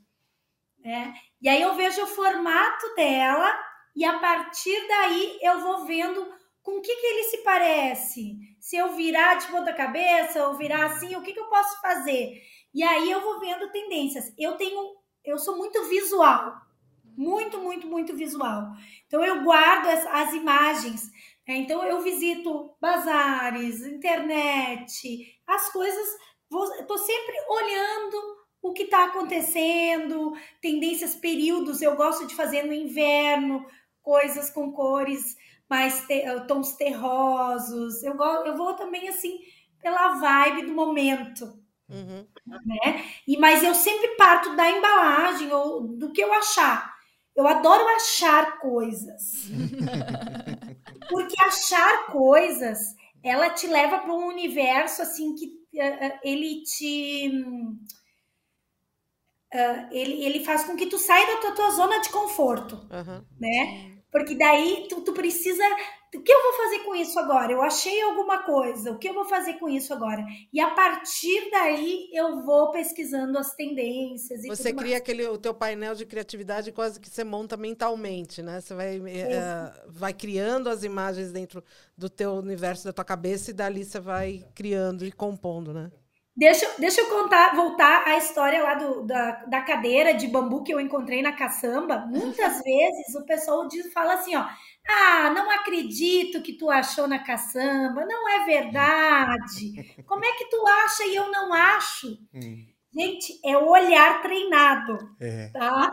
Né? 0.84 1.13
E 1.41 1.49
aí 1.49 1.62
eu 1.62 1.75
vejo 1.75 2.04
o 2.04 2.08
formato 2.08 2.95
dela 2.95 3.51
e 3.95 4.06
a 4.06 4.19
partir 4.19 4.88
daí 4.88 5.39
eu 5.41 5.60
vou 5.62 5.86
vendo 5.86 6.25
com 6.63 6.77
o 6.77 6.82
que, 6.82 6.95
que 6.95 7.08
ele 7.08 7.23
se 7.23 7.38
parece. 7.39 8.38
Se 8.60 8.77
eu 8.77 8.93
virar 8.93 9.36
de 9.36 9.47
ponta 9.47 9.73
cabeça 9.73 10.47
ou 10.47 10.58
virar 10.58 10.86
assim, 10.86 11.15
o 11.15 11.21
que, 11.21 11.34
que 11.34 11.39
eu 11.39 11.49
posso 11.49 11.82
fazer? 11.82 12.41
E 12.73 12.84
aí 12.84 13.10
eu 13.12 13.21
vou 13.21 13.39
vendo 13.39 13.71
tendências. 13.71 14.34
Eu 14.38 14.54
tenho, 14.56 14.95
eu 15.25 15.38
sou 15.38 15.58
muito 15.58 15.84
visual. 15.86 16.54
Muito, 17.17 17.60
muito, 17.60 17.88
muito 17.88 18.15
visual. 18.15 18.71
Então 19.08 19.23
eu 19.23 19.43
guardo 19.43 19.88
as, 19.88 20.06
as 20.06 20.34
imagens. 20.34 21.12
né? 21.47 21.58
Então 21.58 21.84
eu 21.84 21.99
visito 22.01 22.71
bazares, 22.80 23.82
internet, 23.82 25.39
as 25.45 25.71
coisas. 25.71 26.08
Estou 26.80 26.97
sempre 26.97 27.36
olhando 27.49 28.41
o 28.62 28.73
que 28.73 28.84
está 28.84 29.06
acontecendo, 29.06 30.34
tendências, 30.62 31.15
períodos. 31.15 31.82
Eu 31.82 31.95
gosto 31.95 32.27
de 32.27 32.36
fazer 32.36 32.63
no 32.63 32.73
inverno 32.73 33.65
coisas 34.02 34.50
com 34.50 34.72
cores 34.72 35.36
mais 35.70 36.06
te- 36.08 36.24
tons 36.48 36.74
terrosos. 36.76 38.04
Eu, 38.04 38.16
go- 38.16 38.46
eu 38.46 38.58
vou 38.58 38.74
também 38.76 39.08
assim 39.10 39.40
pela 39.82 40.20
vibe 40.20 40.68
do 40.68 40.74
momento. 40.74 41.60
Uhum. 41.90 42.26
E 43.28 43.38
mas 43.38 43.64
eu 43.64 43.74
sempre 43.74 44.10
parto 44.16 44.56
da 44.56 44.70
embalagem 44.70 45.52
ou 45.52 45.82
do 45.88 46.12
que 46.12 46.22
eu 46.22 46.34
achar. 46.34 46.94
Eu 47.36 47.48
adoro 47.48 47.86
achar 47.96 48.60
coisas. 48.60 49.50
Porque 51.10 51.40
achar 51.42 52.08
coisas, 52.08 52.80
ela 53.24 53.50
te 53.50 53.68
leva 53.68 54.00
para 54.00 54.14
um 54.14 54.28
universo 54.28 55.02
assim 55.02 55.36
que 55.36 55.52
eh, 55.78 56.08
eh, 56.08 56.20
ele 56.24 56.64
te 56.64 57.30
eh, 59.54 59.88
ele, 59.92 60.24
ele 60.24 60.44
faz 60.44 60.64
com 60.64 60.76
que 60.76 60.88
tu 60.88 60.98
saia 60.98 61.28
da 61.28 61.42
tua, 61.42 61.52
tua 61.52 61.72
zona 61.72 62.00
de 62.00 62.10
conforto 62.10 62.80
Aham. 62.90 63.26
né? 63.40 63.92
Porque 64.12 64.36
daí 64.36 64.88
tu, 64.90 65.02
tu 65.02 65.14
precisa 65.14 65.64
o 66.14 66.22
que 66.22 66.32
eu 66.32 66.44
vou 66.44 66.54
fazer 66.54 66.80
com 66.80 66.94
isso 66.94 67.18
agora? 67.18 67.54
Eu 67.54 67.62
achei 67.62 68.02
alguma 68.02 68.44
coisa, 68.44 68.92
o 68.92 68.98
que 68.98 69.08
eu 69.08 69.14
vou 69.14 69.24
fazer 69.24 69.54
com 69.54 69.70
isso 69.70 69.94
agora? 69.94 70.22
E 70.52 70.60
a 70.60 70.72
partir 70.72 71.50
daí 71.50 72.10
eu 72.12 72.44
vou 72.44 72.70
pesquisando 72.72 73.38
as 73.38 73.56
tendências. 73.56 74.42
você 74.44 74.74
cria 74.74 74.90
mais. 74.90 75.02
aquele 75.02 75.26
o 75.28 75.38
teu 75.38 75.54
painel 75.54 75.96
de 75.96 76.06
criatividade 76.06 76.74
quase 76.74 77.00
que 77.00 77.10
você 77.10 77.24
monta 77.24 77.56
mentalmente, 77.56 78.42
né? 78.42 78.60
Você 78.60 78.74
vai, 78.74 79.02
é, 79.08 79.74
vai 79.88 80.14
criando 80.14 80.70
as 80.70 80.84
imagens 80.84 81.32
dentro 81.32 81.64
do 81.98 82.10
teu 82.10 82.34
universo, 82.34 82.84
da 82.84 82.92
tua 82.92 83.06
cabeça, 83.06 83.52
e 83.52 83.54
dali 83.54 83.86
você 83.86 84.00
vai 84.00 84.46
criando 84.54 85.06
e 85.06 85.12
compondo, 85.14 85.74
né? 85.74 85.90
Deixa, 86.41 86.67
deixa 86.80 87.01
eu 87.01 87.08
contar, 87.08 87.56
voltar 87.56 88.04
à 88.08 88.17
história 88.17 88.63
lá 88.63 88.73
do, 88.73 89.06
da, 89.06 89.45
da 89.45 89.62
cadeira 89.62 90.12
de 90.12 90.27
bambu 90.27 90.63
que 90.63 90.73
eu 90.73 90.80
encontrei 90.80 91.21
na 91.21 91.34
caçamba. 91.34 91.99
Muitas 92.08 92.60
vezes 92.65 93.13
o 93.13 93.23
pessoal 93.27 93.67
diz, 93.67 93.93
fala 93.93 94.15
assim, 94.15 94.36
ó, 94.36 94.43
ah, 94.89 95.30
não 95.36 95.51
acredito 95.51 96.41
que 96.41 96.54
tu 96.54 96.67
achou 96.71 97.08
na 97.08 97.19
caçamba, 97.19 98.04
não 98.08 98.27
é 98.27 98.43
verdade. 98.43 100.04
Como 100.08 100.25
é 100.25 100.32
que 100.32 100.45
tu 100.45 100.65
acha 100.65 101.06
e 101.06 101.15
eu 101.15 101.32
não 101.32 101.54
acho? 101.54 102.08
Hum. 102.34 102.65
Gente, 102.91 103.39
é 103.45 103.56
o 103.56 103.69
olhar 103.69 104.23
treinado, 104.23 104.97
é. 105.19 105.49
tá? 105.49 105.91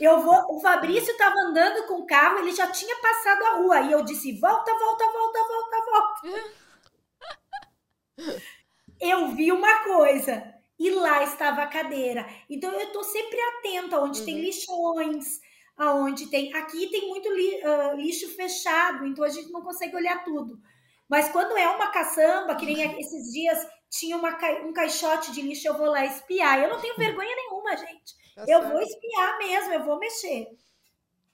Eu 0.00 0.20
vou, 0.20 0.56
o 0.56 0.60
Fabrício 0.60 1.10
estava 1.10 1.34
andando 1.40 1.88
com 1.88 1.94
o 1.94 2.06
carro, 2.06 2.38
ele 2.38 2.52
já 2.52 2.68
tinha 2.68 2.94
passado 3.02 3.42
a 3.46 3.56
rua 3.56 3.80
e 3.80 3.92
eu 3.92 4.04
disse: 4.04 4.38
"Volta, 4.40 4.72
volta, 4.78 5.04
volta, 5.04 5.38
volta, 5.48 5.76
volta". 5.90 6.52
eu 9.00 9.28
vi 9.28 9.52
uma 9.52 9.84
coisa 9.84 10.54
e 10.78 10.90
lá 10.90 11.22
estava 11.24 11.62
a 11.62 11.66
cadeira. 11.66 12.26
Então 12.48 12.72
eu 12.72 12.88
estou 12.88 13.04
sempre 13.04 13.38
atenta 13.40 14.00
onde 14.00 14.20
uhum. 14.20 14.26
tem 14.26 14.40
lixões, 14.40 15.40
aonde 15.76 16.26
tem. 16.26 16.54
Aqui 16.54 16.88
tem 16.90 17.08
muito 17.08 17.32
li, 17.32 17.60
uh, 17.64 17.96
lixo 17.96 18.28
fechado, 18.34 19.06
então 19.06 19.24
a 19.24 19.28
gente 19.28 19.50
não 19.50 19.62
consegue 19.62 19.96
olhar 19.96 20.24
tudo. 20.24 20.60
Mas 21.08 21.28
quando 21.30 21.56
é 21.56 21.68
uma 21.68 21.88
caçamba, 21.88 22.54
que 22.54 22.66
nem 22.66 23.00
esses 23.00 23.32
dias 23.32 23.66
tinha 23.90 24.16
uma, 24.16 24.36
um 24.66 24.72
caixote 24.72 25.32
de 25.32 25.40
lixo, 25.40 25.66
eu 25.66 25.76
vou 25.76 25.86
lá 25.86 26.04
espiar. 26.04 26.62
Eu 26.62 26.68
não 26.68 26.80
tenho 26.80 26.96
vergonha 26.96 27.34
nenhuma, 27.34 27.76
gente. 27.76 28.14
Tá 28.34 28.42
eu 28.42 28.60
certo. 28.60 28.72
vou 28.72 28.80
espiar 28.82 29.38
mesmo, 29.38 29.72
eu 29.72 29.84
vou 29.84 29.98
mexer. 29.98 30.46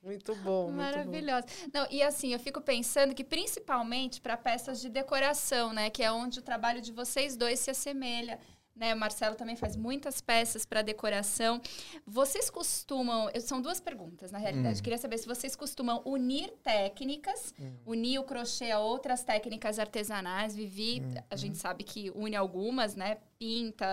Muito 0.04 0.34
bom. 0.36 0.70
Maravilhosa. 0.70 1.46
Não, 1.72 1.86
e 1.90 2.02
assim, 2.02 2.32
eu 2.34 2.38
fico 2.38 2.60
pensando 2.60 3.14
que 3.14 3.24
principalmente 3.24 4.20
para 4.20 4.36
peças 4.36 4.80
de 4.80 4.90
decoração, 4.90 5.72
né? 5.72 5.88
Que 5.88 6.02
é 6.02 6.12
onde 6.12 6.38
o 6.38 6.42
trabalho 6.42 6.82
de 6.82 6.92
vocês 6.92 7.36
dois 7.36 7.58
se 7.58 7.70
assemelha. 7.70 8.38
Né, 8.76 8.92
o 8.92 8.98
Marcelo 8.98 9.36
também 9.36 9.54
faz 9.54 9.76
muitas 9.76 10.20
peças 10.20 10.66
para 10.66 10.82
decoração. 10.82 11.60
Vocês 12.04 12.50
costumam. 12.50 13.30
São 13.40 13.62
duas 13.62 13.78
perguntas, 13.80 14.32
na 14.32 14.38
realidade. 14.38 14.80
Hum. 14.80 14.82
Queria 14.82 14.98
saber 14.98 15.16
se 15.18 15.28
vocês 15.28 15.54
costumam 15.54 16.02
unir 16.04 16.50
técnicas, 16.60 17.54
hum. 17.58 17.72
unir 17.86 18.18
o 18.18 18.24
crochê 18.24 18.72
a 18.72 18.80
outras 18.80 19.22
técnicas 19.22 19.78
artesanais. 19.78 20.56
Vivi, 20.56 21.00
hum. 21.00 21.14
a 21.30 21.36
gente 21.36 21.56
sabe 21.56 21.84
que 21.84 22.10
une 22.16 22.34
algumas, 22.34 22.96
né? 22.96 23.18
Pinta, 23.38 23.86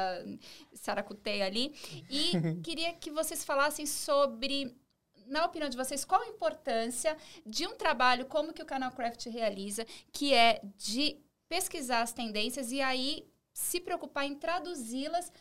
saracuteia 0.73 1.45
ali. 1.45 1.75
E 2.09 2.31
queria 2.63 2.91
que 2.93 3.11
vocês 3.11 3.45
falassem 3.45 3.85
sobre 3.85 4.75
na 5.31 5.45
opinião 5.45 5.69
de 5.69 5.77
vocês, 5.77 6.03
qual 6.03 6.21
a 6.21 6.27
importância 6.27 7.17
de 7.45 7.65
um 7.65 7.75
trabalho 7.75 8.25
como 8.25 8.53
que 8.53 8.61
o 8.61 8.65
Canal 8.65 8.91
Craft 8.91 9.27
realiza, 9.27 9.85
que 10.11 10.33
é 10.33 10.61
de 10.77 11.17
pesquisar 11.47 12.01
as 12.01 12.11
tendências 12.11 12.71
e 12.71 12.81
aí 12.81 13.25
se 13.53 13.79
preocupar 13.79 14.25
em 14.25 14.35
traduzi-las 14.35 15.31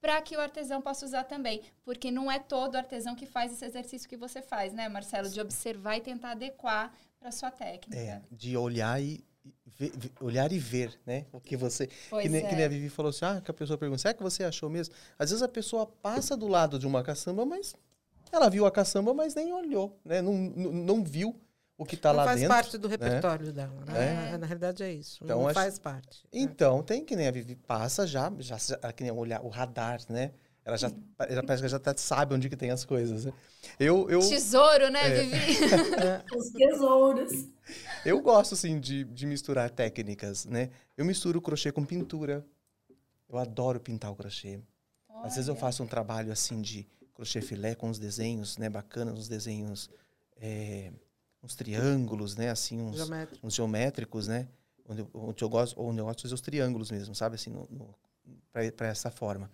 para 0.00 0.20
que 0.22 0.36
o 0.36 0.40
artesão 0.40 0.80
possa 0.80 1.04
usar 1.04 1.24
também. 1.24 1.62
Porque 1.84 2.10
não 2.10 2.30
é 2.30 2.38
todo 2.38 2.76
artesão 2.76 3.14
que 3.14 3.26
faz 3.26 3.52
esse 3.52 3.64
exercício 3.64 4.08
que 4.08 4.16
você 4.16 4.40
faz, 4.42 4.72
né, 4.72 4.88
Marcelo? 4.88 5.28
De 5.28 5.40
observar 5.40 5.96
e 5.96 6.00
tentar 6.00 6.32
adequar 6.32 6.92
para 7.18 7.32
sua 7.32 7.50
técnica. 7.50 7.98
É, 7.98 8.20
de 8.30 8.56
olhar 8.56 9.00
e 9.02 9.24
ver, 9.66 9.92
olhar 10.20 10.52
e 10.52 10.58
ver, 10.58 10.98
né? 11.06 11.26
O 11.32 11.40
que 11.40 11.56
você. 11.56 11.88
Pois 12.08 12.26
que, 12.28 12.36
é. 12.36 12.40
que 12.42 12.54
nem 12.54 12.64
a 12.64 12.68
Vivi 12.68 12.88
falou 12.88 13.10
assim: 13.10 13.24
ah, 13.24 13.40
que 13.42 13.50
a 13.50 13.54
pessoa 13.54 13.78
pergunta, 13.78 14.00
será 14.00 14.14
que 14.14 14.22
você 14.22 14.44
achou 14.44 14.68
mesmo? 14.68 14.94
Às 15.18 15.30
vezes 15.30 15.42
a 15.42 15.48
pessoa 15.48 15.86
passa 15.86 16.36
do 16.36 16.48
lado 16.48 16.78
de 16.78 16.86
uma 16.86 17.02
caçamba, 17.02 17.44
mas 17.44 17.74
ela 18.32 18.48
viu 18.48 18.66
a 18.66 18.70
caçamba, 18.70 19.12
mas 19.12 19.34
nem 19.34 19.52
olhou, 19.52 19.98
né? 20.04 20.20
Não, 20.22 20.32
não, 20.34 20.72
não 20.72 21.04
viu 21.04 21.38
o 21.80 21.84
que 21.84 21.94
está 21.94 22.12
lá 22.12 22.34
dentro. 22.34 22.48
faz 22.48 22.64
parte 22.64 22.78
do 22.78 22.88
né? 22.88 22.92
repertório 22.92 23.46
né? 23.46 23.52
dela. 23.52 23.84
Né? 23.86 24.32
É. 24.34 24.38
Na 24.38 24.46
realidade 24.46 24.82
é 24.82 24.92
isso. 24.92 25.24
Então, 25.24 25.42
não 25.42 25.54
faz 25.54 25.78
parte. 25.78 26.24
Né? 26.24 26.40
Então, 26.40 26.82
tem 26.82 27.02
que 27.04 27.16
nem 27.16 27.26
a 27.26 27.30
Vivi 27.30 27.56
passa 27.56 28.06
já, 28.06 28.30
já 28.38 28.58
que 28.92 29.02
nem 29.02 29.10
olhar 29.10 29.42
o 29.42 29.48
radar, 29.48 30.00
né? 30.08 30.32
Ela 30.62 30.76
já, 30.76 30.92
ela 31.20 31.42
parece 31.42 31.62
que 31.62 31.68
já 31.68 31.78
tá, 31.78 31.94
sabe 31.96 32.34
onde 32.34 32.50
que 32.50 32.56
tem 32.56 32.70
as 32.70 32.84
coisas. 32.84 33.24
Né? 33.24 33.32
Eu, 33.78 34.10
eu, 34.10 34.20
Tesouro, 34.20 34.90
né, 34.90 35.06
é. 35.06 35.22
Vivi? 35.22 35.58
Os 36.36 36.50
tesouros. 36.50 37.48
Eu 38.04 38.20
gosto, 38.20 38.54
assim, 38.54 38.78
de, 38.78 39.04
de 39.04 39.26
misturar 39.26 39.70
técnicas, 39.70 40.44
né? 40.44 40.68
Eu 40.98 41.04
misturo 41.06 41.40
crochê 41.40 41.72
com 41.72 41.82
pintura. 41.82 42.44
Eu 43.26 43.38
adoro 43.38 43.80
pintar 43.80 44.12
o 44.12 44.14
crochê. 44.14 44.60
Olha. 45.08 45.26
Às 45.26 45.36
vezes 45.36 45.48
eu 45.48 45.56
faço 45.56 45.82
um 45.82 45.86
trabalho, 45.86 46.30
assim, 46.30 46.60
de 46.60 46.86
crochê 47.20 47.40
filé 47.40 47.74
com 47.74 47.90
os 47.90 47.98
desenhos, 47.98 48.56
né? 48.56 48.68
Bacanas, 48.68 49.18
uns 49.18 49.28
desenhos... 49.28 49.90
É, 50.36 50.90
uns 51.42 51.54
triângulos, 51.54 52.36
né? 52.36 52.50
Assim, 52.50 52.80
uns, 52.80 52.96
Geométrico. 52.96 53.46
uns 53.46 53.54
geométricos, 53.54 54.28
né? 54.28 54.48
Onde, 54.88 55.06
onde, 55.14 55.42
eu 55.42 55.48
gosto, 55.48 55.80
onde 55.80 56.00
eu 56.00 56.04
gosto 56.04 56.18
de 56.18 56.22
fazer 56.22 56.34
os 56.34 56.40
triângulos 56.40 56.90
mesmo, 56.90 57.14
sabe? 57.14 57.36
Assim, 57.36 57.52
para 58.52 58.86
essa 58.86 59.10
forma 59.10 59.50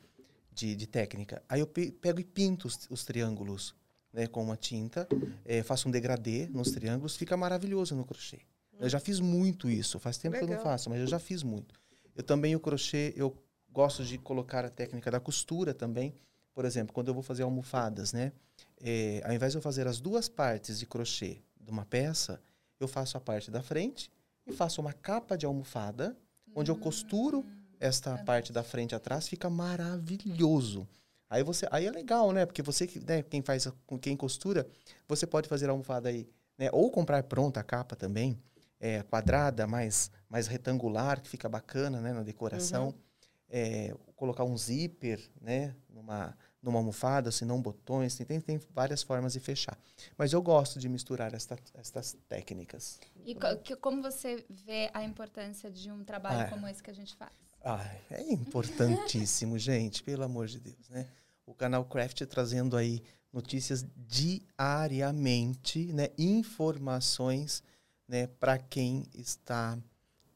de, 0.52 0.74
de, 0.74 0.86
técnica. 0.86 1.42
Aí 1.48 1.60
eu 1.60 1.66
pego 1.66 2.18
e 2.18 2.24
pinto 2.24 2.66
os, 2.66 2.88
os 2.90 3.04
triângulos 3.04 3.74
né, 4.12 4.26
com 4.26 4.42
uma 4.42 4.56
tinta, 4.56 5.06
é, 5.44 5.62
faço 5.62 5.88
um 5.88 5.90
degradê 5.90 6.48
nos 6.48 6.70
triângulos, 6.70 7.16
fica 7.16 7.36
maravilhoso 7.36 7.94
no 7.94 8.04
crochê. 8.04 8.40
Eu 8.78 8.88
já 8.88 8.98
fiz 8.98 9.20
muito 9.20 9.68
isso, 9.68 9.98
faz 9.98 10.18
tempo 10.18 10.34
Legal. 10.34 10.48
que 10.48 10.52
eu 10.54 10.56
não 10.56 10.64
faço, 10.64 10.88
mas 10.90 11.00
eu 11.00 11.06
já 11.06 11.18
fiz 11.18 11.42
muito. 11.42 11.74
Eu 12.14 12.22
também, 12.22 12.56
o 12.56 12.60
crochê, 12.60 13.12
eu 13.16 13.36
gosto 13.70 14.04
de 14.04 14.16
colocar 14.18 14.64
a 14.64 14.70
técnica 14.70 15.10
da 15.10 15.20
costura 15.20 15.74
também. 15.74 16.14
Por 16.56 16.64
exemplo, 16.64 16.94
quando 16.94 17.08
eu 17.08 17.14
vou 17.14 17.22
fazer 17.22 17.42
almofadas, 17.42 18.14
né? 18.14 18.32
É, 18.80 19.20
ao 19.26 19.32
invés 19.34 19.52
de 19.52 19.58
eu 19.58 19.62
fazer 19.62 19.86
as 19.86 20.00
duas 20.00 20.26
partes 20.26 20.78
de 20.78 20.86
crochê 20.86 21.42
de 21.60 21.70
uma 21.70 21.84
peça, 21.84 22.40
eu 22.80 22.88
faço 22.88 23.18
a 23.18 23.20
parte 23.20 23.50
da 23.50 23.62
frente 23.62 24.10
e 24.46 24.52
faço 24.54 24.80
uma 24.80 24.94
capa 24.94 25.36
de 25.36 25.44
almofada, 25.44 26.16
onde 26.54 26.70
eu 26.70 26.76
costuro 26.76 27.44
esta 27.78 28.14
hum. 28.14 28.24
parte 28.24 28.54
da 28.54 28.62
frente 28.62 28.94
atrás, 28.94 29.28
fica 29.28 29.50
maravilhoso. 29.50 30.88
Aí 31.28 31.42
você, 31.42 31.68
aí 31.70 31.84
é 31.84 31.90
legal, 31.90 32.32
né? 32.32 32.46
Porque 32.46 32.62
você, 32.62 32.88
né, 33.06 33.22
quem 33.22 33.42
faz, 33.42 33.68
quem 34.00 34.16
costura, 34.16 34.66
você 35.06 35.26
pode 35.26 35.50
fazer 35.50 35.68
a 35.68 35.72
almofada 35.72 36.08
aí, 36.08 36.26
né? 36.56 36.70
Ou 36.72 36.90
comprar 36.90 37.22
pronta 37.24 37.60
a 37.60 37.62
capa 37.62 37.94
também, 37.94 38.34
é, 38.80 39.02
quadrada, 39.02 39.66
mais, 39.66 40.10
mais 40.26 40.46
retangular, 40.46 41.20
que 41.20 41.28
fica 41.28 41.50
bacana, 41.50 42.00
né, 42.00 42.14
na 42.14 42.22
decoração. 42.22 42.86
Uhum. 42.86 42.94
É, 43.48 43.94
colocar 44.16 44.44
um 44.44 44.56
zíper, 44.56 45.20
né, 45.40 45.74
numa 45.88 46.36
numa 46.66 46.80
almofada, 46.80 47.30
se 47.30 47.44
não 47.44 47.62
botões, 47.62 48.16
tem, 48.16 48.40
tem 48.40 48.60
várias 48.74 49.00
formas 49.02 49.34
de 49.34 49.40
fechar. 49.40 49.78
Mas 50.18 50.32
eu 50.32 50.42
gosto 50.42 50.80
de 50.80 50.88
misturar 50.88 51.32
esta, 51.32 51.56
estas 51.74 52.16
técnicas. 52.28 52.98
E 53.24 53.36
co 53.36 53.56
que, 53.58 53.76
como 53.76 54.02
você 54.02 54.44
vê 54.50 54.90
a 54.92 55.04
importância 55.04 55.70
de 55.70 55.92
um 55.92 56.02
trabalho 56.02 56.40
ah, 56.40 56.48
como 56.50 56.66
esse 56.66 56.82
que 56.82 56.90
a 56.90 56.94
gente 56.94 57.14
faz? 57.14 57.30
Ah, 57.64 57.88
é 58.10 58.32
importantíssimo, 58.32 59.56
gente, 59.60 60.02
pelo 60.02 60.24
amor 60.24 60.48
de 60.48 60.58
Deus, 60.58 60.88
né? 60.88 61.06
O 61.46 61.54
canal 61.54 61.84
Craft 61.84 62.22
trazendo 62.26 62.76
aí 62.76 63.00
notícias 63.32 63.86
diariamente, 63.96 65.92
né? 65.92 66.08
Informações, 66.18 67.62
né? 68.08 68.26
Para 68.26 68.58
quem 68.58 69.04
está, 69.14 69.78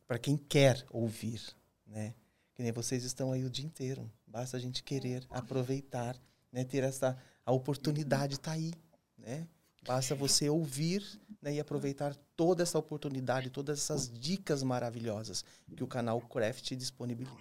para 0.07 0.17
quem 0.19 0.37
quer 0.37 0.87
ouvir, 0.91 1.43
né? 1.85 2.15
Que 2.61 2.65
nem 2.65 2.73
vocês 2.73 3.05
estão 3.05 3.33
aí 3.33 3.43
o 3.43 3.49
dia 3.49 3.65
inteiro 3.65 4.13
Basta 4.27 4.55
a 4.55 4.61
gente 4.61 4.83
querer 4.83 5.27
aproveitar, 5.31 6.15
né? 6.53 6.63
Ter 6.63 6.85
essa 6.85 7.17
a 7.47 7.53
oportunidade 7.53 8.35
está 8.35 8.53
aí, 8.53 8.75
né? 9.17 9.49
Basta 9.87 10.15
você 10.15 10.47
ouvir 10.51 11.03
né, 11.41 11.55
e 11.55 11.59
aproveitar 11.59 12.15
toda 12.37 12.63
essa 12.63 12.79
oportunidade, 12.79 13.49
todas 13.49 13.79
essas 13.79 14.13
dicas 14.13 14.63
maravilhosas 14.63 15.43
que 15.75 15.83
o 15.83 15.87
canal 15.87 16.21
Craft 16.21 16.73
disponibiliza. 16.77 17.35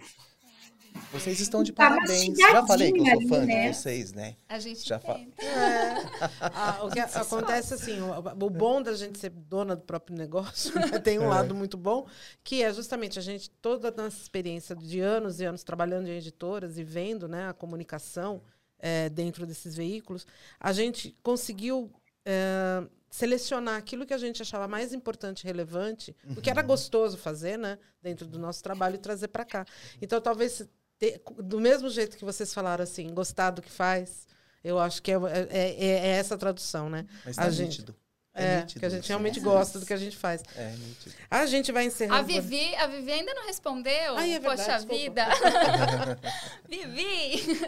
Vocês 1.12 1.40
estão 1.40 1.62
de 1.62 1.72
tá 1.72 1.88
parabéns. 1.88 2.38
Já 2.38 2.66
falei 2.66 2.92
que 2.92 3.00
eu 3.00 3.04
sou 3.06 3.28
fã 3.28 3.44
né? 3.44 3.70
de 3.70 3.76
vocês, 3.76 4.12
né? 4.12 4.36
A 4.48 4.58
gente 4.58 4.86
já 4.86 4.98
fala. 4.98 5.20
É. 5.38 5.94
Ah, 6.40 6.84
o 6.84 6.90
que 6.90 7.00
acontece 7.00 7.74
assim, 7.74 8.00
o, 8.00 8.18
o, 8.18 8.50
bom 8.50 8.82
da 8.82 8.94
gente 8.94 9.18
ser 9.18 9.30
dona 9.30 9.74
do 9.74 9.82
próprio 9.82 10.16
negócio 10.16 10.74
né, 10.78 10.98
tem 10.98 11.18
um 11.18 11.24
é. 11.24 11.28
lado 11.28 11.54
muito 11.54 11.76
bom, 11.76 12.06
que 12.44 12.62
é 12.62 12.72
justamente 12.72 13.18
a 13.18 13.22
gente 13.22 13.50
toda 13.50 13.88
a 13.88 13.90
nossa 13.90 14.20
experiência 14.20 14.76
de 14.76 15.00
anos 15.00 15.40
e 15.40 15.44
anos 15.44 15.62
trabalhando 15.62 16.08
em 16.08 16.16
editoras 16.16 16.78
e 16.78 16.84
vendo, 16.84 17.28
né, 17.28 17.48
a 17.48 17.52
comunicação 17.52 18.42
é, 18.78 19.08
dentro 19.08 19.46
desses 19.46 19.76
veículos, 19.76 20.26
a 20.58 20.72
gente 20.72 21.16
conseguiu 21.22 21.90
é, 22.24 22.82
selecionar 23.10 23.76
aquilo 23.76 24.06
que 24.06 24.14
a 24.14 24.18
gente 24.18 24.40
achava 24.40 24.68
mais 24.68 24.92
importante 24.92 25.42
e 25.42 25.46
relevante, 25.46 26.16
uhum. 26.24 26.34
o 26.34 26.40
que 26.40 26.48
era 26.48 26.62
gostoso 26.62 27.18
fazer, 27.18 27.58
né, 27.58 27.78
dentro 28.00 28.26
do 28.26 28.38
nosso 28.38 28.62
trabalho 28.62 28.94
e 28.94 28.98
trazer 28.98 29.28
para 29.28 29.44
cá. 29.44 29.66
Então, 30.00 30.20
talvez 30.20 30.68
ter, 31.00 31.20
do 31.38 31.58
mesmo 31.58 31.88
jeito 31.88 32.16
que 32.16 32.24
vocês 32.24 32.52
falaram 32.54 32.84
assim, 32.84 33.12
gostar 33.12 33.50
do 33.50 33.62
que 33.62 33.70
faz, 33.70 34.28
eu 34.62 34.78
acho 34.78 35.02
que 35.02 35.10
é, 35.10 35.14
é, 35.16 35.48
é, 35.50 35.86
é 35.86 36.08
essa 36.18 36.36
tradução, 36.36 36.90
né? 36.90 37.06
Mas 37.24 37.36
tá 37.36 37.44
a 37.44 37.50
gente, 37.50 37.78
nítido. 37.80 37.96
É, 38.34 38.58
nítido 38.58 38.80
que 38.80 38.86
a 38.86 38.88
gente 38.90 39.00
isso, 39.00 39.08
realmente 39.08 39.40
né? 39.40 39.44
gosta 39.50 39.80
do 39.80 39.86
que 39.86 39.92
a 39.94 39.96
gente 39.96 40.16
faz. 40.16 40.42
É 40.54 40.70
nítido. 40.72 41.14
A 41.30 41.46
gente 41.46 41.72
vai 41.72 41.86
encerrando. 41.86 42.20
A 42.20 42.22
Vivi, 42.22 42.74
a 42.76 42.86
Vivi 42.86 43.10
ainda 43.10 43.32
não 43.34 43.46
respondeu. 43.46 44.16
Ai, 44.16 44.34
é 44.34 44.38
verdade, 44.38 44.62
Poxa 44.62 44.76
desculpa. 44.76 45.00
vida. 45.02 45.26
Vivi! 46.68 47.60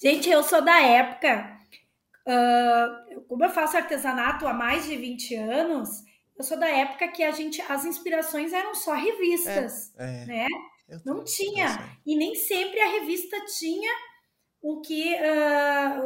Gente, 0.00 0.28
eu 0.28 0.42
sou 0.42 0.62
da 0.62 0.80
época. 0.80 1.58
ah, 2.26 3.04
como 3.28 3.44
eu 3.44 3.50
faço 3.50 3.76
artesanato 3.76 4.46
há 4.46 4.52
mais 4.52 4.84
de 4.84 4.96
20 4.96 5.34
anos, 5.36 5.88
eu 6.36 6.44
sou 6.44 6.58
da 6.58 6.68
época 6.68 7.08
que 7.08 7.22
a 7.22 7.30
gente, 7.30 7.60
as 7.62 7.84
inspirações 7.84 8.52
eram 8.52 8.74
só 8.74 8.94
revistas, 8.94 9.92
É, 9.96 10.26
né? 10.26 10.46
Não 11.04 11.24
tinha. 11.24 11.66
E 12.04 12.16
nem 12.16 12.34
sempre 12.34 12.80
a 12.80 12.88
revista 12.88 13.36
tinha 13.46 13.90
o 14.60 14.80
que 14.80 15.14
ah, 15.16 16.00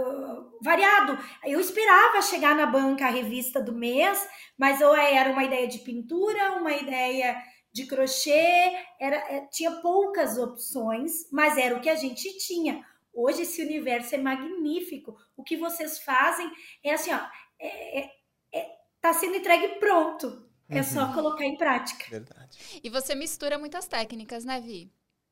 variado. 0.62 1.18
Eu 1.45 1.61
esperava 1.61 2.22
chegar 2.22 2.55
na 2.57 2.66
banca 2.66 3.07
a 3.07 3.11
revista 3.11 3.61
do 3.61 3.74
mês, 3.74 4.26
mas 4.57 4.80
ou 4.80 4.95
era 4.97 5.30
uma 5.30 5.45
ideia 5.45 5.68
de 5.68 5.78
pintura, 5.80 6.53
uma 6.53 6.72
ideia 6.72 7.37
de 7.72 7.87
crochê, 7.87 8.72
era, 8.99 9.16
é, 9.30 9.47
tinha 9.53 9.70
poucas 9.82 10.39
opções, 10.39 11.30
mas 11.30 11.59
era 11.59 11.76
o 11.76 11.80
que 11.80 11.91
a 11.91 11.95
gente 11.95 12.39
tinha. 12.39 12.82
Hoje 13.12 13.43
esse 13.43 13.61
universo 13.61 14.14
é 14.14 14.18
magnífico. 14.18 15.14
O 15.37 15.45
que 15.45 15.59
vocês 15.59 15.99
fazem 15.99 16.51
é 16.82 16.95
assim, 16.95 17.12
ó, 17.12 17.20
é, 17.61 18.01
é- 18.01 18.11
é- 18.55 18.76
tá 18.99 19.12
sendo 19.12 19.37
entregue 19.37 19.78
pronto. 19.78 20.49
É 20.71 20.83
só 20.83 21.07
Uhum. 21.07 21.14
colocar 21.14 21.45
em 21.45 21.57
prática. 21.57 22.05
Verdade. 22.09 22.59
E 22.83 22.89
você 22.91 23.14
mistura 23.14 23.59
muitas 23.59 23.87
técnicas, 23.89 24.45
né, 24.45 24.61
Vi? 24.61 24.91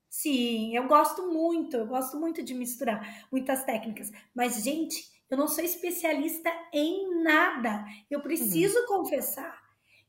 Sim, 0.08 0.76
eu 0.76 0.86
gosto 0.86 1.30
muito, 1.32 1.76
eu 1.76 1.86
gosto 1.86 2.16
muito 2.18 2.42
de 2.42 2.54
misturar 2.54 3.26
muitas 3.32 3.64
técnicas. 3.64 4.10
Mas, 4.34 4.62
gente, 4.62 5.04
eu 5.28 5.36
não 5.36 5.48
sou 5.48 5.64
especialista 5.64 6.50
em 6.72 7.22
nada. 7.22 7.84
Eu 8.10 8.20
preciso 8.22 8.86
confessar. 8.86 9.58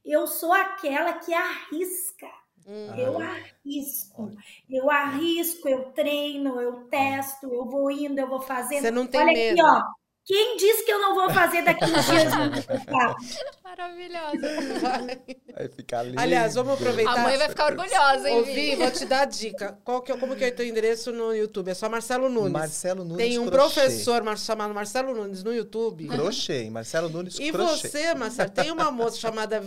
Eu 0.04 0.28
sou 0.28 0.54
aquela 0.54 1.14
que 1.14 1.34
arrisca. 1.34 2.28
Hum. 2.66 2.94
Eu 2.98 3.18
Ah. 3.20 3.20
arrisco. 3.20 4.36
Eu 4.70 4.92
arrisco, 4.92 5.68
eu 5.68 5.92
treino, 5.94 6.62
eu 6.62 6.88
testo, 6.88 7.48
eu 7.54 7.66
vou 7.66 7.90
indo, 7.90 8.20
eu 8.20 8.28
vou 8.30 8.42
fazendo. 8.42 8.86
Você 8.86 8.92
não 8.92 9.08
tem 9.08 9.22
Olha 9.22 9.32
medo. 9.32 9.60
aqui, 9.60 9.62
ó. 9.64 9.82
Quem 10.26 10.58
disse 10.58 10.84
que 10.84 10.92
eu 10.92 11.00
não 11.00 11.14
vou 11.14 11.30
fazer 11.30 11.62
daqui 11.64 11.84
uns 11.86 12.06
dias? 12.06 12.34
Maravilhosa. 13.64 14.40
Vai 15.54 15.68
ficar 15.70 16.04
lindo. 16.04 16.20
Aliás, 16.20 16.56
vamos 16.56 16.74
aproveitar. 16.74 17.14
A 17.14 17.18
mãe 17.20 17.38
vai 17.38 17.50
ficar 17.50 17.66
orgulhosa, 17.72 18.30
hein, 18.30 18.40
Ô, 18.40 18.44
Vi? 18.44 18.54
Vi, 18.54 18.76
vou 18.76 18.90
te 18.92 19.06
dar 19.06 19.22
a 19.22 19.26
dica. 19.26 19.78
Qual 19.84 20.02
que 20.02 20.12
é, 20.12 20.18
como 20.18 20.36
que 20.36 20.44
é 20.44 20.48
o 20.48 20.56
teu 20.56 20.66
endereço 20.66 21.12
no 21.12 21.34
YouTube? 21.36 21.70
É 21.70 21.74
só 21.74 21.88
Marcelo 21.90 22.28
Nunes. 22.30 22.52
Marcelo 22.52 23.04
Nunes 23.04 23.18
Tem 23.18 23.38
um 23.38 23.46
Crochê. 23.48 23.82
professor 23.82 24.24
chamado 24.38 24.74
Marcelo 24.74 25.14
Nunes 25.14 25.44
no 25.44 25.54
YouTube. 25.54 26.08
Crochê, 26.08 26.70
Marcelo 26.70 27.10
Nunes 27.10 27.38
E 27.40 27.52
Crochê. 27.52 27.88
você, 27.88 28.14
Marcelo, 28.16 28.50
tem 28.50 28.72
uma 28.72 28.90
moça 28.90 29.18
chamada 29.18 29.62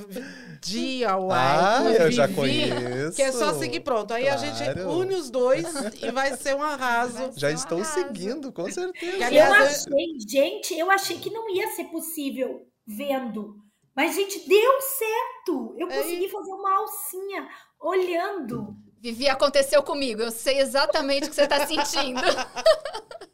Dia 0.60 1.10
Ah, 1.30 1.84
eu 1.98 2.10
já 2.10 2.26
Vivi, 2.26 2.36
conheço. 2.70 3.14
Que 3.16 3.22
é 3.22 3.30
só 3.32 3.54
seguir 3.54 3.80
pronto. 3.80 4.12
Aí 4.12 4.28
a 4.28 4.36
gente 4.36 4.58
Claro. 4.58 4.90
une 4.98 5.14
os 5.14 5.30
dois 5.30 5.64
e 6.02 6.10
vai 6.10 6.36
ser 6.36 6.56
um 6.56 6.62
arraso. 6.62 7.30
Já 7.36 7.50
estou 7.50 7.78
arraso. 7.78 7.94
seguindo, 7.94 8.50
com 8.50 8.70
certeza. 8.70 9.28
Que, 9.28 9.36
Eu 9.36 9.52
achei, 9.52 10.18
gente, 10.26 10.47
eu 10.72 10.90
achei 10.90 11.18
que 11.18 11.30
não 11.30 11.48
ia 11.50 11.68
ser 11.68 11.84
possível 11.84 12.66
vendo. 12.86 13.56
Mas, 13.94 14.14
gente, 14.14 14.48
deu 14.48 14.80
certo. 14.80 15.74
Eu 15.76 15.88
É 15.88 15.96
consegui 15.96 16.28
fazer 16.28 16.52
uma 16.52 16.78
alcinha 16.78 17.48
olhando. 17.80 18.76
Vivi, 19.00 19.28
aconteceu 19.28 19.82
comigo. 19.82 20.22
Eu 20.22 20.30
sei 20.30 20.58
exatamente 20.60 21.26
o 21.26 21.28
que 21.30 21.34
você 21.34 21.46
tá 21.46 21.66
sentindo. 21.66 22.20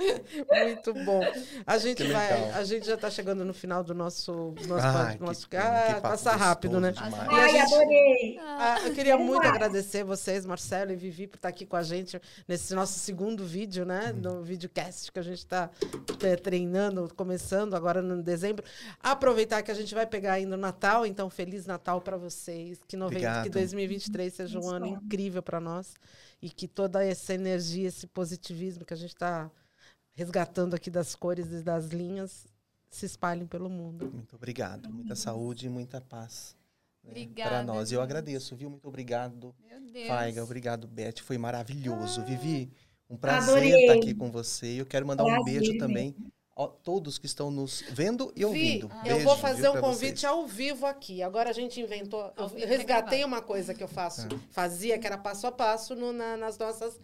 Muito 0.64 0.94
bom. 1.04 1.20
A 1.66 1.78
gente 1.78 2.02
Que 2.04 2.12
vai, 2.12 2.32
legal. 2.42 2.58
a 2.58 2.64
gente 2.64 2.86
já 2.86 2.94
está 2.94 3.10
chegando 3.10 3.44
no 3.44 3.52
final 3.54 3.82
do 3.84 3.94
nosso 3.94 4.54
nosso, 4.66 4.86
pod- 5.08 5.20
nosso 5.20 5.48
que, 5.48 5.56
ah, 5.56 5.94
que 5.94 6.00
passa 6.00 6.32
rápido, 6.32 6.80
né? 6.80 6.92
demais. 6.92 7.14
E 7.14 7.18
Ai, 7.34 7.50
gente- 7.52 7.74
adorei. 7.74 8.38
Ah, 8.40 8.78
eu 8.86 8.94
queria 8.94 9.16
muito 9.18 9.46
agradecer 9.46 10.04
vocês, 10.04 10.44
Marcelo 10.46 10.92
e 10.92 10.96
Vivi, 10.96 11.26
por 11.26 11.36
estar 11.36 11.48
aqui 11.48 11.66
com 11.66 11.76
a 11.76 11.82
gente 11.82 12.20
nesse 12.48 12.74
nosso 12.74 12.98
segundo 12.98 13.44
vídeo, 13.44 13.84
né? 13.84 14.12
Uhum. 14.14 14.20
No 14.38 14.42
videocast 14.42 15.10
que 15.12 15.18
a 15.18 15.22
gente 15.22 15.38
está 15.38 15.70
treinando, 16.42 17.12
começando 17.14 17.74
agora 17.74 18.02
no 18.02 18.22
dezembro. 18.22 18.64
Aproveitar 19.02 19.62
que 19.62 19.70
a 19.70 19.74
gente 19.74 19.94
vai 19.94 20.06
pegar 20.06 20.34
ainda 20.34 20.54
o 20.56 20.58
Natal, 20.58 21.04
então 21.06 21.28
Feliz 21.30 21.66
Natal 21.66 22.00
para 22.00 22.16
vocês. 22.16 22.78
Que, 22.86 22.96
novembro, 22.96 23.20
que 23.20 23.26
Obrigado. 23.26 23.50
2023 23.50 24.32
seja 24.34 24.58
um 24.58 24.68
ano 24.68 24.86
incrível 24.86 25.42
para 25.42 25.60
nós 25.60 25.94
e 26.42 26.48
que 26.48 26.66
toda 26.66 27.04
essa 27.04 27.34
energia, 27.34 27.88
esse 27.88 28.06
positivismo 28.06 28.84
que 28.84 28.94
a 28.94 28.96
gente 28.96 29.12
está 29.14 29.50
resgatando 30.14 30.74
aqui 30.74 30.90
das 30.90 31.14
cores 31.14 31.46
e 31.52 31.62
das 31.62 31.86
linhas 31.86 32.46
se 32.90 33.06
espalhem 33.06 33.46
pelo 33.46 33.68
mundo. 33.70 34.10
Muito 34.12 34.34
obrigado. 34.36 34.90
Muita 34.92 35.14
saúde 35.14 35.66
e 35.66 35.68
muita 35.68 36.00
paz. 36.00 36.56
né, 37.02 37.10
Obrigada, 37.10 37.50
Para 37.50 37.62
nós. 37.62 37.92
Eu 37.92 38.00
agradeço, 38.02 38.54
viu? 38.56 38.68
Muito 38.68 38.86
obrigado, 38.88 39.54
Meu 39.68 39.80
Deus. 39.92 40.08
Faiga. 40.08 40.42
Obrigado, 40.44 40.86
Beth. 40.88 41.20
Foi 41.22 41.36
Ah. 41.36 41.38
maravilhoso. 41.38 42.22
Vivi, 42.24 42.70
um 43.08 43.16
prazer 43.16 43.54
Adorei. 43.56 43.80
estar 43.86 43.94
aqui 43.94 44.14
com 44.14 44.30
você. 44.30 44.80
Eu 44.80 44.86
quero 44.86 45.06
mandar 45.06 45.24
um 45.24 45.28
Prazer 45.28 45.44
beijo 45.44 45.72
mesmo. 45.72 45.78
também 45.78 46.14
todos 46.68 47.18
que 47.18 47.26
estão 47.26 47.50
nos 47.50 47.82
vendo 47.90 48.32
e 48.36 48.40
Vi, 48.40 48.44
ouvindo. 48.44 48.90
eu 49.04 49.14
Beijo, 49.14 49.24
vou 49.24 49.36
fazer 49.36 49.68
um 49.68 49.80
convite 49.80 50.20
vocês. 50.20 50.24
ao 50.24 50.46
vivo 50.46 50.86
aqui. 50.86 51.22
Agora 51.22 51.50
a 51.50 51.52
gente 51.52 51.80
inventou, 51.80 52.32
eu 52.36 52.50
é 52.56 52.64
resgatei 52.66 53.24
uma 53.24 53.40
coisa 53.42 53.72
que 53.74 53.82
eu 53.82 53.88
faço, 53.88 54.28
Ah. 54.32 54.38
fazia, 54.50 54.98
que 54.98 55.06
era 55.06 55.18
passo 55.18 55.46
a 55.46 55.52
passo 55.52 55.94
no- 55.94 56.12
na- 56.12 56.36
nas 56.36 56.56
nossas 56.58 56.98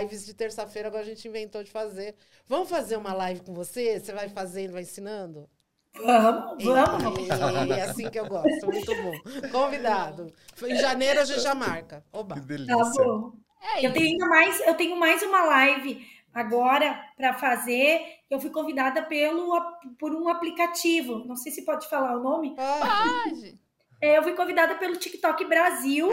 lives 0.00 0.24
de 0.26 0.34
terça-feira. 0.34 0.88
Agora 0.88 1.02
a 1.02 1.06
gente 1.06 1.26
inventou 1.28 1.62
de 1.62 1.70
fazer. 1.70 2.14
Vamos 2.46 2.68
fazer 2.68 2.96
uma 2.96 3.12
live 3.12 3.40
com 3.42 3.52
você? 3.54 3.98
Você 4.00 4.12
vai 4.12 4.28
fazendo, 4.28 4.72
vai 4.72 4.82
ensinando? 4.82 5.48
Vamos, 5.94 6.64
vamos. 6.64 7.28
É 7.76 7.82
assim 7.82 8.08
que 8.08 8.18
eu 8.18 8.26
gosto, 8.26 8.66
muito 8.66 8.94
bom. 9.02 9.48
Convidado. 9.50 10.32
Em 10.66 10.76
janeiro 10.76 11.20
a 11.20 11.24
gente 11.24 11.40
já 11.40 11.54
marca. 11.54 12.02
Oba. 12.12 12.34
Que 12.36 12.40
Tá 12.40 12.46
delícia. 12.46 13.04
bom. 13.04 13.32
É 13.76 13.86
Eu 13.86 13.92
tenho 13.92 14.18
mais, 14.26 14.60
eu 14.66 14.74
tenho 14.74 14.96
mais 14.98 15.22
uma 15.22 15.44
live 15.44 16.04
agora 16.32 16.98
para 17.16 17.34
fazer. 17.34 18.00
Eu 18.32 18.40
fui 18.40 18.48
convidada 18.48 19.02
pelo 19.02 19.60
por 19.98 20.14
um 20.14 20.26
aplicativo. 20.26 21.22
Não 21.26 21.36
sei 21.36 21.52
se 21.52 21.66
pode 21.66 21.86
falar 21.86 22.16
o 22.16 22.22
nome. 22.22 22.54
Ah, 22.56 23.24
Pode. 23.28 23.60
É, 24.00 24.16
eu 24.16 24.22
fui 24.22 24.32
convidada 24.32 24.74
pelo 24.76 24.96
TikTok 24.96 25.44
Brasil 25.44 26.08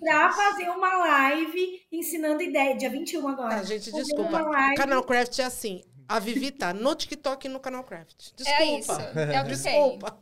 para 0.00 0.32
fazer 0.32 0.68
uma 0.68 0.98
live 0.98 1.80
ensinando 1.90 2.42
ideia. 2.42 2.76
Dia 2.76 2.90
21 2.90 3.26
agora. 3.26 3.56
Tá, 3.56 3.62
gente, 3.62 3.90
desculpa. 3.90 4.42
live. 4.42 4.76
Canal 4.76 5.02
Craft 5.02 5.38
é 5.38 5.44
assim. 5.44 5.82
A 6.06 6.18
Vivi 6.18 6.50
tá 6.50 6.74
no 6.74 6.94
TikTok 6.94 7.46
e 7.46 7.48
no 7.48 7.58
Canal 7.58 7.84
Craft. 7.84 8.32
Desculpa. 8.36 8.62
É 8.62 8.78
isso. 8.78 8.92
É 8.92 9.40
o 9.40 9.46
que 9.46 9.56
tem. 9.62 9.98
Desculpa. 9.98 10.18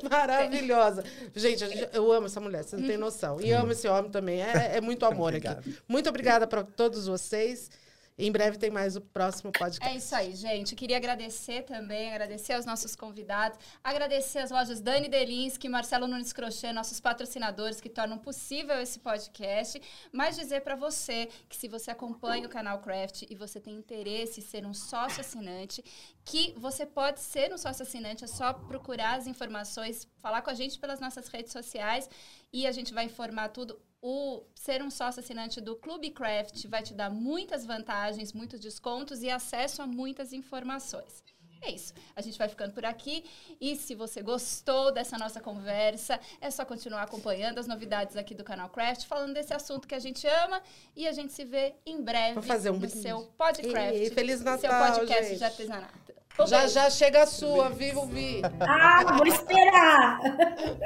Maravilhosa. 0.10 1.04
Gente, 1.34 1.62
eu 1.92 2.10
amo 2.10 2.24
essa 2.24 2.40
mulher, 2.40 2.64
você 2.64 2.74
não 2.78 2.86
tem 2.86 2.96
noção. 2.96 3.38
E 3.38 3.52
amo 3.52 3.72
esse 3.72 3.86
homem 3.86 4.10
também. 4.10 4.40
É, 4.40 4.78
é 4.78 4.80
muito 4.80 5.04
amor 5.04 5.34
aqui. 5.34 5.46
Muito 5.86 6.08
obrigada 6.08 6.46
para 6.46 6.64
todos 6.64 7.06
vocês. 7.06 7.68
Em 8.16 8.30
breve 8.30 8.56
tem 8.58 8.70
mais 8.70 8.94
o 8.94 9.00
próximo 9.00 9.50
podcast. 9.50 9.92
É 9.92 9.96
isso 9.96 10.14
aí, 10.14 10.36
gente. 10.36 10.76
Queria 10.76 10.98
agradecer 10.98 11.62
também, 11.62 12.12
agradecer 12.12 12.52
aos 12.52 12.64
nossos 12.64 12.94
convidados, 12.94 13.58
agradecer 13.82 14.38
às 14.38 14.52
lojas 14.52 14.80
Dani 14.80 15.08
Delinsky, 15.08 15.68
Marcelo 15.68 16.06
Nunes 16.06 16.32
Crochê, 16.32 16.72
nossos 16.72 17.00
patrocinadores 17.00 17.80
que 17.80 17.88
tornam 17.88 18.16
possível 18.16 18.80
esse 18.80 19.00
podcast, 19.00 19.82
mas 20.12 20.36
dizer 20.36 20.60
para 20.60 20.76
você 20.76 21.28
que 21.48 21.56
se 21.56 21.66
você 21.66 21.90
acompanha 21.90 22.46
o 22.46 22.48
canal 22.48 22.78
Craft 22.78 23.22
e 23.28 23.34
você 23.34 23.58
tem 23.58 23.74
interesse 23.74 24.38
em 24.38 24.44
ser 24.44 24.64
um 24.64 24.72
sócio 24.72 25.20
assinante, 25.20 25.84
que 26.24 26.54
você 26.56 26.86
pode 26.86 27.18
ser 27.18 27.52
um 27.52 27.58
sócio 27.58 27.82
assinante, 27.82 28.22
é 28.22 28.28
só 28.28 28.52
procurar 28.52 29.16
as 29.16 29.26
informações, 29.26 30.06
falar 30.18 30.40
com 30.40 30.50
a 30.50 30.54
gente 30.54 30.78
pelas 30.78 31.00
nossas 31.00 31.26
redes 31.26 31.50
sociais 31.50 32.08
e 32.52 32.64
a 32.64 32.70
gente 32.70 32.94
vai 32.94 33.06
informar 33.06 33.48
tudo. 33.48 33.76
O 34.06 34.42
ser 34.54 34.82
um 34.82 34.90
sócio 34.90 35.20
assinante 35.20 35.62
do 35.62 35.76
Clube 35.76 36.10
Craft 36.10 36.66
vai 36.66 36.82
te 36.82 36.92
dar 36.92 37.08
muitas 37.08 37.64
vantagens, 37.64 38.34
muitos 38.34 38.60
descontos 38.60 39.22
e 39.22 39.30
acesso 39.30 39.80
a 39.80 39.86
muitas 39.86 40.34
informações. 40.34 41.24
É 41.62 41.70
isso. 41.70 41.94
A 42.14 42.20
gente 42.20 42.36
vai 42.36 42.46
ficando 42.46 42.74
por 42.74 42.84
aqui. 42.84 43.24
E 43.58 43.74
se 43.76 43.94
você 43.94 44.20
gostou 44.20 44.92
dessa 44.92 45.16
nossa 45.16 45.40
conversa, 45.40 46.20
é 46.38 46.50
só 46.50 46.66
continuar 46.66 47.04
acompanhando 47.04 47.58
as 47.58 47.66
novidades 47.66 48.14
aqui 48.14 48.34
do 48.34 48.44
canal 48.44 48.68
Craft, 48.68 49.06
falando 49.06 49.32
desse 49.32 49.54
assunto 49.54 49.88
que 49.88 49.94
a 49.94 49.98
gente 49.98 50.26
ama. 50.26 50.60
E 50.94 51.08
a 51.08 51.12
gente 51.12 51.32
se 51.32 51.46
vê 51.46 51.74
em 51.86 52.02
breve 52.02 52.34
Vou 52.34 52.42
fazer 52.42 52.68
um 52.68 52.74
no 52.74 52.80
brinde. 52.80 52.98
seu 52.98 53.22
Podcraft. 53.38 53.96
E 53.96 54.10
Feliz 54.10 54.40
seu 54.40 54.44
Natal, 54.44 54.96
podcast 54.96 55.28
gente. 55.30 55.38
de 55.38 55.44
artesanato. 55.44 56.14
Um 56.38 56.46
Já 56.46 56.58
beijo. 56.58 56.74
já 56.74 56.90
chega 56.90 57.22
a 57.22 57.26
sua, 57.26 57.70
vivo, 57.70 58.04
Vi. 58.04 58.42
Ah, 58.60 59.16
vou 59.16 59.26
esperar. 59.26 60.20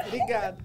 Obrigada. 0.06 0.56